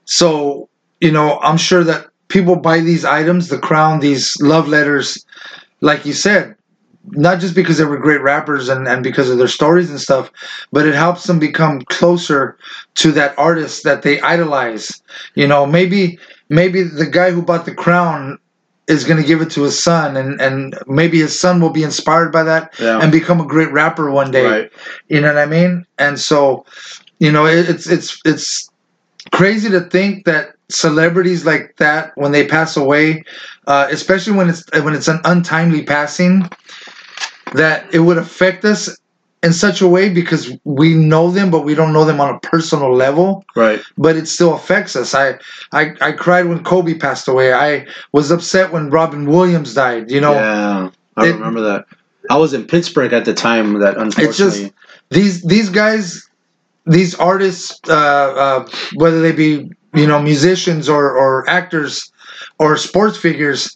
so 0.06 0.67
you 1.00 1.12
know, 1.12 1.39
I'm 1.39 1.58
sure 1.58 1.84
that 1.84 2.08
people 2.28 2.56
buy 2.56 2.80
these 2.80 3.06
items, 3.06 3.48
the 3.48 3.60
crown, 3.60 4.00
these 4.00 4.39
love 4.41 4.67
letters, 4.67 5.26
like 5.82 6.06
you 6.06 6.13
said, 6.13 6.56
not 7.06 7.40
just 7.40 7.56
because 7.56 7.78
they 7.78 7.84
were 7.84 7.98
great 7.98 8.22
rappers 8.22 8.70
and, 8.70 8.88
and 8.88 9.04
because 9.04 9.30
of 9.30 9.38
their 9.38 9.48
stories 9.48 9.90
and 9.90 10.00
stuff, 10.00 10.32
but 10.72 10.86
it 10.86 10.94
helps 10.94 11.24
them 11.26 11.40
become 11.40 11.82
closer 11.82 12.58
to 12.96 13.12
that 13.12 13.38
artist 13.38 13.84
that 13.84 14.04
they 14.04 14.22
idolize. 14.22 15.02
You 15.36 15.48
know, 15.48 15.66
maybe 15.66 16.20
maybe 16.50 16.84
the 16.84 17.06
guy 17.06 17.32
who 17.32 17.42
bought 17.42 17.66
the 17.66 17.74
crown 17.74 18.38
is 18.88 19.04
going 19.04 19.22
to 19.22 19.28
give 19.28 19.42
it 19.42 19.50
to 19.52 19.64
his 19.64 19.82
son 19.82 20.18
and 20.18 20.40
and 20.42 20.78
maybe 20.88 21.20
his 21.20 21.40
son 21.40 21.62
will 21.62 21.70
be 21.70 21.84
inspired 21.84 22.32
by 22.32 22.44
that 22.44 22.74
yeah. 22.80 23.00
and 23.02 23.12
become 23.12 23.40
a 23.40 23.48
great 23.48 23.72
rapper 23.72 24.12
one 24.12 24.32
day 24.32 24.46
right. 24.46 24.72
you 25.08 25.22
know 25.22 25.28
what 25.28 25.38
I 25.38 25.46
mean? 25.46 25.86
And 25.98 26.20
so, 26.20 26.66
you 27.20 27.32
know, 27.32 27.46
it, 27.46 27.70
it's 27.70 27.88
it's 27.88 28.20
it's 28.26 28.70
crazy 29.32 29.70
to 29.70 29.82
think 29.82 30.26
that 30.26 30.56
celebrities 30.70 31.46
like 31.46 31.76
that, 31.78 32.12
when 32.16 32.32
they 32.32 32.48
pass 32.48 32.76
away, 32.78 33.24
uh, 33.68 33.88
especially 33.92 34.34
when 34.34 34.50
it's 34.50 34.64
when 34.84 34.94
it's 34.94 35.08
an 35.08 35.20
untimely 35.26 35.84
passing, 35.84 36.50
that 37.52 37.94
it 37.94 38.00
would 38.00 38.18
affect 38.18 38.66
us 38.66 38.98
in 39.44 39.54
such 39.54 39.82
a 39.82 39.88
way 39.88 40.08
because 40.10 40.56
we 40.66 40.94
know 40.94 41.32
them, 41.32 41.50
but 41.50 41.62
we 41.62 41.74
don't 41.74 41.94
know 41.94 42.06
them 42.06 42.22
on 42.22 42.36
a 42.36 42.40
personal 42.40 42.94
level. 42.94 43.44
Right. 43.56 43.82
But 43.98 44.15
it 44.15 44.28
still 44.28 44.54
affects 44.54 44.96
us. 44.96 45.15
I 45.15 45.40
I, 45.71 45.94
I 46.02 46.12
cried 46.12 46.46
when 46.48 46.63
Kobe 46.63 46.94
passed 46.94 47.28
away. 47.28 47.54
I 47.54 47.88
was 48.12 48.32
upset 48.32 48.71
when 48.71 48.90
Robin 48.90 49.25
Williams 49.25 49.73
died. 49.73 50.12
You 50.12 50.21
know, 50.21 50.34
yeah, 50.34 50.90
I 51.17 51.28
it- 51.28 51.34
remember 51.34 51.62
that. 51.62 51.86
I 52.30 52.38
was 52.38 52.54
in 52.54 52.65
Pittsburgh 52.67 53.13
at 53.13 53.25
the 53.25 53.34
time 53.34 53.80
that 53.80 53.98
unfortunately. 53.98 54.25
it's 54.28 54.38
just 54.38 54.73
these 55.10 55.42
these 55.42 55.69
guys 55.69 56.30
these 56.86 57.15
artists 57.15 57.80
uh, 57.90 57.94
uh, 57.94 58.69
whether 58.94 59.21
they 59.21 59.32
be 59.32 59.71
you 59.96 60.08
know 60.08 60.21
musicians 60.21 60.88
or 60.88 61.17
or 61.17 61.50
actors 61.50 62.12
or 62.60 62.78
sports 62.78 63.17
figures 63.17 63.75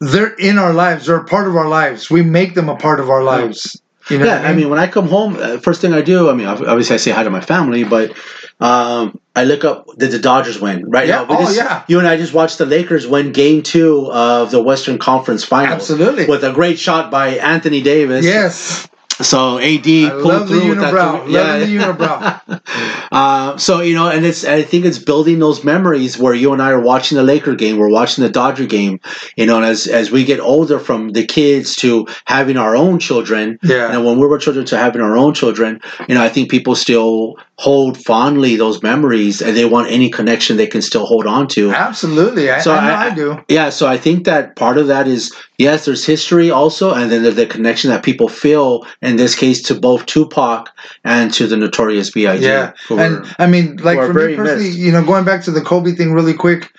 they're 0.00 0.34
in 0.34 0.58
our 0.58 0.72
lives. 0.72 1.06
They're 1.06 1.16
a 1.16 1.24
part 1.24 1.48
of 1.48 1.56
our 1.56 1.68
lives. 1.68 2.10
We 2.10 2.22
make 2.22 2.54
them 2.54 2.68
a 2.68 2.76
part 2.76 3.00
of 3.00 3.10
our 3.10 3.22
lives. 3.22 3.80
You 4.08 4.18
know 4.18 4.26
yeah, 4.26 4.40
what 4.40 4.50
I 4.50 4.54
mean, 4.54 4.70
when 4.70 4.78
I 4.78 4.86
come 4.86 5.08
home, 5.08 5.36
uh, 5.36 5.58
first 5.58 5.80
thing 5.80 5.92
I 5.92 6.00
do, 6.00 6.30
I 6.30 6.32
mean, 6.32 6.46
obviously 6.46 6.94
I 6.94 6.96
say 6.98 7.10
hi 7.10 7.24
to 7.24 7.30
my 7.30 7.40
family, 7.40 7.82
but 7.82 8.16
um, 8.60 9.18
I 9.34 9.42
look 9.42 9.64
up 9.64 9.88
did 9.98 10.12
the 10.12 10.20
Dodgers 10.20 10.60
win 10.60 10.88
right? 10.88 11.08
Yeah, 11.08 11.24
now? 11.24 11.26
oh, 11.28 11.40
just- 11.40 11.56
yeah. 11.56 11.82
You 11.88 11.98
and 11.98 12.06
I 12.06 12.16
just 12.16 12.32
watched 12.32 12.58
the 12.58 12.66
Lakers 12.66 13.06
win 13.06 13.32
Game 13.32 13.64
Two 13.64 14.10
of 14.12 14.52
the 14.52 14.62
Western 14.62 14.98
Conference 14.98 15.44
Finals. 15.44 15.90
Absolutely. 15.90 16.26
With 16.26 16.44
a 16.44 16.52
great 16.52 16.78
shot 16.78 17.10
by 17.10 17.30
Anthony 17.30 17.82
Davis. 17.82 18.24
yes 18.24 18.88
So 19.20 19.58
AD 19.58 19.86
I 19.86 20.10
pulled 20.10 20.48
through 20.48 20.68
with 20.68 20.80
that. 20.80 20.92
Loving 20.92 21.30
the 21.30 21.82
unibrow. 21.82 22.60
uh, 23.12 23.56
so 23.56 23.80
you 23.80 23.94
know, 23.94 24.10
and 24.10 24.26
it's 24.26 24.44
I 24.44 24.62
think 24.62 24.84
it's 24.84 24.98
building 24.98 25.38
those 25.38 25.64
memories 25.64 26.18
where 26.18 26.34
you 26.34 26.52
and 26.52 26.60
I 26.60 26.70
are 26.70 26.80
watching 26.80 27.16
the 27.16 27.24
Laker 27.24 27.54
game, 27.54 27.78
we're 27.78 27.88
watching 27.88 28.22
the 28.24 28.30
Dodger 28.30 28.66
game. 28.66 29.00
You 29.36 29.46
know, 29.46 29.56
and 29.56 29.64
as 29.64 29.86
as 29.86 30.10
we 30.10 30.24
get 30.24 30.38
older, 30.40 30.78
from 30.78 31.10
the 31.10 31.24
kids 31.24 31.74
to 31.76 32.06
having 32.26 32.56
our 32.58 32.76
own 32.76 32.98
children, 32.98 33.58
Yeah. 33.62 33.90
and 33.90 34.04
when 34.04 34.18
we 34.18 34.26
were 34.26 34.38
children 34.38 34.66
to 34.66 34.76
having 34.76 35.00
our 35.00 35.16
own 35.16 35.32
children, 35.32 35.80
you 36.08 36.14
know, 36.14 36.22
I 36.22 36.28
think 36.28 36.50
people 36.50 36.74
still 36.74 37.36
hold 37.58 37.96
fondly 38.04 38.54
those 38.54 38.82
memories, 38.82 39.40
and 39.40 39.56
they 39.56 39.64
want 39.64 39.90
any 39.90 40.10
connection 40.10 40.58
they 40.58 40.66
can 40.66 40.82
still 40.82 41.06
hold 41.06 41.26
on 41.26 41.48
to. 41.48 41.70
Absolutely. 41.70 42.50
I, 42.50 42.60
So 42.60 42.74
I 42.74 42.86
know 42.86 42.94
I- 42.94 43.06
I, 43.06 43.14
do. 43.14 43.38
Yeah, 43.48 43.70
so 43.70 43.86
I 43.86 43.96
think 43.96 44.24
that 44.26 44.56
part 44.56 44.76
of 44.76 44.88
that 44.88 45.08
is 45.08 45.34
yes, 45.58 45.86
there's 45.86 46.04
history 46.04 46.50
also, 46.50 46.92
and 46.92 47.10
then 47.10 47.22
there's 47.22 47.36
the 47.36 47.46
connection 47.46 47.88
that 47.90 48.02
people 48.02 48.28
feel 48.28 48.86
in 49.00 49.16
this 49.16 49.34
case 49.34 49.62
to 49.62 49.74
both 49.74 50.04
Tupac 50.04 50.68
and 51.04 51.32
to 51.32 51.46
the 51.46 51.56
Notorious 51.56 52.10
B.I.G. 52.10 52.44
Yeah. 52.44 52.72
who 52.88 52.98
And 52.98 53.20
were- 53.20 53.26
I 53.38 53.46
mean, 53.46 53.76
like 53.78 53.98
for 53.98 54.12
me 54.12 54.36
personally, 54.36 54.64
missed. 54.64 54.78
you 54.78 54.92
know, 54.92 55.02
going 55.04 55.24
back 55.24 55.42
to 55.44 55.50
the 55.50 55.62
Kobe 55.62 55.92
thing 55.92 56.12
really 56.12 56.34
quick, 56.34 56.70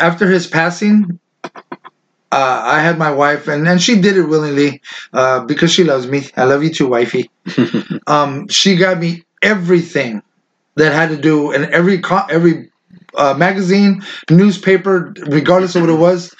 after 0.00 0.28
his 0.28 0.46
passing, 0.46 1.18
uh, 2.32 2.60
I 2.64 2.80
had 2.80 2.98
my 2.98 3.10
wife, 3.10 3.48
and, 3.48 3.66
and 3.66 3.80
she 3.82 4.00
did 4.00 4.16
it 4.16 4.24
willingly 4.24 4.80
uh, 5.14 5.40
because 5.44 5.72
she 5.72 5.82
loves 5.82 6.06
me. 6.06 6.28
I 6.36 6.44
love 6.44 6.62
you 6.62 6.70
too, 6.72 6.86
wifey. 6.88 7.30
um, 8.06 8.46
she 8.48 8.76
got 8.76 8.98
me 9.00 9.24
everything 9.42 10.22
that 10.76 10.92
had 10.92 11.10
to 11.10 11.16
do, 11.16 11.52
and 11.52 11.64
every 11.66 12.02
every 12.30 12.70
uh, 13.14 13.34
magazine, 13.34 14.02
newspaper, 14.30 15.14
regardless 15.28 15.74
of 15.74 15.82
what 15.82 15.90
it 15.90 15.98
was, 15.98 16.34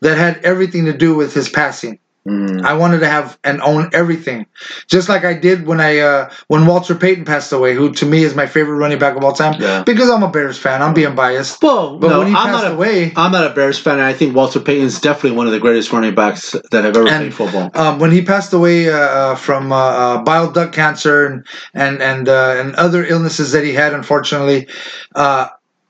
that 0.00 0.18
had 0.18 0.38
everything 0.44 0.84
to 0.86 0.92
do 0.92 1.14
with 1.16 1.34
his 1.34 1.48
passing. 1.48 1.98
Mm. 2.26 2.64
I 2.64 2.74
wanted 2.74 2.98
to 3.00 3.08
have 3.08 3.38
and 3.44 3.60
own 3.62 3.88
everything, 3.92 4.46
just 4.88 5.08
like 5.08 5.24
I 5.24 5.32
did 5.32 5.66
when 5.66 5.80
I 5.80 5.98
uh, 5.98 6.30
when 6.48 6.66
Walter 6.66 6.94
Payton 6.94 7.24
passed 7.24 7.52
away, 7.52 7.74
who 7.74 7.92
to 7.94 8.04
me 8.06 8.24
is 8.24 8.34
my 8.34 8.46
favorite 8.46 8.76
running 8.76 8.98
back 8.98 9.16
of 9.16 9.22
all 9.22 9.32
time. 9.32 9.60
Yeah. 9.60 9.84
Because 9.84 10.10
I'm 10.10 10.22
a 10.24 10.28
Bears 10.30 10.58
fan, 10.58 10.82
I'm 10.82 10.92
being 10.92 11.14
biased. 11.14 11.62
Well, 11.62 11.98
But 11.98 12.08
no, 12.08 12.18
when 12.18 12.26
he 12.28 12.34
I'm 12.34 12.46
passed 12.48 12.64
not 12.64 12.72
a, 12.72 12.74
away, 12.74 13.12
I'm 13.16 13.30
not 13.32 13.46
a 13.50 13.54
Bears 13.54 13.78
fan. 13.78 13.94
and 13.98 14.02
I 14.06 14.12
think 14.12 14.34
Walter 14.34 14.58
Payton's 14.58 15.00
definitely 15.00 15.36
one 15.36 15.46
of 15.46 15.52
the 15.52 15.60
greatest 15.60 15.92
running 15.92 16.14
backs 16.14 16.50
that 16.72 16.84
I've 16.84 16.96
ever 16.96 17.06
And- 17.08 17.32
played 17.32 17.34
football. 17.34 17.70
um, 17.74 17.98
when 18.00 18.10
he 18.10 18.22
passed 18.22 18.52
away 18.52 18.90
uh, 18.90 18.96
uh, 18.96 19.34
from 19.36 19.70
uh, 19.70 19.76
uh, 19.76 20.22
bile 20.22 20.50
duct 20.50 20.74
cancer 20.74 21.26
and 21.26 21.46
and 21.74 22.02
and 22.02 22.28
uh, 22.28 22.56
and 22.58 22.74
other 22.74 23.04
illnesses 23.04 23.52
that 23.52 23.62
he 23.64 23.72
had, 23.72 23.92
unfortunately, 23.94 24.66
uh, 25.14 25.46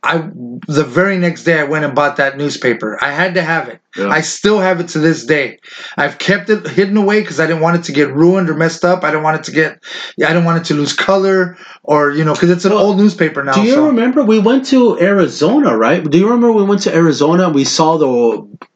I 0.06 0.30
the 0.68 0.84
very 0.84 1.18
next 1.18 1.42
day 1.42 1.58
I 1.58 1.64
went 1.64 1.84
and 1.84 1.92
bought 1.92 2.16
that 2.16 2.38
newspaper. 2.38 2.96
I 3.02 3.10
had 3.10 3.34
to 3.34 3.42
have 3.42 3.68
it. 3.68 3.80
Yeah. 3.96 4.08
I 4.08 4.20
still 4.20 4.60
have 4.60 4.78
it 4.78 4.88
to 4.90 5.00
this 5.00 5.24
day. 5.24 5.58
I've 5.96 6.18
kept 6.18 6.48
it 6.48 6.64
hidden 6.66 6.96
away 6.96 7.20
because 7.22 7.40
I 7.40 7.46
didn't 7.46 7.60
want 7.60 7.78
it 7.78 7.84
to 7.84 7.92
get 7.92 8.14
ruined 8.14 8.48
or 8.48 8.54
messed 8.54 8.84
up. 8.84 9.02
I 9.02 9.10
don't 9.10 9.24
want 9.24 9.40
it 9.40 9.44
to 9.44 9.52
get, 9.52 9.82
I 10.24 10.32
don't 10.32 10.44
want 10.44 10.60
it 10.60 10.64
to 10.66 10.74
lose 10.74 10.92
color 10.92 11.58
or 11.82 12.12
you 12.12 12.24
know 12.24 12.34
because 12.34 12.50
it's 12.50 12.64
an 12.64 12.70
Well, 12.70 12.86
old 12.86 12.98
newspaper 12.98 13.42
now. 13.42 13.54
Do 13.54 13.62
you 13.62 13.74
so. 13.74 13.86
remember 13.86 14.22
we 14.22 14.38
went 14.38 14.66
to 14.66 14.96
Arizona, 15.00 15.76
right? 15.76 16.08
Do 16.08 16.18
you 16.18 16.26
remember 16.26 16.52
we 16.52 16.62
went 16.62 16.82
to 16.82 16.94
Arizona 16.94 17.50
we 17.50 17.64
saw 17.64 17.96
the 17.96 18.68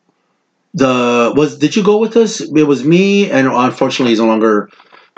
the 0.75 1.33
was 1.37 1.59
did 1.59 1.77
you 1.77 1.85
go 1.85 1.99
with 1.99 2.17
us? 2.17 2.41
It 2.41 2.67
was 2.67 2.85
me 2.85 3.31
and 3.31 3.47
unfortunately 3.47 4.11
he's 4.11 4.21
no 4.21 4.27
longer 4.27 4.69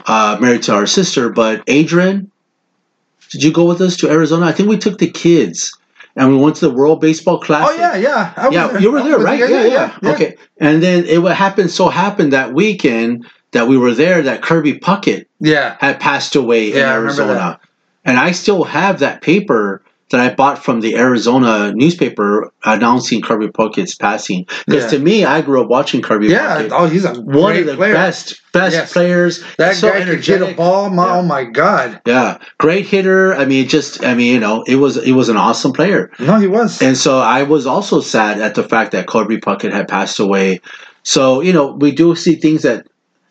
uh, 0.07 0.37
married 0.41 0.63
to 0.65 0.75
our 0.75 0.87
sister, 0.87 1.31
but 1.31 1.63
Adrian. 1.69 2.31
Did 3.31 3.43
you 3.43 3.51
go 3.51 3.65
with 3.65 3.81
us 3.81 3.97
to 3.97 4.11
Arizona? 4.11 4.45
I 4.45 4.53
think 4.53 4.69
we 4.69 4.77
took 4.77 4.99
the 4.99 5.11
kids 5.11 5.73
and 6.17 6.29
we 6.29 6.37
went 6.37 6.57
to 6.57 6.69
the 6.69 6.75
World 6.75 7.01
Baseball 7.01 7.37
oh, 7.37 7.39
Classic. 7.39 7.77
Oh 7.77 7.81
yeah, 7.81 7.97
yeah. 7.97 8.33
I 8.37 8.49
yeah, 8.51 8.67
there. 8.69 8.81
you 8.81 8.91
were 8.93 9.03
there, 9.03 9.19
right? 9.19 9.41
there. 9.41 9.67
Yeah, 9.67 9.97
yeah, 10.03 10.11
Okay, 10.13 10.37
and 10.59 10.83
then 10.83 11.05
it 11.05 11.23
what 11.23 11.37
happened 11.37 11.71
so 11.71 11.89
happened 11.89 12.33
that 12.33 12.53
weekend 12.55 13.27
that 13.53 13.69
we 13.69 13.77
were 13.77 13.95
there 13.95 14.23
that 14.23 14.43
Kirby 14.43 14.79
Puckett 14.79 15.27
Yeah. 15.39 15.77
had 15.81 16.01
passed 16.01 16.35
away 16.35 16.73
in 16.73 16.79
Yeah, 16.79 16.93
Arizona. 16.95 17.61
And 18.05 18.19
I 18.19 18.33
still 18.33 18.65
have 18.65 18.99
that 18.99 19.21
paper 19.23 19.83
that 20.13 20.21
I 20.21 20.33
bought 20.35 20.63
from 20.63 20.81
the 20.81 20.97
Arizona 20.97 21.73
newspaper 21.75 22.53
announcing 22.65 23.21
Kirby 23.21 23.49
Puckett's 23.49 23.95
passing. 23.97 24.47
Because 24.67 24.85
Yeah. 24.85 24.99
to 24.99 25.05
me, 25.05 25.25
I 25.25 25.41
grew 25.41 25.61
up 25.61 25.69
watching 25.69 26.01
Kirby 26.01 26.29
Yeah. 26.29 26.63
Puckett. 26.63 26.69
Oh, 26.71 26.87
he's 26.87 27.05
a 27.05 27.15
One 27.15 27.57
of 27.57 27.67
the 27.67 27.75
player. 27.75 27.93
best 27.95 28.41
best 28.53 28.75
Yes. 28.75 28.93
players. 28.93 29.43
That 29.59 29.75
so 29.77 29.89
guy 29.89 29.99
could 30.05 30.09
hit 30.25 30.29
a 30.29 30.35
energetic. 30.35 30.57
ball. 30.57 30.87
Oh, 30.87 30.91
my, 30.91 31.07
Yeah. 31.07 31.17
Oh 31.19 31.23
my 31.23 31.45
god. 31.45 32.01
Yeah, 32.07 32.37
great 32.59 32.87
hitter. 32.87 33.35
I 33.35 33.45
mean, 33.47 33.67
just 33.69 34.05
I 34.05 34.15
mean, 34.15 34.33
you 34.35 34.41
know, 34.41 34.63
it 34.69 34.77
was 34.77 34.97
it 34.99 35.13
was 35.13 35.29
an 35.29 35.37
awesome 35.37 35.73
player. 35.73 36.11
No, 36.21 36.37
he 36.39 36.47
was. 36.47 36.81
And 36.81 36.97
so 36.97 37.19
I 37.19 37.43
was 37.43 37.67
also 37.67 38.01
sad 38.01 38.41
at 38.41 38.55
the 38.55 38.63
fact 38.63 38.93
that 38.93 39.07
Kirby 39.09 39.39
Puckett 39.39 39.73
had 39.73 39.89
passed 39.89 40.21
away. 40.21 40.61
So, 41.03 41.41
you 41.41 41.53
know, 41.53 41.77
we 41.81 41.91
do 41.91 42.15
see 42.15 42.37
things 42.37 42.63
that 42.63 42.87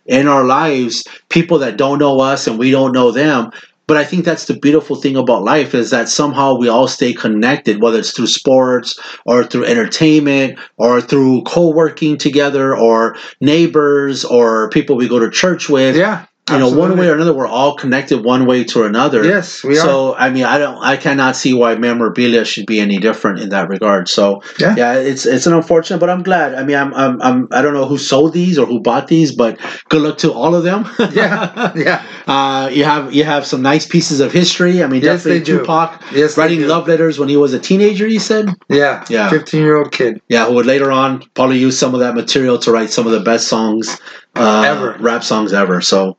in 0.08 0.28
our 0.28 0.44
lives, 0.44 1.04
people 1.30 1.60
that 1.60 1.78
don't 1.78 2.00
know 2.00 2.20
us 2.20 2.48
and 2.48 2.58
we 2.60 2.72
don't 2.72 2.92
know 2.92 3.12
them. 3.12 3.52
But 3.88 3.98
I 3.98 4.06
think 4.06 4.24
that's 4.24 4.46
the 4.46 4.54
beautiful 4.54 4.96
thing 4.96 5.18
about 5.18 5.44
life 5.44 5.76
is 5.76 5.90
that 5.90 6.08
somehow 6.08 6.56
we 6.56 6.70
all 6.70 6.88
stay 6.88 7.14
connected, 7.14 7.82
whether 7.82 8.00
it's 8.00 8.12
through 8.12 8.28
sports 8.28 8.98
or 9.26 9.44
through 9.44 9.66
entertainment 9.66 10.60
or 10.78 11.02
through 11.02 11.44
co-working 11.44 12.18
together 12.18 12.76
or 12.76 13.18
neighbors 13.42 14.24
or 14.24 14.70
people 14.70 14.96
we 14.96 15.10
go 15.10 15.20
to 15.20 15.30
church 15.30 15.68
with. 15.68 15.96
yeah. 15.98 16.26
You 16.54 16.60
know, 16.60 16.70
one 16.70 16.98
way 16.98 17.08
or 17.10 17.16
another, 17.16 17.34
we're 17.34 17.48
all 17.48 17.76
connected 17.76 18.24
one 18.24 18.46
way 18.46 18.64
to 18.66 18.84
another. 18.84 19.24
Yes, 19.24 19.64
we 19.64 19.78
are. 19.78 19.82
So 19.82 20.16
I 20.16 20.30
mean, 20.30 20.44
I 20.46 20.58
don't, 20.58 20.78
I 20.84 20.98
cannot 20.98 21.36
see 21.36 21.54
why 21.54 21.76
memorabilia 21.76 22.46
should 22.46 22.66
be 22.66 22.80
any 22.80 22.98
different 22.98 23.40
in 23.40 23.50
that 23.50 23.70
regard. 23.70 24.10
So 24.10 24.42
Yeah. 24.60 24.76
yeah, 24.78 24.94
it's 24.94 25.26
it's 25.26 25.46
an 25.48 25.54
unfortunate, 25.54 26.00
but 26.00 26.10
I'm 26.10 26.24
glad. 26.24 26.56
I 26.56 26.64
mean, 26.64 26.76
I'm, 26.76 26.94
I'm, 26.94 27.22
I'm 27.22 27.48
I 27.52 27.62
don't 27.62 27.74
know 27.74 27.86
who 27.86 27.98
sold 27.98 28.34
these 28.34 28.58
or 28.58 28.66
who 28.66 28.80
bought 28.80 29.08
these, 29.08 29.32
but 29.34 29.60
good 29.90 30.02
luck 30.02 30.18
to 30.20 30.32
all 30.34 30.56
of 30.56 30.64
them. 30.64 30.88
Yeah, 31.14 31.72
yeah. 31.76 32.04
Uh, 32.28 32.70
you 32.72 32.84
have 32.86 33.14
you 33.14 33.24
have 33.24 33.46
some 33.46 33.62
nice 33.62 33.86
pieces 33.86 34.20
of 34.20 34.32
history. 34.32 34.84
I 34.84 34.88
mean, 34.88 35.02
Yes, 35.02 35.24
definitely. 35.24 35.58
Tupac 35.58 36.02
Yes, 36.14 36.38
writing 36.38 36.68
love 36.68 36.88
letters 36.88 37.18
when 37.20 37.28
he 37.30 37.36
was 37.36 37.54
a 37.54 37.60
teenager. 37.60 38.08
You 38.08 38.20
said, 38.20 38.48
Yeah. 38.70 39.04
Yeah. 39.10 39.30
15 39.30 39.62
year 39.62 39.76
old 39.78 39.92
kid. 39.92 40.22
yeah, 40.30 40.46
who 40.46 40.54
would 40.56 40.66
later 40.66 40.92
on 40.92 41.24
probably 41.34 41.58
use 41.58 41.78
some 41.78 41.94
of 41.94 42.00
that 42.00 42.16
material 42.16 42.58
to 42.60 42.72
write 42.72 42.90
some 42.92 43.06
of 43.08 43.12
the 43.12 43.20
best 43.20 43.48
songs 43.48 44.00
uh, 44.36 44.64
Ever. 44.66 44.98
rap 45.00 45.24
songs 45.24 45.54
ever. 45.54 45.82
So, 45.82 46.18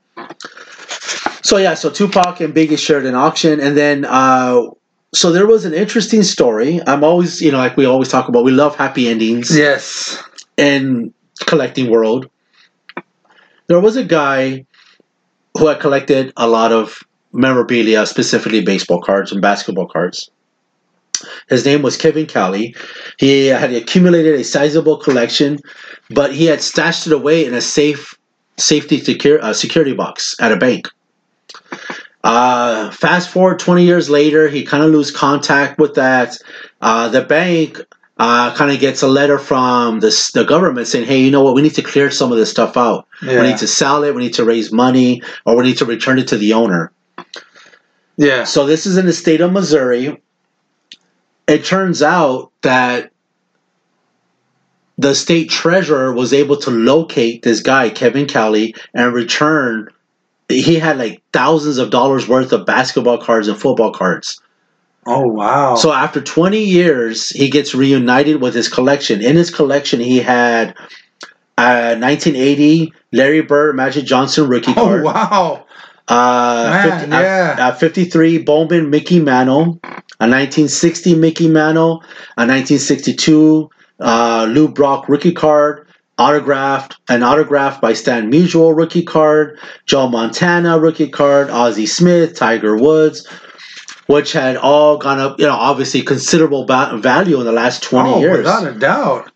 so 1.43 1.57
yeah, 1.57 1.75
so 1.75 1.91
Tupac 1.91 2.41
and 2.41 2.55
Biggie 2.55 2.79
shared 2.79 3.07
an 3.07 3.15
auction, 3.15 3.61
and 3.61 3.77
then 3.77 4.05
uh, 4.05 4.63
so 5.15 5.33
there 5.33 5.47
was 5.47 5.65
an 5.65 5.75
interesting 5.75 6.23
story. 6.23 6.81
I'm 6.87 7.05
always, 7.05 7.41
you 7.41 7.51
know, 7.53 7.59
like 7.59 7.77
we 7.77 7.85
always 7.85 8.09
talk 8.09 8.29
about, 8.29 8.45
we 8.45 8.53
love 8.53 8.77
happy 8.77 9.09
endings 9.09 9.57
Yes. 9.57 10.23
in 10.57 11.13
collecting 11.47 11.91
world. 11.91 12.29
There 13.67 13.81
was 13.81 13.97
a 13.97 14.05
guy 14.05 14.65
who 15.59 15.67
had 15.67 15.81
collected 15.81 16.33
a 16.37 16.49
lot 16.49 16.73
of 16.73 16.99
memorabilia, 17.33 18.07
specifically 18.07 18.63
baseball 18.63 19.01
cards 19.01 19.33
and 19.33 19.41
basketball 19.41 19.87
cards. 19.87 20.31
His 21.49 21.65
name 21.65 21.83
was 21.83 21.97
Kevin 21.97 22.27
Callie. 22.27 22.75
He 23.19 23.47
had 23.47 23.73
accumulated 23.73 24.35
a 24.35 24.45
sizable 24.45 24.97
collection, 24.97 25.59
but 26.11 26.35
he 26.35 26.47
had 26.47 26.61
stashed 26.61 27.07
it 27.07 27.13
away 27.13 27.45
in 27.45 27.55
a 27.55 27.61
safe, 27.61 28.19
safety 28.57 28.99
secure, 28.99 29.43
uh, 29.43 29.53
security 29.53 29.93
box 29.93 30.35
at 30.41 30.53
a 30.53 30.57
bank. 30.57 30.89
Uh, 32.25 32.91
fast 32.93 33.31
forward 33.31 33.59
20 33.59 33.85
years 33.85 34.09
later, 34.09 34.49
he 34.49 34.65
kind 34.65 34.83
of 34.85 34.91
lose 34.91 35.11
contact 35.11 35.79
with 35.79 35.95
that. 35.95 36.39
Uh, 36.81 37.09
the 37.09 37.23
bank 37.23 37.81
uh, 38.19 38.55
kind 38.55 38.71
of 38.71 38.79
gets 38.79 39.03
a 39.03 39.09
letter 39.09 39.39
from 39.39 40.01
the, 40.01 40.31
the 40.35 40.45
government 40.45 40.87
saying, 40.87 41.07
hey, 41.07 41.21
you 41.21 41.31
know 41.31 41.43
what? 41.43 41.55
We 41.55 41.63
need 41.63 41.75
to 41.75 41.83
clear 41.83 42.11
some 42.11 42.31
of 42.31 42.39
this 42.39 42.51
stuff 42.51 42.77
out. 42.77 43.07
Yeah. 43.23 43.41
We 43.41 43.49
need 43.49 43.59
to 43.59 43.67
sell 43.67 44.05
it. 44.05 44.15
We 44.15 44.23
need 44.23 44.35
to 44.35 44.45
raise 44.45 44.73
money, 44.73 45.23
or 45.45 45.57
we 45.57 45.65
need 45.65 45.79
to 45.79 45.85
return 45.85 46.19
it 46.19 46.29
to 46.29 46.37
the 46.37 46.53
owner. 46.53 46.93
Yeah. 48.17 48.45
So 48.45 48.67
this 48.67 48.87
is 48.87 48.97
in 48.97 49.07
the 49.07 49.13
state 49.13 49.41
of 49.41 49.53
Missouri. 49.53 50.23
It 51.47 51.65
turns 51.65 52.03
out 52.03 52.51
that 52.63 53.11
the 54.99 55.15
state 55.15 55.51
treasurer 55.51 56.13
was 56.13 56.33
able 56.33 56.57
to 56.59 56.71
locate 56.71 57.43
this 57.43 57.61
guy, 57.61 57.91
Kevin 57.91 58.29
Callie, 58.29 58.75
and 58.95 59.13
return. 59.13 59.89
He 60.49 60.77
had 60.77 60.99
like 60.99 61.23
thousands 61.33 61.79
of 61.79 61.91
dollars 61.91 62.29
worth 62.29 62.53
of 62.53 62.67
basketball 62.67 63.19
cards 63.19 63.49
and 63.49 63.59
football 63.59 63.93
cards. 63.93 64.41
Oh, 65.05 65.27
wow. 65.27 65.75
So 65.75 65.93
after 65.93 66.21
20 66.21 66.63
years, 66.63 67.31
he 67.31 67.51
gets 67.51 67.75
reunited 67.75 68.41
with 68.41 68.55
his 68.55 68.69
collection. 68.69 69.21
In 69.21 69.35
his 69.35 69.51
collection, 69.51 69.99
he 69.99 70.19
had 70.19 70.77
a 71.59 71.97
1980 71.99 72.93
Larry 73.13 73.43
Bird 73.43 73.75
Magic 73.75 74.05
Johnson 74.05 74.49
rookie 74.49 74.73
card. 74.75 75.01
oh, 75.01 75.05
wow. 75.05 75.67
Uh, 76.07 76.69
Man, 76.71 77.01
50, 77.01 77.11
yeah. 77.11 77.57
uh, 77.59 77.63
uh, 77.69 77.75
53 77.75 78.39
Bowman 78.39 78.91
Mickey 78.91 79.19
Mantle, 79.21 79.81
a 80.23 80.31
1960 80.31 81.17
Mickey 81.17 81.49
Mantle, 81.49 81.95
a 82.37 82.47
1962 82.47 83.69
uh, 83.99 84.47
Lou 84.49 84.69
Brock 84.69 85.09
rookie 85.09 85.33
card, 85.33 85.85
autographed, 86.17 86.97
an 87.09 87.25
autograph 87.25 87.81
by 87.81 87.93
Stan 87.93 88.31
Musial 88.31 88.77
rookie 88.77 89.03
card, 89.03 89.59
Joe 89.87 90.09
Montana 90.09 90.79
rookie 90.79 91.09
card, 91.09 91.51
Ozzie 91.51 91.87
Smith, 91.87 92.37
Tiger 92.37 92.77
Woods, 92.77 93.27
which 94.07 94.33
had 94.33 94.57
all 94.57 94.97
gone 94.97 95.19
up, 95.19 95.41
you 95.41 95.47
know, 95.47 95.57
obviously 95.57 96.03
considerable 96.03 96.67
ba- 96.67 96.97
value 96.99 97.41
in 97.41 97.45
the 97.45 97.51
last 97.51 97.83
20 97.83 98.09
oh, 98.09 98.21
years 98.21 98.37
without 98.39 98.65
a 98.65 98.79
doubt. 98.79 99.29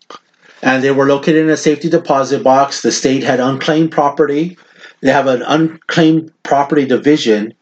and 0.61 0.81
they 0.81 0.91
were 0.91 1.05
located 1.05 1.43
in 1.43 1.49
a 1.49 1.57
safety 1.57 1.89
deposit 1.89 2.43
box. 2.45 2.81
The 2.81 2.93
state 2.93 3.23
had 3.23 3.41
unclaimed 3.41 3.91
property, 3.91 4.57
they 5.01 5.11
have 5.11 5.27
an 5.27 5.41
unclaimed 5.41 6.31
property 6.43 6.85
division. 6.85 7.53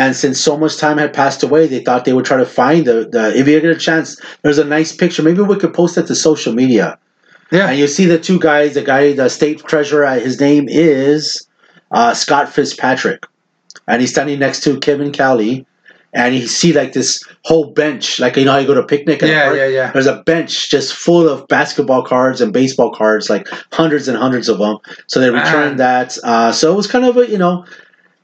And 0.00 0.16
since 0.16 0.40
so 0.40 0.56
much 0.56 0.78
time 0.78 0.96
had 0.96 1.12
passed 1.12 1.42
away, 1.42 1.66
they 1.66 1.80
thought 1.80 2.06
they 2.06 2.14
would 2.14 2.24
try 2.24 2.38
to 2.38 2.46
find 2.46 2.86
the, 2.86 3.06
the 3.12 3.36
if 3.36 3.46
you 3.46 3.60
get 3.60 3.70
a 3.70 3.78
chance, 3.78 4.18
there's 4.40 4.56
a 4.56 4.64
nice 4.64 4.96
picture. 4.96 5.22
Maybe 5.22 5.42
we 5.42 5.58
could 5.58 5.74
post 5.74 5.98
it 5.98 6.06
to 6.06 6.14
social 6.14 6.54
media. 6.54 6.98
Yeah. 7.52 7.68
And 7.68 7.78
you 7.78 7.86
see 7.86 8.06
the 8.06 8.18
two 8.18 8.40
guys, 8.40 8.72
the 8.72 8.80
guy, 8.80 9.12
the 9.12 9.28
state 9.28 9.62
treasurer, 9.66 10.06
uh, 10.06 10.18
his 10.18 10.40
name 10.40 10.70
is 10.70 11.46
uh, 11.90 12.14
Scott 12.14 12.48
Fitzpatrick. 12.48 13.26
And 13.88 14.00
he's 14.00 14.10
standing 14.10 14.38
next 14.38 14.64
to 14.64 14.80
Kevin 14.80 15.12
Cowley. 15.12 15.66
And 16.14 16.34
you 16.34 16.46
see 16.46 16.72
like 16.72 16.94
this 16.94 17.22
whole 17.44 17.70
bench, 17.70 18.18
like 18.20 18.36
you 18.36 18.46
know 18.46 18.52
how 18.52 18.58
you 18.58 18.66
go 18.66 18.72
to 18.72 18.80
a 18.80 18.86
picnic. 18.86 19.20
Yeah, 19.20 19.44
park? 19.44 19.58
yeah, 19.58 19.66
yeah. 19.66 19.92
There's 19.92 20.06
a 20.06 20.22
bench 20.22 20.70
just 20.70 20.94
full 20.94 21.28
of 21.28 21.46
basketball 21.46 22.04
cards 22.04 22.40
and 22.40 22.54
baseball 22.54 22.90
cards, 22.90 23.28
like 23.28 23.46
hundreds 23.70 24.08
and 24.08 24.16
hundreds 24.16 24.48
of 24.48 24.56
them. 24.58 24.78
So 25.08 25.20
they 25.20 25.28
returned 25.28 25.76
Man. 25.76 26.06
that. 26.08 26.16
Uh, 26.24 26.52
so 26.52 26.72
it 26.72 26.76
was 26.76 26.86
kind 26.86 27.04
of 27.04 27.18
a, 27.18 27.28
you 27.28 27.36
know, 27.36 27.66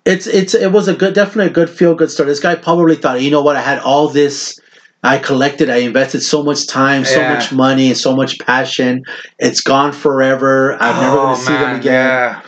it's 0.06 0.26
it's 0.26 0.54
it 0.54 0.72
was 0.72 0.88
a 0.88 0.94
good, 0.94 1.14
definitely 1.14 1.50
a 1.50 1.54
good 1.54 1.68
feel 1.70 1.94
good 1.94 2.10
story. 2.10 2.28
This 2.28 2.40
guy 2.40 2.54
probably 2.54 2.96
thought, 2.96 3.20
you 3.20 3.30
know 3.30 3.42
what, 3.42 3.56
I 3.56 3.60
had 3.60 3.78
all 3.80 4.08
this. 4.08 4.58
I 5.02 5.18
collected. 5.18 5.70
I 5.70 5.76
invested 5.78 6.20
so 6.22 6.42
much 6.42 6.66
time, 6.66 7.04
so 7.04 7.18
Yeah. 7.20 7.34
much 7.34 7.52
money, 7.52 7.88
and 7.88 7.96
so 7.98 8.16
much 8.16 8.38
passion. 8.40 9.04
It's 9.38 9.60
gone 9.60 9.92
forever. 9.92 10.74
I'm 10.80 11.00
never 11.02 11.16
going 11.16 11.32
Oh, 11.32 11.36
to 11.36 11.40
see 11.42 11.52
them 11.52 11.76
again. 11.80 12.06
Yeah. 12.08 12.40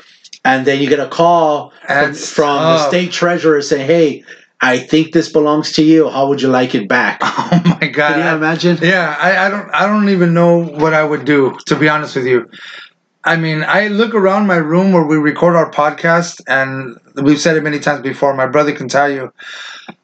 And 0.44 0.66
then 0.66 0.80
you 0.80 0.88
get 0.88 0.98
a 0.98 1.06
call 1.08 1.72
from, 1.86 2.14
from 2.14 2.56
the 2.56 2.88
state 2.88 3.12
treasurer 3.12 3.60
saying, 3.62 3.86
"Hey, 3.86 4.24
I 4.60 4.78
think 4.78 5.12
this 5.12 5.30
belongs 5.30 5.72
to 5.72 5.82
you. 5.84 6.08
How 6.08 6.26
would 6.28 6.40
you 6.42 6.48
like 6.48 6.74
it 6.74 6.88
back?" 6.88 7.20
Oh 7.50 7.62
my 7.80 7.88
god. 7.88 8.14
Can 8.14 8.18
you 8.20 8.26
I- 8.26 8.34
imagine? 8.36 8.78
Yeah, 8.82 9.16
I, 9.18 9.46
I 9.46 9.50
don't 9.50 9.70
I 9.72 9.86
don't 9.86 10.08
even 10.08 10.34
know 10.34 10.64
what 10.64 10.94
I 10.94 11.04
would 11.04 11.24
do, 11.24 11.56
to 11.66 11.74
be 11.76 11.88
honest 11.88 12.16
with 12.16 12.26
you. 12.26 12.48
I 13.24 13.36
mean, 13.36 13.64
I 13.64 13.88
look 13.88 14.14
around 14.14 14.46
my 14.46 14.56
room 14.56 14.92
where 14.92 15.04
we 15.04 15.16
record 15.16 15.56
our 15.56 15.70
podcast 15.70 16.40
and 16.46 16.98
we've 17.22 17.40
said 17.40 17.56
it 17.56 17.62
many 17.62 17.78
times 17.78 18.00
before, 18.02 18.34
my 18.34 18.46
brother 18.46 18.72
can 18.72 18.88
tell 18.88 19.10
you 19.10 19.32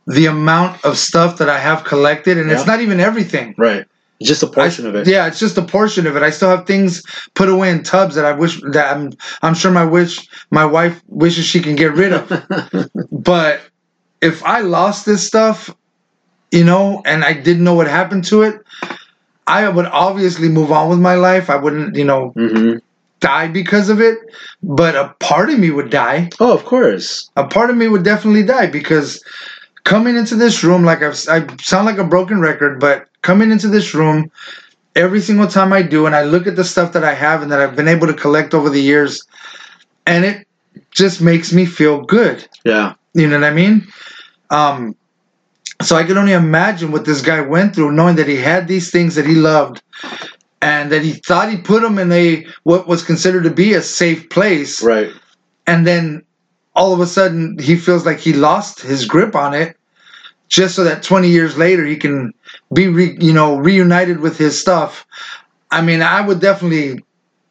the 0.06 0.26
amount 0.26 0.84
of 0.84 0.98
stuff 0.98 1.38
that 1.38 1.48
I 1.48 1.58
have 1.58 1.84
collected 1.84 2.36
and 2.38 2.50
it's 2.50 2.66
not 2.66 2.80
even 2.80 3.00
everything. 3.00 3.54
Right. 3.56 3.86
Just 4.22 4.42
a 4.42 4.46
portion 4.46 4.86
I- 4.86 4.88
of 4.90 4.94
it. 4.96 5.06
Yeah, 5.06 5.26
it's 5.26 5.38
just 5.38 5.56
a 5.58 5.62
portion 5.62 6.06
of 6.06 6.16
it. 6.16 6.22
I 6.22 6.30
still 6.30 6.48
have 6.48 6.66
things 6.66 7.02
put 7.34 7.48
away 7.48 7.70
in 7.70 7.82
tubs 7.82 8.14
that 8.14 8.24
I 8.24 8.32
wish 8.32 8.60
that 8.72 8.96
I'm 8.96 9.12
I'm 9.42 9.54
sure 9.54 9.70
my 9.70 9.84
wish 9.84 10.26
my 10.50 10.64
wife 10.64 11.00
wishes 11.08 11.44
she 11.44 11.60
can 11.60 11.76
get 11.76 11.92
rid 11.92 12.12
of. 12.12 12.90
but 13.12 13.60
if 14.20 14.42
I 14.44 14.60
lost 14.60 15.04
this 15.04 15.26
stuff, 15.26 15.74
you 16.50 16.64
know, 16.64 17.02
and 17.04 17.24
I 17.24 17.32
didn't 17.32 17.64
know 17.64 17.74
what 17.74 17.88
happened 17.88 18.24
to 18.26 18.42
it, 18.42 18.62
I 19.46 19.68
would 19.68 19.86
obviously 19.86 20.48
move 20.48 20.72
on 20.72 20.88
with 20.88 21.00
my 21.00 21.16
life. 21.16 21.50
I 21.50 21.56
wouldn't, 21.56 21.96
you 21.96 22.04
know, 22.04 22.28
hmm 22.30 22.76
die 23.24 23.48
because 23.48 23.88
of 23.88 24.00
it, 24.02 24.18
but 24.62 24.94
a 24.94 25.14
part 25.18 25.48
of 25.48 25.58
me 25.58 25.70
would 25.70 25.88
die. 25.88 26.28
Oh, 26.40 26.52
of 26.52 26.66
course. 26.66 27.30
A 27.36 27.46
part 27.46 27.70
of 27.70 27.76
me 27.76 27.88
would 27.88 28.04
definitely 28.04 28.42
die 28.42 28.66
because 28.66 29.24
coming 29.84 30.14
into 30.14 30.36
this 30.36 30.62
room, 30.62 30.84
like 30.84 31.02
I've, 31.02 31.16
I 31.28 31.46
sound 31.56 31.86
like 31.86 31.96
a 31.96 32.04
broken 32.04 32.40
record, 32.40 32.78
but 32.78 33.08
coming 33.22 33.50
into 33.50 33.68
this 33.68 33.94
room, 33.94 34.30
every 34.94 35.20
single 35.20 35.46
time 35.46 35.72
I 35.72 35.80
do, 35.80 36.04
and 36.04 36.14
I 36.14 36.22
look 36.24 36.46
at 36.46 36.56
the 36.56 36.64
stuff 36.64 36.92
that 36.92 37.02
I 37.02 37.14
have 37.14 37.40
and 37.42 37.50
that 37.50 37.60
I've 37.60 37.74
been 37.74 37.88
able 37.88 38.06
to 38.08 38.14
collect 38.14 38.52
over 38.52 38.68
the 38.68 38.82
years, 38.82 39.24
and 40.06 40.24
it 40.26 40.46
just 40.90 41.22
makes 41.22 41.50
me 41.50 41.64
feel 41.64 42.02
good. 42.02 42.46
Yeah. 42.64 42.94
You 43.14 43.26
know 43.26 43.40
what 43.40 43.46
I 43.46 43.54
mean? 43.54 43.86
Um, 44.50 44.96
so 45.80 45.96
I 45.96 46.04
can 46.04 46.18
only 46.18 46.32
imagine 46.32 46.92
what 46.92 47.06
this 47.06 47.22
guy 47.22 47.40
went 47.40 47.74
through, 47.74 47.92
knowing 47.92 48.16
that 48.16 48.28
he 48.28 48.36
had 48.36 48.68
these 48.68 48.90
things 48.90 49.14
that 49.14 49.26
he 49.26 49.34
loved, 49.34 49.82
and 50.64 50.90
that 50.92 51.02
he 51.02 51.12
thought 51.12 51.50
he 51.50 51.58
put 51.58 51.82
them 51.82 51.98
in 51.98 52.10
a 52.12 52.46
what 52.64 52.88
was 52.88 53.02
considered 53.04 53.44
to 53.44 53.50
be 53.50 53.74
a 53.74 53.82
safe 53.82 54.30
place, 54.30 54.82
Right. 54.82 55.10
and 55.66 55.86
then 55.86 56.22
all 56.74 56.92
of 56.94 57.00
a 57.00 57.06
sudden 57.06 57.58
he 57.58 57.76
feels 57.76 58.04
like 58.06 58.18
he 58.18 58.32
lost 58.32 58.80
his 58.80 59.04
grip 59.04 59.34
on 59.36 59.54
it, 59.54 59.76
just 60.48 60.74
so 60.74 60.84
that 60.84 61.02
20 61.02 61.28
years 61.28 61.56
later 61.58 61.84
he 61.84 61.96
can 61.96 62.32
be, 62.72 62.88
re, 62.88 63.16
you 63.20 63.32
know, 63.32 63.56
reunited 63.56 64.20
with 64.20 64.38
his 64.38 64.58
stuff. 64.58 65.06
I 65.70 65.82
mean, 65.82 66.02
I 66.02 66.20
would 66.26 66.40
definitely. 66.40 67.04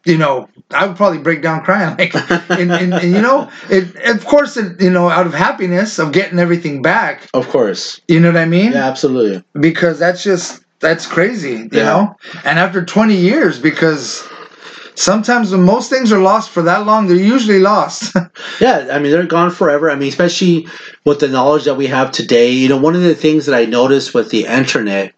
You 0.06 0.18
know, 0.18 0.50
I 0.72 0.86
would 0.86 0.98
probably 0.98 1.20
break 1.20 1.42
down 1.42 1.64
crying. 1.64 1.96
Like, 1.98 2.14
and, 2.50 2.72
and, 2.74 2.94
and 2.94 3.04
you 3.16 3.22
know, 3.22 3.50
it 3.70 3.96
of 4.06 4.26
course, 4.26 4.58
it, 4.58 4.82
you 4.82 4.90
know, 4.90 5.08
out 5.10 5.26
of 5.26 5.34
happiness 5.34 5.98
of 5.98 6.12
getting 6.12 6.40
everything 6.40 6.82
back. 6.82 7.30
Of 7.34 7.48
course. 7.48 8.02
You 8.10 8.20
know 8.20 8.28
what 8.34 8.42
I 8.42 8.44
mean? 8.46 8.74
Yeah, 8.74 8.86
absolutely. 8.86 9.46
Because 9.58 10.00
that's 10.00 10.22
just 10.22 10.63
that's 10.84 11.08
crazy, 11.08 11.70
you 11.72 11.82
Yeah. 11.82 11.84
know. 11.84 12.18
And 12.46 12.60
after 12.60 12.86
20 12.86 13.16
years, 13.16 13.60
because 13.60 14.24
sometimes 14.96 15.52
when 15.52 15.64
most 15.64 15.90
things 15.90 16.12
are 16.12 16.20
lost 16.22 16.52
for 16.52 16.64
that 16.64 16.86
long, 16.86 17.08
they're 17.08 17.18
usually 17.18 17.60
lost. 17.60 18.16
Yeah, 18.62 18.90
I 18.92 19.00
mean 19.00 19.12
they're 19.12 19.26
gone 19.26 19.52
forever. 19.52 19.90
I 19.92 19.96
mean, 19.96 20.10
especially 20.10 20.68
with 21.06 21.20
the 21.20 21.28
knowledge 21.30 21.66
that 21.66 21.76
we 21.76 21.88
have 21.88 22.12
today. 22.12 22.52
You 22.52 22.70
know, 22.70 22.78
one 22.78 22.96
of 22.96 23.02
the 23.02 23.16
things 23.16 23.46
that 23.48 23.56
I 23.56 23.66
noticed 23.66 24.14
with 24.14 24.30
the 24.32 24.46
internet, 24.46 25.14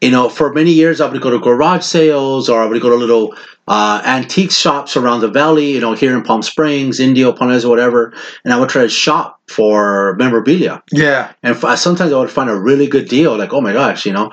you 0.00 0.10
know, 0.10 0.28
for 0.28 0.52
many 0.52 0.72
years 0.72 1.00
I 1.00 1.08
would 1.10 1.20
go 1.22 1.30
to 1.30 1.38
garage 1.40 1.84
sales 1.84 2.48
or 2.48 2.62
I 2.62 2.66
would 2.66 2.80
go 2.82 2.90
to 2.90 2.96
little 2.96 3.34
uh, 3.68 4.00
antique 4.04 4.50
shops 4.50 4.96
around 4.96 5.20
the 5.20 5.28
valley. 5.28 5.72
You 5.72 5.80
know, 5.80 5.92
here 5.94 6.16
in 6.16 6.22
Palm 6.22 6.42
Springs, 6.42 7.00
Indio, 7.00 7.32
Ponez, 7.32 7.68
whatever, 7.68 8.12
and 8.44 8.52
I 8.52 8.58
would 8.58 8.68
try 8.68 8.82
to 8.82 8.88
shop 8.88 9.40
for 9.48 10.14
memorabilia. 10.18 10.82
yeah, 10.92 11.32
And 11.42 11.56
f- 11.56 11.78
sometimes 11.78 12.12
I 12.12 12.18
would 12.18 12.30
find 12.30 12.50
a 12.50 12.58
really 12.58 12.86
good 12.86 13.08
deal, 13.08 13.36
like, 13.36 13.52
oh 13.52 13.60
my 13.60 13.72
gosh, 13.72 14.06
you 14.06 14.12
know. 14.12 14.30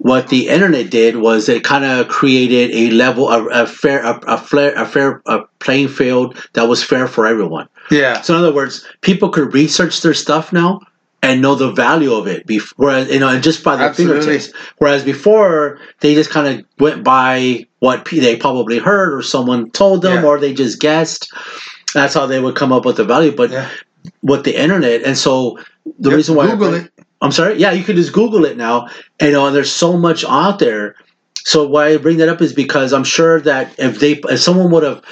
What 0.00 0.28
the 0.28 0.48
internet 0.48 0.90
did 0.90 1.16
was 1.16 1.48
it 1.48 1.64
kind 1.64 1.84
of 1.84 2.06
created 2.06 2.70
a 2.70 2.90
level, 2.94 3.28
a, 3.28 3.44
a 3.48 3.66
fair, 3.66 4.04
a, 4.04 4.16
a, 4.28 4.38
fair, 4.38 4.72
a 4.74 4.86
fair 4.86 5.20
a 5.26 5.40
playing 5.58 5.88
field 5.88 6.36
that 6.52 6.68
was 6.68 6.84
fair 6.84 7.08
for 7.08 7.26
everyone. 7.26 7.68
yeah, 7.90 8.20
So 8.22 8.34
in 8.34 8.40
other 8.40 8.54
words, 8.54 8.86
people 9.00 9.28
could 9.28 9.52
research 9.52 10.00
their 10.02 10.14
stuff 10.14 10.52
now 10.52 10.80
and 11.22 11.42
know 11.42 11.54
the 11.54 11.72
value 11.72 12.12
of 12.14 12.26
it. 12.26 12.46
Before, 12.46 12.74
whereas 12.86 13.10
you 13.10 13.18
know, 13.18 13.28
and 13.28 13.42
just 13.42 13.64
by 13.64 13.76
their 13.76 13.88
Absolutely. 13.88 14.20
fingertips. 14.22 14.52
Whereas 14.78 15.04
before, 15.04 15.80
they 16.00 16.14
just 16.14 16.30
kind 16.30 16.46
of 16.60 16.66
went 16.78 17.04
by 17.04 17.66
what 17.80 18.04
p- 18.04 18.20
they 18.20 18.36
probably 18.36 18.78
heard 18.78 19.12
or 19.14 19.22
someone 19.22 19.70
told 19.70 20.02
them, 20.02 20.22
Yeah. 20.22 20.28
or 20.28 20.38
they 20.38 20.54
just 20.54 20.80
guessed. 20.80 21.30
That's 21.94 22.14
how 22.14 22.26
they 22.26 22.40
would 22.40 22.54
come 22.54 22.72
up 22.72 22.84
with 22.84 22.96
the 22.96 23.04
value. 23.04 23.32
But 23.34 23.50
yeah. 23.50 23.68
with 24.22 24.44
the 24.44 24.60
internet, 24.60 25.02
and 25.04 25.16
so 25.18 25.58
the 25.98 26.10
Yep, 26.10 26.16
reason 26.16 26.34
why 26.36 26.44
I 26.44 26.50
Google 26.52 26.70
bring- 26.70 26.82
it. 26.84 26.92
I'm 27.20 27.32
sorry. 27.32 27.58
Yeah, 27.58 27.72
you 27.72 27.82
can 27.82 27.96
just 27.96 28.12
Google 28.12 28.44
it 28.44 28.56
now, 28.56 28.86
and 29.18 29.34
and 29.34 29.54
there's 29.56 29.72
so 29.72 29.96
much 29.96 30.24
out 30.24 30.60
there. 30.60 30.94
So 31.44 31.66
why 31.66 31.88
I 31.88 31.96
bring 31.96 32.18
that 32.18 32.28
up 32.28 32.40
is 32.42 32.52
because 32.52 32.92
I'm 32.92 33.04
sure 33.04 33.40
that 33.40 33.74
if 33.78 33.98
they, 33.98 34.12
if 34.28 34.38
someone 34.40 34.70
would 34.70 34.82
have 34.84 35.02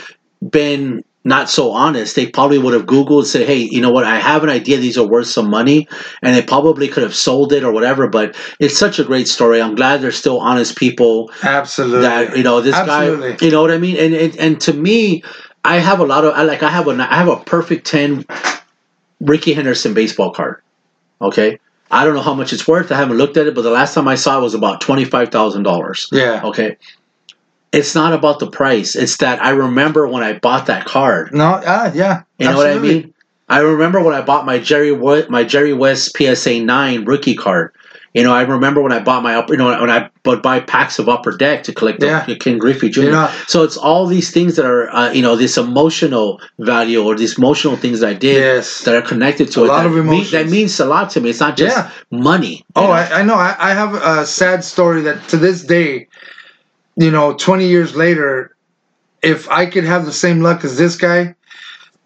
been 0.51 1.03
not 1.27 1.51
so 1.51 1.73
honest, 1.73 2.15
they 2.15 2.27
probably 2.27 2.57
would 2.57 2.73
have 2.73 2.87
Googled 2.87 3.19
and 3.19 3.27
said, 3.27 3.47
"Hey, 3.49 3.59
you 3.59 3.81
know 3.81 3.91
what? 3.91 4.05
I 4.05 4.21
have 4.21 4.45
an 4.45 4.49
idea. 4.49 4.79
These 4.79 4.97
are 4.97 5.05
worth 5.07 5.27
some 5.27 5.51
money," 5.51 5.89
and 6.23 6.37
they 6.37 6.41
probably 6.41 6.87
could 6.87 7.03
have 7.03 7.17
sold 7.17 7.53
it 7.53 7.65
or 7.65 7.73
whatever. 7.73 8.07
But 8.07 8.37
it's 8.61 8.79
such 8.79 9.01
a 9.01 9.05
great 9.05 9.27
story. 9.27 9.61
I'm 9.61 9.75
glad 9.75 10.01
there's 10.01 10.17
still 10.17 10.39
honest 10.39 10.77
people 10.77 11.33
Absolutely. 11.43 12.03
that 12.03 12.37
you 12.37 12.45
know 12.45 12.61
this 12.61 12.77
Absolutely. 12.77 13.33
guy. 13.33 13.45
You 13.45 13.51
know 13.51 13.61
what 13.61 13.73
I 13.73 13.79
mean? 13.79 13.97
And, 13.97 14.15
and 14.15 14.37
and 14.37 14.61
to 14.61 14.73
me, 14.73 15.25
I 15.65 15.79
have 15.79 15.99
a 15.99 16.07
lot 16.07 16.25
of 16.25 16.33
I 16.35 16.43
like 16.45 16.63
I 16.63 16.71
have 16.71 16.87
a 16.87 16.93
I 16.93 17.17
have 17.17 17.29
a 17.29 17.39
perfect 17.39 17.89
ten 17.89 18.25
Rickey 19.21 19.53
Henderson 19.53 19.95
baseball 19.95 20.31
card. 20.31 20.63
Okay. 21.21 21.59
I 21.91 22.05
don't 22.05 22.15
know 22.15 22.23
how 22.23 22.35
much 22.35 22.53
it's 22.53 22.69
worth. 22.69 22.93
I 22.93 22.97
haven't 22.97 23.17
looked 23.17 23.37
at 23.37 23.49
it, 23.49 23.55
but 23.55 23.63
the 23.63 23.71
last 23.71 23.95
time 23.95 24.07
I 24.07 24.15
saw 24.15 24.39
it 24.39 24.43
was 24.43 24.55
about 24.55 24.81
twenty 24.81 25.05
five 25.05 25.31
thousand 25.31 25.65
dollars. 25.65 26.09
yeah. 26.13 26.41
Okay. 26.45 26.77
It's 27.77 27.95
not 27.95 28.13
about 28.13 28.39
the 28.39 28.51
price. 28.51 28.97
It's 28.97 29.19
that 29.19 29.43
I 29.45 29.51
remember 29.51 30.07
when 30.09 30.23
I 30.23 30.33
bought 30.39 30.67
that 30.67 30.85
card. 30.87 31.33
No. 31.35 31.61
Ah. 31.67 31.91
Yeah. 31.95 32.23
You 32.39 32.49
know 32.49 32.57
what 32.57 32.71
I 32.71 32.79
mean? 32.79 33.13
I 33.49 33.59
remember 33.61 34.03
when 34.03 34.15
I 34.15 34.23
bought 34.23 34.45
my 34.47 34.59
Jerry 34.59 34.97
my 35.29 35.45
Jerry 35.45 35.73
West 35.73 36.17
PSA 36.17 36.61
nine 36.65 37.05
rookie 37.05 37.37
card. 37.37 37.73
You 38.15 38.23
know, 38.23 38.33
I 38.33 38.43
remember 38.43 38.81
when 38.81 38.93
I 38.93 39.01
bought 39.01 39.23
my 39.23 39.35
up. 39.37 39.51
You 39.51 39.59
know, 39.59 39.79
when 39.79 39.91
I 39.91 40.09
would 40.25 40.41
buy 40.41 40.61
packs 40.61 40.99
of 40.99 41.07
Upper 41.07 41.37
Deck 41.37 41.65
to 41.65 41.73
collect 41.75 42.01
the 42.01 42.07
Yeah. 42.07 42.35
Ken 42.41 42.57
Griffey 42.57 42.89
Jr. 42.89 43.01
You 43.03 43.11
know- 43.11 43.31
so 43.47 43.63
it's 43.63 43.77
all 43.77 44.07
these 44.07 44.31
things 44.31 44.57
that 44.57 44.65
are, 44.65 44.89
uh, 44.91 45.13
you 45.13 45.21
know, 45.21 45.37
this 45.37 45.59
emotional 45.59 46.41
value 46.59 47.05
or 47.05 47.15
these 47.15 47.37
emotional 47.37 47.77
things 47.77 48.01
that 48.01 48.09
I 48.09 48.15
did 48.15 48.37
Yes. 48.37 48.81
that 48.85 48.95
are 48.95 49.03
connected 49.03 49.51
to 49.53 49.61
A 49.61 49.65
it. 49.65 49.69
lot 49.69 49.77
that 49.83 49.87
of 49.87 49.93
mean- 49.93 50.05
emotions. 50.07 50.31
that 50.31 50.49
means 50.49 50.81
a 50.81 50.87
lot 50.87 51.11
to 51.11 51.21
me. 51.21 51.29
It's 51.31 51.41
not 51.41 51.59
just 51.59 51.77
Yeah. 51.77 51.89
money. 52.11 52.65
Oh, 52.75 52.87
know? 52.87 52.93
I, 52.93 53.21
I 53.21 53.23
know. 53.23 53.35
I, 53.35 53.55
I 53.59 53.71
have 53.75 53.93
a 53.95 54.25
sad 54.27 54.65
story 54.65 55.03
that 55.03 55.29
to 55.29 55.37
this 55.37 55.63
day, 55.63 56.09
you 56.97 57.11
know, 57.11 57.35
20 57.35 57.67
years 57.67 57.95
later, 57.95 58.57
if 59.23 59.49
I 59.51 59.67
could 59.67 59.85
have 59.85 60.05
the 60.07 60.13
same 60.13 60.41
luck 60.41 60.65
as 60.65 60.77
this 60.77 60.97
guy, 60.97 61.35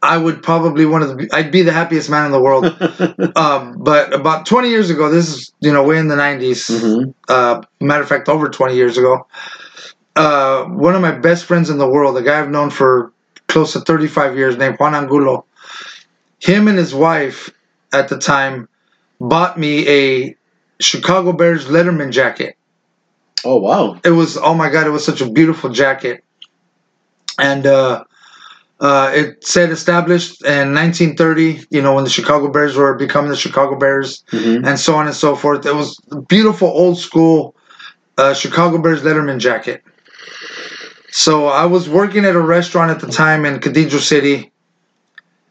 I 0.03 0.16
would 0.16 0.43
probably 0.43 0.86
one 0.86 1.03
of 1.03 1.18
the. 1.18 1.28
I'd 1.32 1.53
be 1.53 1.62
the 1.62 1.72
happiest 1.72 2.09
man 2.09 2.24
in 2.26 2.32
the 2.32 2.41
world. 2.41 2.64
um, 3.36 3.76
but 3.78 4.14
about 4.14 4.47
20 4.47 4.68
years 4.70 4.88
ago, 4.91 5.11
this 5.11 5.28
is 5.28 5.53
you 5.61 5.72
know 5.72 5.82
way 5.82 5.99
in 5.99 6.09
the 6.09 6.16
90s. 6.16 6.70
Mhm. 6.70 7.14
Uh, 7.28 7.61
matter 7.80 8.03
of 8.03 8.09
fact, 8.09 8.28
over 8.28 8.49
20 8.49 8.74
years 8.74 8.97
ago, 8.97 9.26
uh, 10.16 10.64
one 10.64 10.95
of 10.95 11.03
my 11.03 11.12
best 11.12 11.45
friends 11.45 11.68
in 11.68 11.78
the 11.78 11.88
world, 11.88 12.16
a 12.16 12.22
guy 12.22 12.41
I've 12.41 12.51
known 12.51 12.70
for 12.70 13.12
close 13.49 13.72
to 13.74 13.80
35 13.80 14.36
years, 14.36 14.57
named 14.57 14.76
Juan 14.78 14.95
Angulo. 14.95 15.45
Him 16.41 16.68
and 16.68 16.78
his 16.78 16.95
wife 16.95 17.51
at 17.93 18.09
the 18.09 18.18
time 18.18 18.68
bought 19.20 19.59
me 19.59 19.86
a 19.86 20.36
Chicago 20.80 21.32
Bears 21.32 21.66
Letterman 21.66 22.11
jacket. 22.11 22.57
Oh 23.45 23.57
wow. 23.57 23.99
It 24.05 24.11
was 24.11 24.37
oh 24.37 24.55
my 24.55 24.68
god, 24.70 24.87
it 24.87 24.91
was 24.91 25.05
such 25.05 25.20
a 25.20 25.31
beautiful 25.31 25.70
jacket. 25.70 26.22
And 27.39 27.66
uh, 27.66 28.05
Uh, 28.81 29.11
it 29.14 29.45
said 29.47 29.70
established 29.70 30.45
in 30.45 30.72
1930. 30.74 31.64
You 31.70 31.83
know 31.83 31.95
when 31.95 32.05
the 32.05 32.11
Chicago 32.18 32.51
Bears 32.51 32.76
were 32.76 32.95
becoming 32.97 33.31
the 33.31 33.37
Chicago 33.47 33.76
Bears, 33.78 34.24
Mhm. 34.33 34.66
and 34.66 34.78
so 34.78 34.95
on 34.97 35.07
and 35.07 35.16
so 35.16 35.35
forth. 35.37 35.66
It 35.66 35.74
was 35.76 35.91
a 36.12 36.20
beautiful 36.35 36.68
old 36.68 36.99
school 36.99 37.55
uh, 38.18 38.35
Chicago 38.35 38.78
Bears 38.78 39.03
Letterman 39.03 39.39
jacket. 39.39 39.83
So 41.11 41.47
I 41.49 41.66
was 41.66 41.89
working 41.89 42.24
at 42.24 42.35
a 42.37 42.41
restaurant 42.41 42.91
at 42.91 43.01
the 43.01 43.12
time 43.12 43.45
in 43.45 43.59
Cathedral 43.61 44.01
City, 44.01 44.53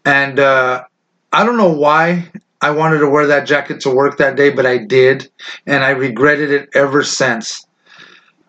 and 0.06 0.40
uh, 0.40 0.84
I 1.32 1.46
don't 1.46 1.58
know 1.58 1.72
why 1.74 2.30
I 2.62 2.72
wanted 2.72 3.00
to 3.00 3.10
wear 3.10 3.28
that 3.28 3.46
jacket 3.48 3.82
to 3.82 3.90
work 3.90 4.18
that 4.18 4.36
day, 4.36 4.50
but 4.50 4.66
I 4.66 4.78
did, 4.78 5.30
and 5.66 5.84
I 5.84 5.92
regretted 5.92 6.52
it 6.52 6.70
ever 6.74 7.04
since. 7.04 7.66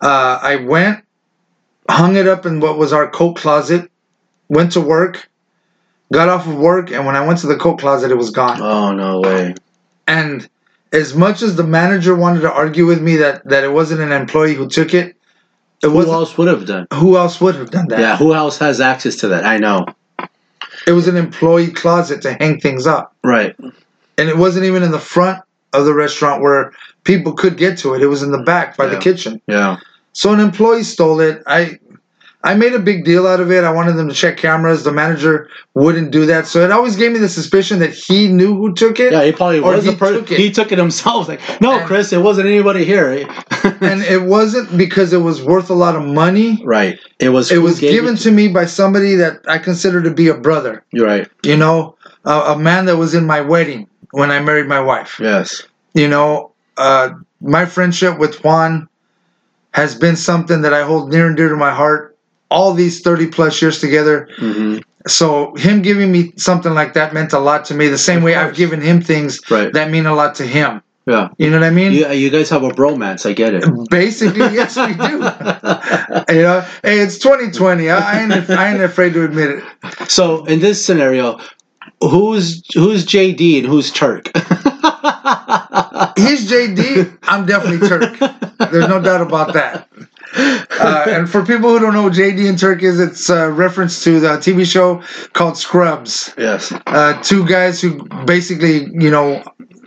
Uh, 0.01 0.39
I 0.41 0.55
went, 0.57 1.03
hung 1.89 2.15
it 2.15 2.27
up 2.27 2.45
in 2.45 2.59
what 2.59 2.77
was 2.77 2.91
our 2.91 3.09
coat 3.09 3.35
closet, 3.35 3.91
went 4.49 4.71
to 4.73 4.81
work, 4.81 5.29
got 6.11 6.29
off 6.29 6.47
of 6.47 6.55
work, 6.55 6.91
and 6.91 7.05
when 7.05 7.15
I 7.15 7.25
went 7.25 7.39
to 7.39 7.47
the 7.47 7.55
coat 7.55 7.79
closet, 7.79 8.11
it 8.11 8.17
was 8.17 8.31
gone. 8.31 8.61
Oh 8.61 8.93
no 8.93 9.21
way. 9.21 9.55
And 10.07 10.49
as 10.91 11.15
much 11.15 11.41
as 11.41 11.55
the 11.55 11.63
manager 11.63 12.15
wanted 12.15 12.41
to 12.41 12.51
argue 12.51 12.85
with 12.85 13.01
me 13.01 13.17
that, 13.17 13.47
that 13.47 13.63
it 13.63 13.71
wasn't 13.71 14.01
an 14.01 14.11
employee 14.11 14.55
who 14.55 14.67
took 14.67 14.93
it, 14.93 15.15
it 15.83 15.87
Who 15.87 16.11
else 16.11 16.37
would 16.37 16.47
have 16.47 16.65
done? 16.65 16.87
Who 16.93 17.17
else 17.17 17.41
would 17.41 17.55
have 17.55 17.71
done 17.71 17.87
that? 17.87 17.99
Yeah, 17.99 18.17
who 18.17 18.33
else 18.33 18.57
has 18.59 18.79
access 18.79 19.15
to 19.17 19.29
that? 19.29 19.45
I 19.45 19.57
know. 19.57 19.85
It 20.85 20.91
was 20.91 21.07
an 21.07 21.15
employee 21.15 21.71
closet 21.71 22.21
to 22.23 22.33
hang 22.33 22.59
things 22.59 22.85
up. 22.87 23.15
Right. 23.23 23.55
And 23.59 24.29
it 24.29 24.37
wasn't 24.37 24.65
even 24.65 24.83
in 24.83 24.91
the 24.91 24.99
front 24.99 25.41
of 25.73 25.85
the 25.85 25.93
restaurant 25.93 26.41
where 26.41 26.73
people 27.03 27.33
could 27.33 27.57
get 27.57 27.77
to 27.79 27.93
it. 27.93 28.01
It 28.01 28.07
was 28.07 28.23
in 28.23 28.31
the 28.31 28.43
back 28.43 28.77
by 28.77 28.87
the 28.87 28.97
kitchen. 28.97 29.41
Yeah. 29.47 29.77
So 30.13 30.33
an 30.33 30.39
employee 30.39 30.83
stole 30.83 31.19
it. 31.21 31.41
I 31.47 31.79
I 32.43 32.55
made 32.55 32.73
a 32.73 32.79
big 32.79 33.05
deal 33.05 33.27
out 33.27 33.39
of 33.39 33.51
it. 33.51 33.63
I 33.63 33.71
wanted 33.71 33.93
them 33.93 34.09
to 34.09 34.15
check 34.15 34.35
cameras. 34.35 34.83
The 34.83 34.91
manager 34.91 35.47
wouldn't 35.75 36.09
do 36.09 36.25
that. 36.25 36.47
So 36.47 36.61
it 36.63 36.71
always 36.71 36.95
gave 36.95 37.11
me 37.11 37.19
the 37.19 37.29
suspicion 37.29 37.77
that 37.79 37.93
he 37.93 38.27
knew 38.27 38.55
who 38.55 38.73
took 38.73 38.99
it. 38.99 39.11
Yeah, 39.13 39.23
he 39.23 39.31
probably 39.31 39.59
was 39.59 39.85
he 39.85 39.91
the 39.91 39.95
person. 39.97 40.15
took 40.21 40.31
it. 40.31 40.39
He 40.39 40.49
took 40.51 40.71
it 40.71 40.79
himself. 40.79 41.27
Like, 41.27 41.39
no, 41.61 41.77
And- 41.77 41.85
Chris, 41.85 42.11
it 42.11 42.17
wasn't 42.17 42.47
anybody 42.47 42.83
here. 42.83 43.27
And 43.63 44.01
it 44.01 44.23
wasn't 44.23 44.75
because 44.75 45.13
it 45.13 45.19
was 45.19 45.43
worth 45.43 45.69
a 45.69 45.75
lot 45.75 45.95
of 45.95 46.03
money. 46.03 46.59
right. 46.65 46.99
It 47.19 47.29
was. 47.29 47.51
It 47.51 47.59
was 47.59 47.79
given 47.79 48.15
to 48.17 48.31
me 48.31 48.47
by 48.47 48.65
somebody 48.65 49.13
that 49.15 49.41
I 49.47 49.59
consider 49.59 50.01
to 50.01 50.09
be 50.11 50.27
a 50.29 50.33
brother. 50.33 50.83
You're 50.91 51.05
right. 51.05 51.29
You 51.43 51.57
know, 51.57 51.95
a, 52.25 52.53
a 52.53 52.57
man 52.57 52.85
that 52.85 52.97
was 52.97 53.13
in 53.13 53.25
my 53.27 53.41
wedding 53.41 53.87
when 54.11 54.31
I 54.31 54.39
married 54.39 54.67
my 54.67 54.79
wife. 54.79 55.19
Yes. 55.19 55.61
you 55.93 56.07
know, 56.07 56.51
uh, 56.77 57.09
my 57.39 57.65
friendship 57.67 58.17
with 58.17 58.43
Juan 58.43 58.87
has 59.71 59.95
been 59.95 60.15
something 60.15 60.61
that 60.61 60.73
I 60.73 60.83
hold 60.83 61.11
near 61.11 61.27
and 61.27 61.35
dear 61.37 61.49
to 61.49 61.55
my 61.55 61.71
heart. 61.73 62.17
All 62.49 62.73
these 62.73 63.01
30 63.01 63.27
plus 63.27 63.61
years 63.61 63.79
together. 63.79 64.27
hmm 64.37 64.77
So, 65.07 65.55
him 65.55 65.81
giving 65.81 66.11
me 66.11 66.33
something 66.37 66.73
like 66.73 66.93
that 66.93 67.13
meant 67.13 67.33
a 67.33 67.39
lot 67.39 67.65
to 67.65 67.73
me, 67.73 67.87
the 67.87 67.97
same 67.97 68.21
way 68.23 68.35
I've 68.35 68.55
given 68.55 68.81
him 68.81 69.01
things 69.01 69.39
Right. 69.49 69.71
that 69.73 69.89
mean 69.89 70.05
a 70.05 70.13
lot 70.13 70.35
to 70.35 70.45
him. 70.45 70.81
Yeah. 71.07 71.29
You 71.39 71.49
know 71.49 71.59
what 71.59 71.65
I 71.65 71.71
mean? 71.71 71.93
You, 71.93 72.07
you 72.11 72.29
guys 72.29 72.49
have 72.51 72.63
a 72.63 72.69
bromance. 72.69 73.25
I 73.27 73.33
get 73.33 73.55
it. 73.55 73.63
Basically, 73.89 74.41
yes, 74.59 74.75
we 74.77 74.93
do. 74.93 76.35
You 76.35 76.43
know, 76.43 76.61
hey, 76.83 76.99
it's 76.99 77.17
2020. 77.17 77.89
I, 77.89 77.97
I, 77.97 78.21
ain't, 78.23 78.49
I 78.51 78.71
ain't 78.73 78.83
afraid 78.83 79.13
to 79.13 79.23
admit 79.23 79.49
it. 79.49 79.63
so 80.11 80.45
in 80.45 80.59
this 80.59 80.85
scenario, 80.85 81.39
who's 82.01 82.61
who's 82.75 83.03
JD 83.05 83.59
and 83.59 83.67
who's 83.67 83.91
Turk? 83.91 84.29
He's 86.17 86.49
JD. 86.49 87.17
I'm 87.23 87.45
definitely 87.45 87.87
Turk. 87.87 88.17
There's 88.71 88.87
no 88.87 89.01
doubt 89.01 89.21
about 89.21 89.53
that. 89.53 89.87
Uh, 90.33 91.05
and 91.07 91.29
for 91.29 91.45
people 91.45 91.69
who 91.69 91.79
don't 91.79 91.93
know 91.93 92.09
JD 92.09 92.47
and 92.47 92.57
Turk 92.57 92.83
is, 92.83 92.99
it's 92.99 93.29
a 93.29 93.51
reference 93.51 94.03
to 94.03 94.19
the 94.19 94.29
TV 94.37 94.65
show 94.65 95.03
called 95.33 95.57
Scrubs. 95.57 96.33
yes. 96.37 96.71
Uh, 96.87 97.21
two 97.21 97.45
guys 97.45 97.81
who 97.81 98.03
basically, 98.25 98.85
you 98.93 99.11
know, 99.11 99.43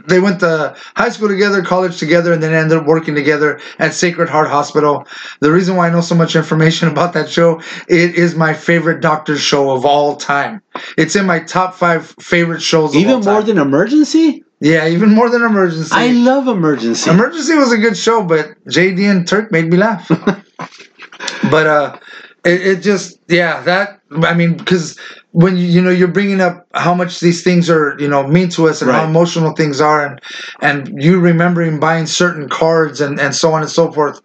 they 0.07 0.20
went 0.20 0.41
to 0.41 0.76
high 0.97 1.09
school 1.09 1.28
together, 1.28 1.62
college 1.62 1.99
together, 1.99 2.32
and 2.35 2.43
then 2.43 2.53
ended 2.53 2.76
up 2.76 2.85
working 2.87 3.14
together 3.14 3.59
at 3.78 3.95
Sacred 3.95 4.28
Heart 4.28 4.49
Hospital. 4.49 5.07
The 5.41 5.51
reason 5.51 5.76
why 5.76 5.89
I 5.89 5.91
know 5.91 6.03
so 6.03 6.14
much 6.14 6.37
information 6.37 6.89
about 6.93 7.14
that 7.14 7.30
show, 7.30 7.61
it 7.89 8.14
is 8.14 8.35
my 8.35 8.53
favorite 8.53 9.01
doctor 9.01 9.39
show 9.39 9.70
of 9.70 9.87
all 9.87 10.16
time. 10.16 10.61
It's 10.99 11.16
in 11.16 11.24
my 11.24 11.41
top 11.41 11.74
five 11.74 12.14
favorite 12.20 12.61
shows. 12.61 12.91
Of 12.95 13.01
Even 13.01 13.14
all 13.14 13.20
time. 13.22 13.32
more 13.32 13.43
than 13.43 13.57
Emergency. 13.59 14.45
Yeah, 14.64 14.88
even 14.88 15.10
more 15.10 15.28
than 15.28 15.42
Emergency. 15.42 15.90
I 15.92 16.12
love 16.12 16.48
Emergency. 16.48 17.10
Emergency 17.10 17.54
was 17.54 17.70
a 17.70 17.76
good 17.76 17.98
show, 17.98 18.24
but 18.24 18.46
JD 18.64 19.10
and 19.10 19.28
Turk 19.28 19.52
made 19.52 19.66
me 19.66 19.76
laugh. 19.76 20.08
but 21.50 21.66
uh, 21.66 21.98
it, 22.46 22.66
it 22.66 22.80
just 22.80 23.20
yeah 23.28 23.60
that 23.64 24.00
I 24.10 24.32
mean 24.32 24.56
because 24.56 24.98
when 25.32 25.58
you 25.58 25.66
you 25.66 25.82
know 25.82 25.90
you're 25.90 26.08
bringing 26.08 26.40
up 26.40 26.66
how 26.72 26.94
much 26.94 27.20
these 27.20 27.44
things 27.44 27.68
are 27.68 27.94
you 27.98 28.08
know 28.08 28.26
mean 28.26 28.48
to 28.50 28.66
us 28.66 28.80
and 28.80 28.90
how 28.90 29.04
emotional 29.04 29.52
things 29.52 29.82
are 29.82 30.06
and 30.06 30.20
and 30.62 31.02
you 31.02 31.20
remembering 31.20 31.78
buying 31.78 32.06
certain 32.06 32.48
cards 32.48 33.02
and 33.02 33.20
and 33.20 33.34
so 33.34 33.52
on 33.52 33.60
and 33.60 33.70
so 33.70 33.92
forth. 33.92 34.18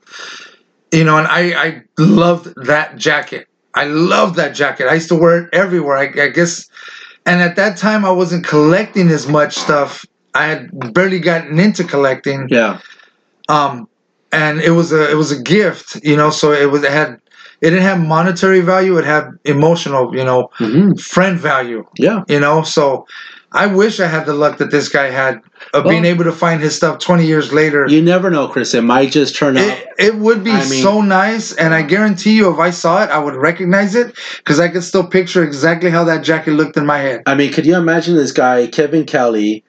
You 0.93 1.03
know, 1.03 1.17
and 1.17 1.27
I 1.27 1.41
I 1.61 1.83
loved 1.97 2.53
that 2.65 2.95
jacket. 2.95 3.49
I 3.73 3.83
loved 3.83 4.35
that 4.37 4.55
jacket. 4.55 4.87
I 4.87 4.93
used 4.93 5.09
to 5.09 5.15
wear 5.15 5.43
it 5.43 5.49
everywhere. 5.53 5.97
I, 5.97 6.05
I 6.23 6.29
guess, 6.29 6.69
and 7.25 7.41
at 7.41 7.57
that 7.57 7.77
time 7.77 8.05
I 8.05 8.11
wasn't 8.11 8.45
collecting 8.45 9.09
as 9.09 9.27
much 9.27 9.55
stuff. 9.55 10.05
I 10.39 10.45
had 10.51 10.93
barely 10.93 11.19
gotten 11.19 11.59
into 11.59 11.83
collecting 11.83 12.47
yeah. 12.49 12.79
um 13.57 13.87
and 14.31 14.61
it 14.61 14.71
was 14.79 14.91
a 14.91 15.01
it 15.13 15.17
was 15.23 15.31
a 15.31 15.41
gift 15.55 15.87
you 16.11 16.15
know 16.19 16.29
so 16.29 16.51
it 16.51 16.69
was 16.73 16.83
it 16.83 16.91
had 16.91 17.11
it 17.61 17.71
didn't 17.71 17.87
have 17.91 17.99
monetary 18.17 18.61
value 18.61 18.97
it 19.01 19.05
had 19.15 19.25
emotional 19.55 20.15
you 20.19 20.23
know 20.29 20.49
hmm 20.63 20.93
friend 21.13 21.35
value 21.51 21.81
Yeah. 22.07 22.19
you 22.33 22.39
know 22.39 22.57
so 22.75 22.83
i 23.63 23.65
wish 23.81 23.99
i 23.99 24.07
had 24.15 24.23
the 24.27 24.35
luck 24.43 24.59
that 24.59 24.69
this 24.75 24.87
guy 24.97 25.07
had 25.21 25.41
of 25.73 25.83
being 25.91 26.05
able 26.05 26.23
to 26.31 26.31
find 26.31 26.61
his 26.61 26.75
stuff 26.75 26.99
20 26.99 27.25
years 27.25 27.47
later 27.51 27.81
You 27.95 28.01
never 28.01 28.29
know, 28.35 28.47
Chris. 28.47 28.73
It 28.73 28.83
might 28.83 29.11
just 29.11 29.35
turn 29.35 29.57
out. 29.57 29.67
it, 29.67 29.87
it 30.07 30.15
would 30.25 30.41
be 30.43 30.51
I 30.51 30.63
mean- 30.69 30.83
so 30.83 31.01
nice 31.01 31.45
and 31.63 31.73
i 31.79 31.81
guarantee 31.95 32.35
you 32.39 32.45
if 32.53 32.59
i 32.59 32.71
saw 32.83 32.93
it 33.03 33.09
i 33.09 33.19
would 33.25 33.35
recognize 33.49 33.95
it 34.01 34.07
because 34.37 34.59
i 34.65 34.67
could 34.71 34.83
still 34.91 35.05
picture 35.17 35.43
exactly 35.43 35.89
how 35.89 36.03
that 36.11 36.21
jacket 36.23 36.53
looked 36.59 36.77
in 36.77 36.85
my 36.85 36.99
head 37.07 37.17
I 37.25 37.33
mean, 37.39 37.51
could 37.55 37.65
you 37.65 37.75
imagine 37.85 38.15
this 38.15 38.31
guy, 38.43 38.67
Kevin 38.67 39.05
Kelly, 39.05 39.63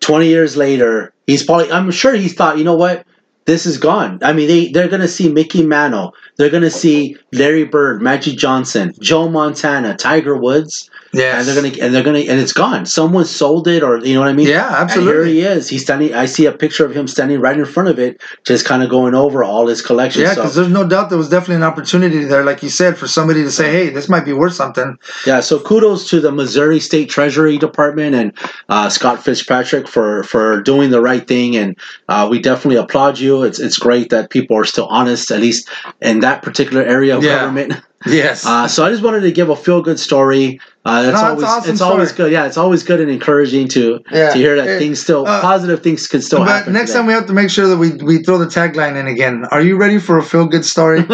20 0.00 0.26
years 0.26 0.56
later? 0.56 1.12
He's 1.26 1.44
probably, 1.44 1.70
I'm 1.70 1.90
sure 1.90 2.14
he 2.14 2.28
thought, 2.28 2.58
you 2.58 2.64
know 2.64 2.76
what? 2.76 3.06
This 3.46 3.66
is 3.66 3.78
gone. 3.78 4.18
I 4.22 4.32
mean, 4.32 4.48
they, 4.48 4.68
they're 4.68 4.88
going 4.88 5.00
to 5.00 5.08
see 5.08 5.32
Mickey 5.32 5.64
Mantle. 5.64 6.14
They're 6.36 6.50
going 6.50 6.62
to 6.62 6.70
see 6.70 7.16
Larry 7.32 7.64
Bird, 7.64 8.02
Magic 8.02 8.36
Johnson, 8.36 8.92
Joe 9.00 9.28
Montana, 9.28 9.96
Tiger 9.96 10.36
Woods. 10.36 10.90
Yeah 11.12 11.38
And 11.38 11.46
they're 11.46 11.54
going 11.60 11.72
to, 11.72 11.80
and 11.80 11.94
they're 11.94 12.02
going 12.02 12.22
to, 12.22 12.28
and 12.30 12.38
it's 12.40 12.52
gone. 12.52 12.86
Someone 12.86 13.24
sold 13.24 13.66
it 13.68 13.82
or, 13.82 13.98
you 13.98 14.14
know 14.14 14.20
what 14.20 14.28
I 14.28 14.32
mean? 14.32 14.46
yeah 14.46 14.66
And 14.80 14.90
here 14.90 15.00
absolutely 15.00 15.32
he 15.34 15.40
is. 15.42 15.68
He's 15.68 15.82
standing. 15.82 16.14
I 16.14 16.26
see 16.26 16.46
a 16.46 16.52
picture 16.52 16.84
of 16.84 16.92
him 16.96 17.06
standing 17.08 17.40
right 17.40 17.58
in 17.58 17.64
front 17.64 17.88
of 17.88 17.98
it, 17.98 18.20
just 18.44 18.64
kind 18.64 18.82
of 18.82 18.90
going 18.90 19.14
over 19.14 19.42
all 19.42 19.66
his 19.66 19.82
collection. 19.82 20.22
yeah 20.22 20.34
So- 20.34 20.42
because 20.42 20.54
there's 20.54 20.68
no 20.68 20.86
doubt 20.86 21.08
there 21.08 21.18
was 21.18 21.28
definitely 21.28 21.56
an 21.56 21.62
opportunity 21.64 22.24
there 22.24 22.44
like 22.44 22.62
you 22.62 22.68
said 22.70 22.96
for 22.96 23.08
somebody 23.08 23.42
to 23.42 23.50
say 23.50 23.70
hey 23.72 23.88
this 23.90 24.08
might 24.08 24.24
be 24.24 24.32
worth 24.32 24.54
something 24.54 24.96
Yeah, 25.26 25.40
so 25.40 25.58
kudos 25.58 26.08
to 26.10 26.20
the 26.20 26.32
Missouri 26.32 26.80
State 26.80 27.08
Treasury 27.10 27.58
Department 27.58 28.14
and 28.14 28.32
uh, 28.68 28.88
Scott 28.88 29.22
Fitzpatrick 29.24 29.88
for 29.88 30.22
for 30.24 30.62
doing 30.62 30.90
the 30.90 31.00
right 31.00 31.26
thing, 31.26 31.56
and 31.56 31.76
uh, 32.08 32.26
we 32.30 32.38
definitely 32.40 32.76
applaud 32.76 33.18
you. 33.18 33.42
It's 33.42 33.58
it's 33.58 33.78
great 33.78 34.10
that 34.10 34.30
people 34.30 34.56
are 34.56 34.64
still 34.64 34.86
honest, 34.86 35.30
at 35.30 35.40
least 35.40 35.68
in 36.00 36.20
that 36.20 36.42
particular 36.42 36.82
area 36.82 37.16
of 37.16 37.22
Yeah. 37.24 37.40
government. 37.40 37.74
yes 38.06 38.46
Uh, 38.46 38.66
so 38.66 38.84
I 38.84 38.90
just 38.90 39.02
wanted 39.02 39.20
to 39.20 39.30
give 39.32 39.50
a 39.50 39.56
feel 39.56 39.82
good 39.82 40.00
story. 40.00 40.58
Uh, 40.86 41.02
that's 41.02 41.20
No, 41.20 41.20
it's 41.20 41.30
always 41.30 41.44
awesome 41.44 41.72
it's 41.72 41.80
always 41.82 42.12
good. 42.12 42.32
Yeah, 42.32 42.46
it's 42.46 42.56
always 42.56 42.82
good 42.82 43.00
and 43.00 43.10
encouraging 43.10 43.68
to 43.68 44.00
Yeah. 44.10 44.30
to 44.30 44.38
hear 44.38 44.56
that 44.56 44.68
It- 44.68 44.78
things 44.78 45.00
still 45.00 45.26
uh, 45.26 45.40
positive 45.42 45.82
things 45.82 46.06
can 46.06 46.22
still 46.22 46.42
happen. 46.42 46.72
next 46.72 46.90
today. 46.92 47.00
time 47.00 47.06
we 47.06 47.12
have 47.12 47.26
to 47.26 47.34
make 47.34 47.50
sure 47.50 47.66
that 47.68 47.76
we, 47.76 47.90
we 48.02 48.22
throw 48.22 48.38
the 48.38 48.46
tagline 48.46 48.96
in 48.96 49.06
again. 49.06 49.44
Are 49.50 49.60
you 49.60 49.76
ready 49.76 49.98
for 49.98 50.16
a 50.18 50.22
feel 50.22 50.46
good 50.46 50.64
story? 50.64 51.02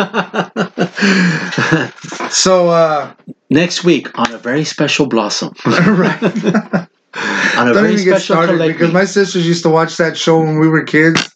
so, 2.30 2.68
uh, 2.70 3.12
next 3.50 3.84
week 3.84 4.16
on 4.18 4.32
a 4.32 4.38
very 4.38 4.64
special 4.64 5.06
blossom. 5.06 5.52
right. 5.66 6.86
on 7.16 7.68
a 7.68 7.72
Don't 7.72 7.82
very 7.82 7.94
even 7.94 8.04
get 8.04 8.20
special 8.20 8.44
started 8.44 8.58
because 8.72 8.92
my 8.92 9.04
sisters 9.04 9.46
used 9.46 9.62
to 9.62 9.70
watch 9.70 9.96
that 9.96 10.16
show 10.16 10.38
when 10.38 10.58
we 10.58 10.68
were 10.68 10.82
kids. 10.82 11.34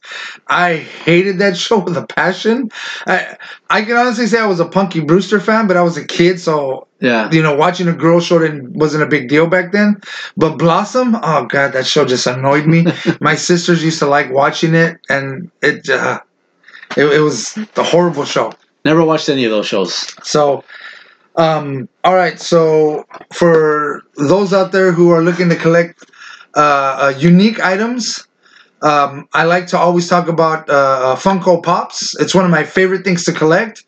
I 0.48 0.76
hated 0.76 1.38
that 1.38 1.56
show 1.56 1.78
with 1.78 1.96
a 1.96 2.06
passion. 2.06 2.70
I 3.06 3.36
I 3.70 3.82
can 3.82 3.96
honestly 3.96 4.26
say 4.26 4.38
I 4.40 4.46
was 4.46 4.60
a 4.60 4.66
Punky 4.66 5.00
Brewster 5.00 5.40
fan, 5.40 5.66
but 5.66 5.76
I 5.76 5.82
was 5.82 5.96
a 5.96 6.04
kid, 6.04 6.40
so 6.40 6.86
yeah. 7.00 7.30
you 7.30 7.42
know, 7.42 7.54
watching 7.54 7.88
a 7.88 7.92
girl 7.92 8.20
show 8.20 8.38
didn't, 8.38 8.72
wasn't 8.72 9.02
a 9.02 9.06
big 9.06 9.28
deal 9.28 9.46
back 9.46 9.72
then. 9.72 10.00
But 10.36 10.56
Blossom, 10.56 11.16
oh 11.22 11.46
god, 11.46 11.72
that 11.72 11.86
show 11.86 12.04
just 12.04 12.26
annoyed 12.26 12.66
me. 12.66 12.86
My 13.20 13.34
sisters 13.34 13.82
used 13.82 13.98
to 14.00 14.06
like 14.06 14.30
watching 14.30 14.74
it, 14.74 14.98
and 15.08 15.50
it 15.62 15.88
uh, 15.88 16.20
it, 16.96 17.04
it 17.04 17.20
was 17.20 17.56
a 17.76 17.82
horrible 17.82 18.24
show. 18.24 18.52
Never 18.84 19.04
watched 19.04 19.28
any 19.28 19.44
of 19.44 19.50
those 19.50 19.66
shows. 19.66 20.06
So, 20.26 20.64
um, 21.36 21.88
all 22.02 22.14
right. 22.14 22.40
So 22.40 23.06
for 23.32 24.02
those 24.20 24.52
out 24.52 24.72
there 24.72 24.92
who 24.92 25.10
are 25.10 25.22
looking 25.22 25.48
to 25.48 25.56
collect 25.56 26.04
uh, 26.56 26.60
uh, 26.60 27.14
unique 27.18 27.60
items, 27.60 28.26
Um, 28.82 29.28
I 29.34 29.44
like 29.44 29.66
to 29.72 29.78
always 29.78 30.08
talk 30.08 30.26
about 30.28 30.60
uh, 30.70 30.72
uh, 31.12 31.16
Funko 31.24 31.60
Pops. 31.62 32.16
It's 32.22 32.34
one 32.34 32.46
of 32.48 32.50
my 32.50 32.64
favorite 32.64 33.04
things 33.04 33.24
to 33.28 33.32
collect, 33.32 33.84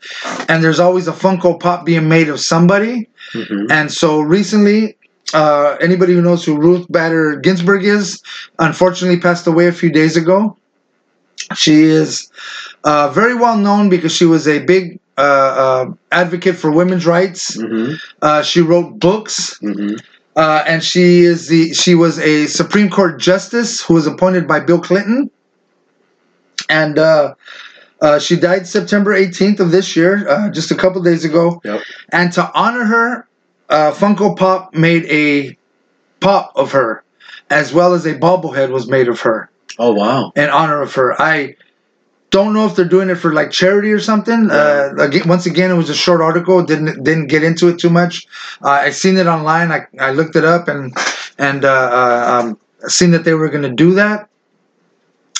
and 0.49 0.63
there's 0.63 0.79
always 0.87 1.09
a 1.09 1.13
Funko 1.23 1.57
Pop 1.59 1.87
being 1.91 2.09
made 2.17 2.29
of 2.29 2.39
somebody. 2.53 3.09
Mhm. 3.33 3.71
And 3.71 3.87
so 3.91 4.21
recently, 4.21 4.81
uh, 5.33 5.77
anybody 5.81 6.13
who 6.13 6.21
knows 6.21 6.45
who 6.45 6.55
Ruth 6.61 6.85
Bader 6.93 7.37
Ginsburg 7.45 7.83
is, 7.99 8.21
unfortunately 8.59 9.19
passed 9.19 9.47
away 9.47 9.67
a 9.69 9.73
few 9.83 9.91
days 9.91 10.15
ago. 10.23 10.39
She 11.63 11.77
is 11.85 12.29
uh, 12.85 13.09
very 13.21 13.35
well 13.35 13.57
known 13.57 13.89
because 13.89 14.13
she 14.13 14.27
was 14.27 14.47
a 14.47 14.59
big 14.61 14.99
uh, 15.17 15.53
uh, 15.65 15.85
advocate 16.11 16.57
for 16.57 16.71
women's 16.71 17.07
rights. 17.07 17.57
Mhm. 17.57 17.97
Uh, 18.21 18.43
she 18.43 18.61
wrote 18.61 18.99
books, 18.99 19.59
Mhm. 19.63 20.01
Uh, 20.37 20.65
and 20.67 20.83
she 20.83 21.21
is 21.21 21.49
the 21.49 21.75
she 21.75 21.95
was 21.95 22.19
a 22.19 22.47
Supreme 22.47 22.89
Court 22.91 23.21
justice 23.21 23.83
who 23.83 23.95
was 23.95 24.07
appointed 24.07 24.49
by 24.49 24.61
Bill 24.61 24.81
Clinton, 24.81 25.31
and 26.69 26.99
uh, 26.99 27.35
uh, 28.01 28.19
she 28.19 28.37
died 28.37 28.67
September 28.67 29.15
18th 29.15 29.61
of 29.61 29.71
this 29.71 29.95
year, 29.97 30.29
uh, 30.29 30.51
just 30.51 30.71
a 30.71 30.75
couple 30.75 31.03
days 31.03 31.25
ago. 31.25 31.61
Yep. 31.65 31.83
And 32.11 32.33
to 32.33 32.51
honor 32.55 32.85
her, 32.85 33.29
uh, 33.69 33.93
Funko 33.93 34.37
Pop 34.37 34.75
made 34.75 35.05
a 35.07 35.57
pop 36.21 36.53
of 36.57 36.73
her, 36.73 37.05
as 37.51 37.73
well 37.73 37.95
as 37.95 38.07
a 38.07 38.15
bobblehead 38.15 38.71
was 38.71 38.89
made 38.89 39.09
of 39.09 39.21
her 39.21 39.51
Oh 39.79 39.93
wow. 39.93 40.33
in 40.37 40.49
honor 40.51 40.83
of 40.83 40.95
her. 40.95 41.21
I 41.21 41.57
don't 42.33 42.53
know 42.55 42.67
if 42.67 42.75
they're 42.75 42.85
doing 42.85 43.11
it 43.11 43.17
for 43.17 43.33
like 43.33 43.51
charity 43.51 43.93
or 43.93 44.01
something. 44.01 44.51
Uh, 44.51 44.95
again, 44.99 45.29
once 45.29 45.47
again, 45.47 45.71
it 45.71 45.75
was 45.75 45.91
a 45.91 45.95
short 45.95 46.21
article. 46.21 46.65
Didn't 46.65 47.05
didn't 47.05 47.29
get 47.29 47.45
into 47.45 47.69
it 47.69 47.79
too 47.79 47.91
much. 47.91 48.27
Uh, 48.63 48.71
I 48.71 48.91
seen 48.91 49.17
it 49.19 49.27
online. 49.27 49.71
I, 49.71 49.87
I 50.01 50.11
looked 50.13 50.35
it 50.35 50.45
up 50.45 50.67
and 50.67 50.97
and 51.39 51.65
uh, 51.65 51.69
uh, 51.71 52.41
um, 52.43 52.59
seen 52.89 53.11
that 53.13 53.25
they 53.25 53.35
were 53.35 53.49
going 53.49 53.63
to 53.63 53.75
do 53.75 53.95
that. 53.95 54.29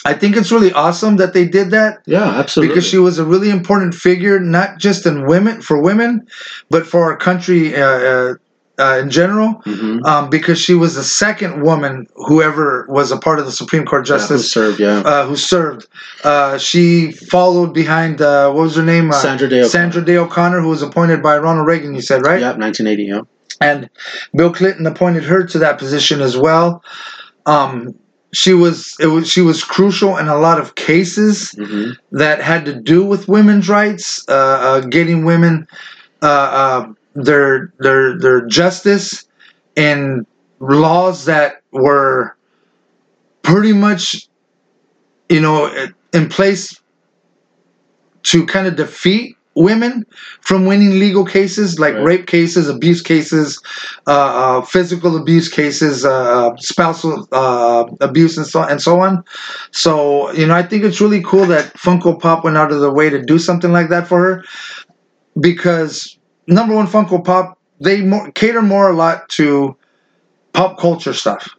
I 0.05 0.15
think 0.15 0.37
it's 0.37 0.51
really 0.51 0.73
awesome 0.73 1.17
that 1.17 1.33
they 1.33 1.47
did 1.47 1.71
that 1.71 2.03
Yeah, 2.07 2.25
absolutely. 2.25 2.75
because 2.75 2.89
she 2.89 2.99
was 2.99 3.19
a 3.19 3.25
really 3.25 3.51
important 3.51 3.95
figure, 3.95 4.41
not 4.41 4.79
just 4.79 5.07
in 5.07 5.27
women 5.27 5.63
for 5.63 5.81
women, 5.81 6.27
but 6.71 6.87
for 6.87 7.05
our 7.05 7.17
country 7.17 7.75
uh, 7.77 7.87
uh, 7.87 8.35
uh, 8.83 8.97
in 9.03 9.09
general. 9.21 9.51
Mhm. 9.67 10.05
Um, 10.11 10.25
because 10.37 10.59
she 10.67 10.75
was 10.83 10.93
the 11.01 11.05
second 11.25 11.53
woman 11.69 11.95
who 12.27 12.37
ever 12.43 12.67
was 12.89 13.09
a 13.13 13.17
part 13.27 13.39
of 13.41 13.45
the 13.47 13.53
Supreme 13.63 13.85
Court 13.91 14.03
Yeah, 14.09 14.15
who 14.15 14.19
justice 14.21 14.53
served. 14.59 14.79
Yeah. 14.81 14.99
uh, 15.11 15.25
who 15.29 15.37
served. 15.37 15.83
Uh, 16.25 16.59
she 16.69 16.85
followed 17.35 17.71
behind 17.83 18.21
uh, 18.21 18.51
what 18.55 18.63
was 18.69 18.77
her 18.77 18.83
name? 18.95 19.11
Uh, 19.11 19.15
Sandra 19.27 19.49
Day. 19.49 19.61
O'Connor. 19.61 19.71
Sandra 19.77 20.03
Day 20.11 20.17
O'Connor, 20.25 20.61
who 20.65 20.69
was 20.77 20.83
appointed 20.83 21.23
by 21.23 21.35
Ronald 21.39 21.67
Reagan. 21.73 21.95
You 21.95 22.03
said 22.11 22.21
right? 22.31 22.41
Yep, 22.41 22.57
1980. 22.59 23.05
Yeah. 23.05 23.21
And 23.61 23.89
Bill 24.37 24.53
Clinton 24.53 24.87
appointed 24.87 25.23
her 25.25 25.41
to 25.53 25.59
that 25.65 25.79
position 25.79 26.21
as 26.21 26.37
well. 26.37 26.83
Um, 27.47 27.95
she 28.35 28.55
was 28.55 28.97
it 28.99 29.09
was 29.15 29.29
she 29.31 29.43
was 29.43 29.63
crucial 29.63 30.17
in 30.17 30.27
a 30.27 30.39
lot 30.47 30.59
of 30.63 30.75
cases 30.75 31.53
hmm 31.53 31.91
that 32.23 32.41
had 32.51 32.65
to 32.65 32.75
do 32.95 32.99
with 33.13 33.29
women's 33.29 33.69
rights, 33.69 34.25
uh, 34.29 34.33
uh, 34.69 34.81
getting 34.81 35.25
women 35.33 35.67
uh, 36.23 36.27
uh, 36.63 36.83
their 37.15 37.73
their 37.79 38.19
their 38.19 38.47
justice 38.47 39.25
and 39.77 40.27
laws 40.61 41.25
that 41.27 41.63
were 41.73 42.37
pretty 43.43 43.73
much, 43.73 44.29
you 45.29 45.41
know, 45.41 45.73
in 46.13 46.29
place 46.29 46.81
to 48.25 48.47
kind 48.47 48.67
of 48.67 48.77
defeat 48.77 49.37
women 49.55 50.07
from 50.41 50.65
winning 50.65 50.99
legal 50.99 51.25
cases 51.27 51.79
like 51.79 51.95
Right. 51.95 52.05
rape 52.05 52.27
cases, 52.27 52.69
abuse 52.69 53.03
cases, 53.03 53.61
uh, 54.07 54.11
uh, 54.11 54.63
physical 54.63 55.17
abuse 55.17 55.49
cases, 55.49 56.05
uh, 56.05 56.57
spousal 56.57 57.29
uh, 57.33 57.85
abuse, 58.01 58.39
and 58.39 58.47
so 58.47 58.63
and 58.63 58.81
so 58.81 59.01
on. 59.01 59.23
So 59.73 60.33
you 60.33 60.47
know, 60.47 60.55
I 60.55 60.63
think 60.63 60.85
it's 60.85 61.01
really 61.01 61.23
cool 61.23 61.45
that 61.47 61.75
Funko 61.75 62.19
Pop 62.19 62.45
went 62.45 62.57
out 62.57 62.73
of 62.73 62.81
the 62.81 62.93
way 62.93 63.11
to 63.11 63.21
do 63.21 63.39
something 63.39 63.73
like 63.73 63.89
that 63.91 64.07
for 64.07 64.21
her, 64.21 64.45
because 65.41 66.17
number 66.55 66.75
one, 66.75 66.87
Funko 66.87 67.25
Pop 67.25 67.59
they 67.83 68.01
more, 68.01 68.31
cater 68.33 68.63
more 68.63 68.91
a 68.91 68.95
lot 68.95 69.29
to 69.31 69.77
pop 70.53 70.79
culture 70.79 71.13
stuff. 71.13 71.57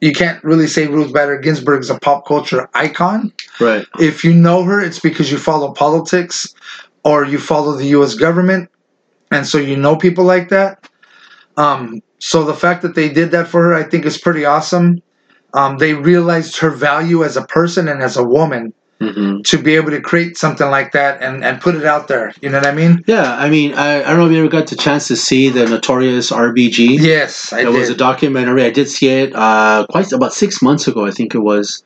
You 0.00 0.12
can't 0.12 0.42
really 0.44 0.66
say 0.66 0.86
Ruth 0.86 1.12
Bader 1.12 1.38
Ginsburg 1.38 1.80
is 1.80 1.90
a 1.90 1.98
pop 1.98 2.26
culture 2.26 2.68
icon. 2.74 3.32
Right. 3.60 3.86
If 3.98 4.24
you 4.24 4.32
know 4.32 4.62
her, 4.64 4.80
it's 4.80 4.98
because 4.98 5.30
you 5.30 5.38
follow 5.38 5.72
politics 5.72 6.54
or 7.04 7.24
you 7.24 7.38
follow 7.38 7.76
the 7.76 7.86
U.S. 7.86 8.14
government, 8.14 8.68
and 9.30 9.46
so 9.46 9.58
you 9.58 9.76
know 9.76 9.96
people 9.96 10.24
like 10.24 10.48
that. 10.50 10.88
Um, 11.56 12.00
so 12.18 12.44
the 12.44 12.54
fact 12.54 12.82
that 12.82 12.94
they 12.94 13.08
did 13.08 13.30
that 13.30 13.48
for 13.48 13.62
her, 13.62 13.74
I 13.74 13.84
think, 13.84 14.04
is 14.04 14.18
pretty 14.18 14.44
awesome. 14.44 15.02
Um, 15.54 15.78
they 15.78 15.94
realized 15.94 16.58
her 16.58 16.70
value 16.70 17.24
as 17.24 17.36
a 17.36 17.44
person 17.46 17.88
and 17.88 18.02
as 18.02 18.16
a 18.16 18.24
woman 18.24 18.72
hmm 19.00 19.40
to 19.42 19.58
be 19.58 19.76
able 19.76 19.90
to 19.90 20.00
create 20.00 20.36
something 20.36 20.68
like 20.68 20.92
that 20.92 21.22
and, 21.22 21.44
and 21.44 21.60
put 21.60 21.76
it 21.76 21.84
out 21.84 22.08
there. 22.08 22.32
You 22.40 22.48
know 22.50 22.58
what 22.58 22.66
I 22.66 22.74
mean? 22.74 23.04
Yeah. 23.06 23.36
I 23.36 23.48
mean, 23.48 23.72
I, 23.74 24.02
I 24.02 24.08
don't 24.08 24.18
know 24.18 24.26
if 24.26 24.32
you 24.32 24.38
ever 24.38 24.48
got 24.48 24.66
the 24.66 24.76
chance 24.76 25.06
to 25.08 25.16
see 25.16 25.48
the 25.48 25.66
Notorious 25.66 26.32
RBG. 26.32 26.98
Yes, 26.98 27.52
I 27.52 27.60
It 27.60 27.70
was 27.70 27.88
a 27.88 27.94
documentary. 27.94 28.64
I 28.64 28.70
did 28.70 28.88
see 28.88 29.08
it 29.08 29.32
uh, 29.34 29.86
quite 29.88 30.10
about 30.12 30.32
six 30.32 30.60
months 30.60 30.88
ago. 30.88 31.06
I 31.06 31.12
think 31.12 31.34
it 31.34 31.38
was. 31.38 31.84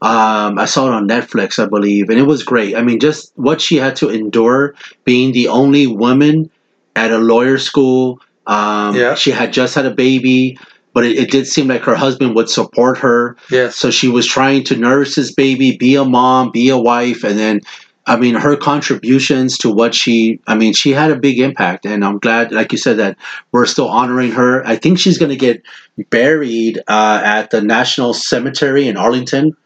Um, 0.00 0.58
I 0.58 0.64
saw 0.64 0.86
it 0.86 0.92
on 0.92 1.08
Netflix, 1.08 1.62
I 1.62 1.66
believe, 1.66 2.10
and 2.10 2.18
it 2.18 2.24
was 2.24 2.42
great. 2.42 2.76
I 2.76 2.82
mean, 2.82 3.00
just 3.00 3.32
what 3.36 3.60
she 3.60 3.76
had 3.76 3.96
to 3.96 4.10
endure 4.10 4.74
being 5.04 5.32
the 5.32 5.48
only 5.48 5.86
woman 5.86 6.50
at 6.96 7.10
a 7.10 7.18
lawyer 7.18 7.58
school. 7.58 8.20
Um, 8.46 8.96
Yeah. 8.96 9.14
She 9.14 9.30
had 9.30 9.52
just 9.52 9.74
had 9.74 9.86
a 9.86 9.90
baby, 9.94 10.58
but 10.94 11.04
it, 11.04 11.18
it 11.18 11.30
did 11.30 11.46
seem 11.46 11.68
like 11.68 11.82
her 11.82 11.94
husband 11.96 12.34
would 12.36 12.48
support 12.48 12.96
her. 12.98 13.36
yes. 13.50 13.76
So 13.76 13.90
she 13.90 14.08
was 14.08 14.26
trying 14.26 14.64
to 14.64 14.76
nurse 14.76 15.14
his 15.14 15.32
baby, 15.32 15.76
be 15.76 15.96
a 15.96 16.04
mom, 16.04 16.50
be 16.50 16.70
a 16.70 16.78
wife, 16.78 17.24
and 17.24 17.38
then, 17.38 17.60
I 18.06 18.16
mean, 18.16 18.34
her 18.36 18.56
contributions 18.56 19.58
to 19.58 19.70
what 19.70 19.94
she, 19.94 20.40
I 20.46 20.54
mean, 20.54 20.72
she 20.72 20.92
had 20.92 21.10
a 21.10 21.16
big 21.16 21.38
impact, 21.40 21.84
and 21.84 22.04
I'm 22.04 22.18
glad, 22.18 22.52
like 22.52 22.70
you 22.72 22.78
said, 22.78 22.96
that 22.98 23.16
we're 23.52 23.66
still 23.66 23.88
honoring 23.88 24.30
her. 24.32 24.64
I 24.66 24.76
think 24.76 24.98
she's 24.98 25.18
going 25.18 25.30
to 25.30 25.36
get 25.36 25.62
buried 26.10 26.78
uh, 26.88 27.20
at 27.24 27.50
the 27.50 27.60
National 27.60 28.14
Cemetery 28.14 28.86
in 28.88 28.96
Arlington. 28.96 29.56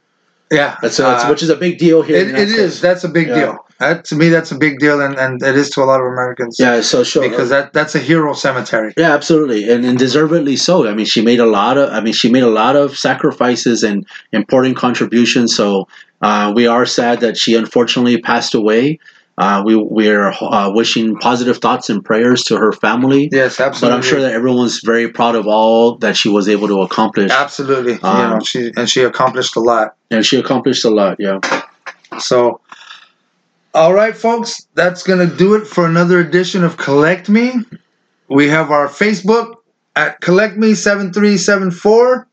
Yeah. 0.51 0.79
That's, 0.81 0.99
Uh, 0.99 1.27
which 1.29 1.43
is 1.43 1.51
a 1.51 1.57
big 1.57 1.79
deal 1.79 2.01
here. 2.03 2.17
it, 2.17 2.29
it 2.29 2.49
is. 2.49 2.81
That's 2.81 3.05
a 3.05 3.09
big 3.09 3.29
Yeah. 3.29 3.35
deal. 3.41 3.65
That, 3.81 4.05
to 4.07 4.17
me, 4.17 4.29
that's 4.29 4.51
a 4.51 4.59
big 4.59 4.81
deal, 4.81 5.01
and, 5.01 5.17
and 5.17 5.41
it 5.43 5.55
is 5.57 5.71
to 5.71 5.83
a 5.83 5.85
lot 5.85 6.01
of 6.01 6.07
Americans. 6.07 6.57
Yeah, 6.59 6.81
so 6.81 7.05
sure. 7.05 7.23
Because 7.29 7.49
that 7.51 7.73
that's 7.73 7.95
a 7.95 8.01
hero 8.01 8.33
cemetery. 8.35 8.93
Yeah, 8.97 9.15
absolutely, 9.15 9.71
and, 9.71 9.85
and 9.85 9.97
deservedly 9.99 10.57
so. 10.57 10.89
I 10.89 10.95
mean, 10.95 11.07
she 11.07 11.23
made 11.23 11.39
a 11.39 11.47
lot 11.47 11.79
of. 11.79 11.91
I 11.91 12.01
mean, 12.01 12.13
she 12.13 12.31
made 12.31 12.43
a 12.43 12.51
lot 12.51 12.75
of 12.75 12.99
sacrifices 12.99 13.85
and 13.85 14.05
important 14.33 14.77
contributions. 14.77 15.55
So 15.55 15.87
uh, 16.23 16.53
we 16.57 16.67
are 16.67 16.87
sad 16.87 17.21
that 17.21 17.37
she 17.37 17.55
unfortunately 17.55 18.21
passed 18.21 18.55
away. 18.55 18.99
Uh, 19.41 19.63
we 19.65 19.77
we 19.77 20.09
are 20.11 20.33
uh, 20.43 20.69
wishing 20.75 21.15
positive 21.19 21.59
thoughts 21.59 21.89
and 21.89 22.05
prayers 22.05 22.43
to 22.43 22.57
her 22.57 22.73
family. 22.73 23.29
Yes, 23.31 23.61
absolutely. 23.61 23.89
But. 23.89 23.95
I'm 23.95 24.03
sure 24.03 24.21
that 24.21 24.33
everyone's 24.33 24.81
very 24.81 25.09
proud 25.13 25.37
of 25.37 25.47
all 25.47 25.95
that 25.99 26.17
she 26.17 26.29
was 26.29 26.49
able 26.49 26.67
to 26.67 26.81
accomplish, 26.83 27.31
absolutely. 27.31 27.93
you 27.93 28.01
Um, 28.03 28.31
know, 28.31 28.41
she 28.41 28.73
and 28.77 28.91
she 28.91 29.03
accomplished 29.05 29.55
a 29.55 29.61
lot. 29.61 29.95
and 30.11 30.27
she 30.27 30.37
accomplished 30.41 30.85
a 30.85 30.91
lot. 30.91 31.19
Yeah. 31.21 31.39
So, 32.19 32.61
all 33.75 33.93
right, 33.93 34.17
folks, 34.17 34.67
that's 34.75 35.03
going 35.03 35.29
to 35.29 35.37
do 35.37 35.55
it 35.55 35.67
for 35.67 35.87
another 35.87 36.21
edition 36.21 36.65
of 36.65 36.77
Collect 36.77 37.29
Me. 37.29 37.55
We 38.29 38.49
have 38.49 38.71
our 38.71 38.89
Facebook 38.89 39.57
at 39.97 40.21
Collect 40.21 40.57
Me 40.57 40.75
7374 40.75 42.27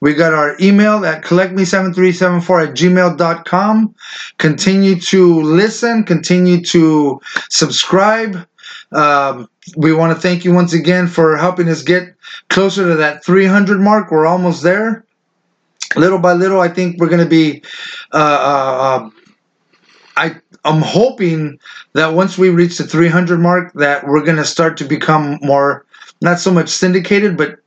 We 0.00 0.14
got 0.14 0.32
our 0.32 0.56
email 0.60 1.04
at 1.04 1.22
collectme7374 1.24 2.68
at 2.68 2.74
gmail.com. 2.74 3.94
Continue 4.38 5.00
to 5.00 5.42
listen, 5.42 6.04
continue 6.04 6.62
to 6.64 7.20
subscribe. 7.50 8.46
Um, 8.92 9.48
we 9.76 9.92
want 9.92 10.14
to 10.14 10.20
thank 10.20 10.44
you 10.44 10.54
once 10.54 10.72
again 10.72 11.06
for 11.06 11.36
helping 11.36 11.68
us 11.68 11.82
get 11.82 12.14
closer 12.48 12.88
to 12.88 12.96
that 12.96 13.24
300 13.24 13.80
mark. 13.80 14.10
We're 14.10 14.26
almost 14.26 14.62
there. 14.62 15.04
Little 15.96 16.18
by 16.18 16.34
little, 16.34 16.60
I 16.60 16.68
think 16.68 16.98
we're 16.98 17.08
going 17.08 17.24
to 17.24 17.28
be. 17.28 17.62
Uh, 18.12 18.16
uh, 18.16 18.78
uh, 19.06 19.10
I 20.16 20.36
I'm 20.64 20.82
hoping 20.82 21.58
that 21.94 22.14
once 22.14 22.36
we 22.36 22.50
reach 22.50 22.78
the 22.78 22.84
300 22.84 23.38
mark, 23.38 23.72
that 23.74 24.06
we're 24.06 24.24
going 24.24 24.36
to 24.36 24.44
start 24.44 24.76
to 24.78 24.84
become 24.84 25.38
more, 25.42 25.84
not 26.20 26.40
so 26.40 26.50
much 26.52 26.68
syndicated, 26.68 27.36
but 27.36 27.58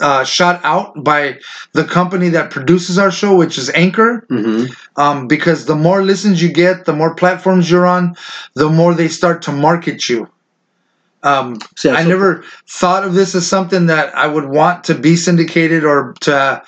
uh, 0.00 0.24
shot 0.24 0.60
out 0.64 1.04
by 1.04 1.38
the 1.72 1.84
company 1.84 2.30
that 2.30 2.50
produces 2.50 2.98
our 2.98 3.10
show, 3.10 3.36
which 3.36 3.58
is 3.58 3.70
Anchor. 3.70 4.24
hmm 4.28 4.66
Um, 4.96 5.28
because 5.28 5.66
the 5.66 5.76
more 5.76 6.02
listens 6.02 6.42
you 6.42 6.52
get, 6.52 6.84
the 6.84 6.92
more 6.92 7.14
platforms 7.14 7.70
you're 7.70 7.86
on, 7.86 8.16
the 8.54 8.68
more 8.68 8.94
they 8.94 9.08
start 9.08 9.42
to 9.42 9.52
market 9.52 10.08
you. 10.08 10.28
Um, 11.22 11.58
So, 11.76 11.92
I 11.92 12.02
never 12.04 12.44
thought 12.66 13.04
of 13.04 13.14
this 13.14 13.34
as 13.34 13.46
something 13.46 13.86
that 13.86 14.14
I 14.16 14.26
would 14.26 14.46
want 14.46 14.84
to 14.84 14.94
be 14.94 15.16
syndicated 15.16 15.84
or 15.84 16.14
to 16.20 16.62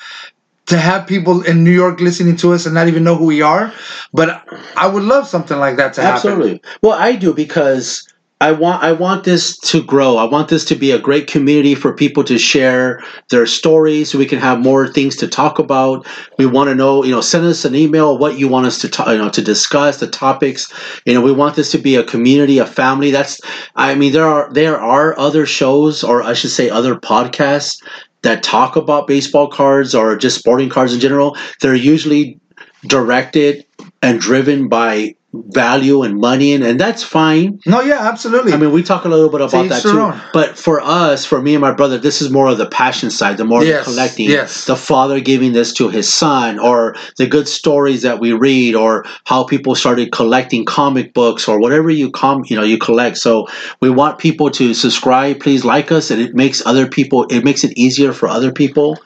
to 0.67 0.79
have 0.79 1.07
people 1.07 1.43
in 1.43 1.65
New 1.65 1.71
York 1.71 2.01
listening 2.01 2.37
to 2.37 2.53
us 2.53 2.67
and 2.67 2.75
not 2.75 2.89
even 2.89 3.05
know 3.05 3.17
who 3.17 3.27
we 3.27 3.43
are. 3.43 3.73
But 4.13 4.47
I 4.77 4.87
would 4.87 5.03
love 5.03 5.27
something 5.27 5.59
like 5.59 5.77
that 5.77 5.95
to 5.95 6.03
happen. 6.03 6.15
Absolutely. 6.15 6.63
Well, 6.83 6.99
I 6.99 7.17
do 7.17 7.35
because 7.35 8.07
I 8.43 8.51
want 8.51 8.83
I 8.83 8.91
want 8.91 9.23
this 9.23 9.57
to 9.59 9.81
grow. 9.85 10.17
I 10.17 10.25
want 10.25 10.49
this 10.49 10.65
to 10.65 10.75
be 10.75 10.91
a 10.91 10.99
great 10.99 11.29
community 11.29 11.77
for 11.77 11.95
people 11.95 12.25
to 12.25 12.39
share 12.39 13.01
their 13.31 13.47
stories. 13.47 14.11
So 14.11 14.19
we 14.19 14.27
can 14.27 14.41
have 14.41 14.59
more 14.59 14.89
things 14.89 15.15
to 15.19 15.29
talk 15.29 15.61
about. 15.61 16.09
We 16.39 16.47
want 16.47 16.69
to 16.69 16.75
know, 16.75 17.05
you 17.05 17.13
know, 17.13 17.21
send 17.21 17.47
us 17.47 17.65
an 17.65 17.77
email 17.77 18.19
what 18.19 18.41
you 18.41 18.49
want 18.49 18.67
us 18.67 18.81
to 18.81 18.89
talk, 18.89 19.07
you 19.07 19.19
know, 19.19 19.29
to 19.29 19.43
discuss 19.43 20.01
the 20.01 20.09
topics. 20.09 20.73
You 21.07 21.15
know, 21.15 21.21
we 21.21 21.31
want 21.31 21.55
this 21.55 21.71
to 21.71 21.79
be 21.79 21.95
a 21.95 22.03
community, 22.03 22.59
a 22.59 22.67
family. 22.67 23.13
That's 23.13 23.41
I 23.77 23.95
mean, 23.95 24.13
there 24.13 24.27
are 24.27 24.53
there 24.53 24.81
are 24.81 25.17
other 25.17 25.47
shows, 25.47 26.03
or 26.03 26.25
I 26.25 26.33
should 26.33 26.51
say, 26.51 26.69
other 26.69 26.97
podcasts 26.97 27.81
that 28.23 28.43
talk 28.43 28.77
about 28.77 29.07
baseball 29.07 29.49
cards 29.49 29.95
or 29.95 30.17
just 30.17 30.39
sporting 30.39 30.69
cards 30.69 30.95
in 30.95 31.01
general. 31.01 31.37
They're 31.61 31.75
usually 31.75 32.39
directed 32.87 33.65
and 34.01 34.21
driven 34.21 34.69
by 34.69 35.15
value 35.35 36.03
and 36.03 36.19
money 36.21 36.53
and, 36.53 36.63
and 36.63 36.79
that's 36.79 37.03
fine 37.03 37.59
No, 37.65 37.81
yeah, 37.81 38.07
absolutely. 38.07 38.53
i 38.53 38.57
mean 38.59 38.71
we 38.71 38.83
talk 38.83 39.07
a 39.07 39.09
little 39.09 39.31
bit 39.31 39.41
about 39.41 39.69
that 39.71 39.81
too 39.81 39.99
own. 39.99 40.21
but 40.35 40.59
for 40.59 40.79
us 40.83 41.25
for 41.25 41.41
me 41.41 41.55
and 41.55 41.63
my 41.63 41.73
brother 41.73 41.97
this 41.97 42.21
is 42.21 42.31
more 42.31 42.49
of 42.49 42.59
the 42.59 42.67
passion 42.67 43.11
side 43.11 43.39
the 43.39 43.45
more 43.45 43.65
Yes, 43.65 43.87
the 43.87 43.91
collecting 43.93 44.29
yes. 44.29 44.67
the 44.67 44.77
father 44.77 45.21
giving 45.21 45.55
this 45.55 45.73
to 45.75 45.89
his 45.89 46.13
son 46.13 46.59
or 46.59 46.95
the 47.17 47.27
good 47.27 47.49
stories 47.49 48.03
that 48.03 48.21
we 48.21 48.35
read 48.35 48.75
or 48.75 49.07
how 49.25 49.43
people 49.45 49.75
started 49.75 50.13
collecting 50.13 50.67
comic 50.67 51.15
books 51.15 51.49
or 51.49 51.59
whatever 51.59 51.89
you 51.89 52.11
com 52.11 52.45
you 52.49 52.57
know 52.57 52.63
you 52.63 52.77
collect 52.77 53.17
so 53.17 53.49
we 53.81 53.89
want 53.89 54.19
people 54.19 54.51
to 54.51 54.75
subscribe 54.75 55.41
please 55.41 55.65
like 55.65 55.91
us 55.91 56.11
and 56.11 56.21
it 56.21 56.35
makes 56.35 56.65
other 56.67 56.87
people 56.87 57.25
it 57.31 57.43
makes 57.43 57.65
it 57.65 57.73
easier 57.79 58.13
for 58.13 58.29
other 58.29 58.53
people 58.53 58.99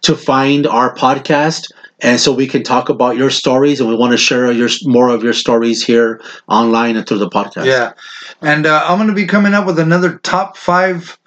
to 0.00 0.16
find 0.16 0.66
our 0.66 0.94
podcast 0.94 1.70
and 2.02 2.20
so 2.20 2.32
we 2.32 2.46
can 2.46 2.62
talk 2.62 2.88
about 2.88 3.16
your 3.16 3.30
stories 3.30 3.80
and 3.80 3.88
we 3.88 3.94
want 3.94 4.12
to 4.12 4.16
share 4.16 4.50
your 4.52 4.68
more 4.84 5.08
of 5.08 5.22
your 5.22 5.32
stories 5.32 5.84
here 5.84 6.20
online 6.48 6.96
and 6.96 7.06
through 7.06 7.18
the 7.18 7.28
podcast. 7.28 7.66
Yeah, 7.66 7.92
and 8.40 8.66
uh, 8.66 8.82
I'm 8.86 8.98
going 8.98 9.08
to 9.08 9.14
be 9.14 9.26
coming 9.26 9.54
up 9.54 9.66
with 9.66 9.78
another 9.78 10.18
top 10.18 10.56
five 10.56 11.18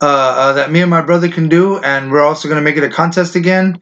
uh, 0.00 0.06
uh, 0.06 0.52
that 0.54 0.70
me 0.70 0.80
and 0.80 0.90
my 0.90 1.02
brother 1.02 1.28
can 1.28 1.48
do, 1.48 1.78
and 1.78 2.10
we're 2.10 2.24
also 2.24 2.48
going 2.48 2.62
to 2.62 2.64
make 2.64 2.76
it 2.76 2.84
a 2.84 2.90
contest 2.90 3.36
again. 3.36 3.80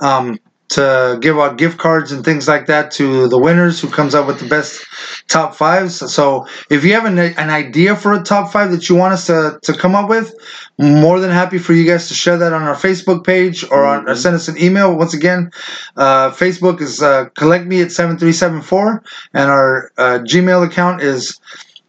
Um, 0.00 0.38
to 0.72 1.18
give 1.20 1.38
out 1.38 1.58
gift 1.58 1.78
cards 1.78 2.12
and 2.12 2.24
things 2.24 2.48
like 2.48 2.66
that 2.66 2.90
to 2.92 3.28
the 3.28 3.38
winners 3.38 3.80
who 3.80 3.88
comes 3.88 4.14
up 4.14 4.26
with 4.26 4.38
the 4.40 4.48
best 4.48 4.84
top 5.28 5.54
fives. 5.54 5.96
So 6.12 6.46
if 6.70 6.84
you 6.84 6.92
have 6.94 7.04
an, 7.04 7.18
an 7.18 7.50
idea 7.50 7.96
for 7.96 8.12
a 8.12 8.22
top 8.22 8.52
five 8.52 8.70
that 8.70 8.88
you 8.88 8.96
want 8.96 9.14
us 9.14 9.26
to, 9.26 9.58
to 9.62 9.72
come 9.72 9.94
up 9.94 10.08
with, 10.08 10.34
more 10.78 11.20
than 11.20 11.30
happy 11.30 11.58
for 11.58 11.72
you 11.72 11.86
guys 11.86 12.08
to 12.08 12.14
share 12.14 12.36
that 12.38 12.52
on 12.52 12.62
our 12.62 12.74
Facebook 12.74 13.24
page 13.24 13.64
or 13.70 13.84
on 13.84 14.08
or 14.08 14.16
send 14.16 14.34
us 14.34 14.48
an 14.48 14.58
email. 14.58 14.96
Once 14.96 15.14
again, 15.14 15.50
uh, 15.96 16.30
Facebook 16.30 16.80
is 16.80 17.02
uh, 17.02 17.26
collect 17.36 17.66
me 17.66 17.82
at 17.82 17.92
seven 17.92 18.18
three 18.18 18.32
seven 18.32 18.62
four, 18.62 19.02
and 19.34 19.50
our 19.50 19.92
uh, 19.98 20.18
Gmail 20.24 20.66
account 20.66 21.02
is 21.02 21.40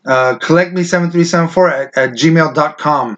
uh, 0.05 0.37
collectme7374 0.39 1.71
at, 1.71 1.97
at 1.97 2.09
gmail.com. 2.11 3.17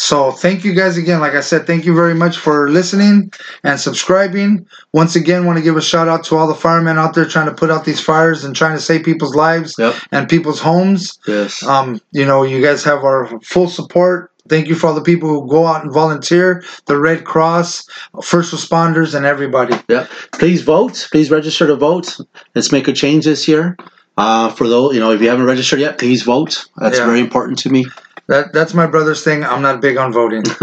So 0.00 0.32
thank 0.32 0.64
you 0.64 0.72
guys 0.74 0.96
again. 0.96 1.20
Like 1.20 1.34
I 1.34 1.42
said, 1.42 1.66
thank 1.66 1.84
you 1.84 1.94
very 1.94 2.14
much 2.14 2.38
for 2.38 2.70
listening 2.70 3.30
and 3.64 3.78
subscribing. 3.78 4.66
Once 4.94 5.14
again, 5.14 5.44
want 5.44 5.58
to 5.58 5.62
give 5.62 5.76
a 5.76 5.82
shout 5.82 6.08
out 6.08 6.24
to 6.24 6.36
all 6.36 6.48
the 6.48 6.54
firemen 6.54 6.96
out 6.96 7.14
there 7.14 7.26
trying 7.26 7.44
to 7.48 7.52
put 7.54 7.70
out 7.70 7.84
these 7.84 8.00
fires 8.00 8.42
and 8.42 8.56
trying 8.56 8.74
to 8.74 8.80
save 8.82 9.04
people's 9.04 9.34
lives 9.34 9.74
Yep. 9.78 9.94
and 10.10 10.26
people's 10.26 10.58
homes. 10.58 11.18
yes 11.26 11.62
Um, 11.62 12.00
you 12.12 12.24
know, 12.24 12.44
you 12.44 12.62
guys 12.62 12.82
have 12.82 13.04
our 13.04 13.28
full 13.42 13.68
support. 13.68 14.30
Thank 14.48 14.68
you 14.68 14.74
for 14.74 14.86
all 14.86 14.94
the 14.94 15.02
people 15.02 15.28
who 15.28 15.46
go 15.46 15.66
out 15.66 15.84
and 15.84 15.92
volunteer, 15.92 16.64
the 16.86 16.98
Red 16.98 17.24
Cross, 17.26 17.84
first 18.24 18.54
responders, 18.54 19.14
and 19.14 19.26
everybody. 19.26 19.74
Yeah. 19.88 20.06
Please 20.32 20.62
vote. 20.62 21.08
Please 21.12 21.30
register 21.30 21.66
to 21.66 21.76
vote. 21.76 22.16
Let's 22.54 22.72
make 22.72 22.88
a 22.88 22.94
change 22.94 23.26
this 23.26 23.46
year. 23.46 23.76
Uh, 24.16 24.48
for 24.50 24.66
those, 24.66 24.94
you 24.94 25.00
know, 25.00 25.12
if 25.12 25.20
you 25.20 25.28
haven't 25.28 25.46
registered 25.46 25.78
yet, 25.78 25.98
please 25.98 26.22
vote. 26.22 26.64
That's 26.78 26.98
Yeah. 26.98 27.04
very 27.06 27.20
important 27.20 27.58
to 27.60 27.70
me. 27.70 27.86
That 28.30 28.52
that's 28.52 28.74
my 28.74 28.86
brother's 28.86 29.22
thing. 29.22 29.44
I'm 29.44 29.60
not 29.60 29.80
big 29.80 29.96
on 29.98 30.12
voting. 30.12 30.44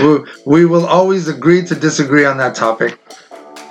We, 0.00 0.18
we 0.44 0.64
will 0.66 0.84
always 0.84 1.28
agree 1.28 1.64
to 1.64 1.74
disagree 1.74 2.26
on 2.26 2.36
that 2.38 2.54
topic. 2.54 2.98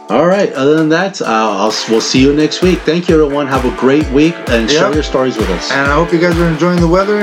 All 0.09 0.25
right. 0.25 0.51
Other 0.53 0.75
than 0.75 0.89
that, 0.89 1.21
uh, 1.21 1.25
I'll, 1.27 1.73
we'll 1.89 2.01
see 2.01 2.21
you 2.21 2.33
next 2.33 2.63
week. 2.63 2.79
Thank 2.79 3.07
you, 3.07 3.23
everyone. 3.23 3.45
Have 3.45 3.65
a 3.65 3.79
great 3.79 4.09
week 4.09 4.33
and 4.49 4.69
share 4.69 4.91
your 4.91 5.03
stories 5.03 5.37
with 5.37 5.49
us. 5.51 5.71
And 5.71 5.91
I 5.91 5.93
hope 5.93 6.11
you 6.11 6.19
guys 6.19 6.35
are 6.39 6.47
enjoying 6.47 6.79
the 6.79 6.87
weather 6.87 7.19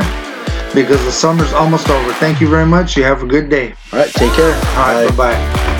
because 0.73 1.03
the 1.05 1.13
summer's 1.13 1.53
almost 1.53 1.89
over. 1.91 2.13
Thank 2.15 2.41
you 2.41 2.49
very 2.49 2.67
much. 2.67 2.97
You 2.97 3.03
have 3.03 3.23
a 3.23 3.27
good 3.27 3.49
day. 3.49 3.75
All 3.93 3.99
right. 3.99 4.11
Take 4.13 4.33
care. 4.35 4.55
All 4.55 4.95
right, 4.95 5.09
bye 5.17 5.35
bye. 5.35 5.76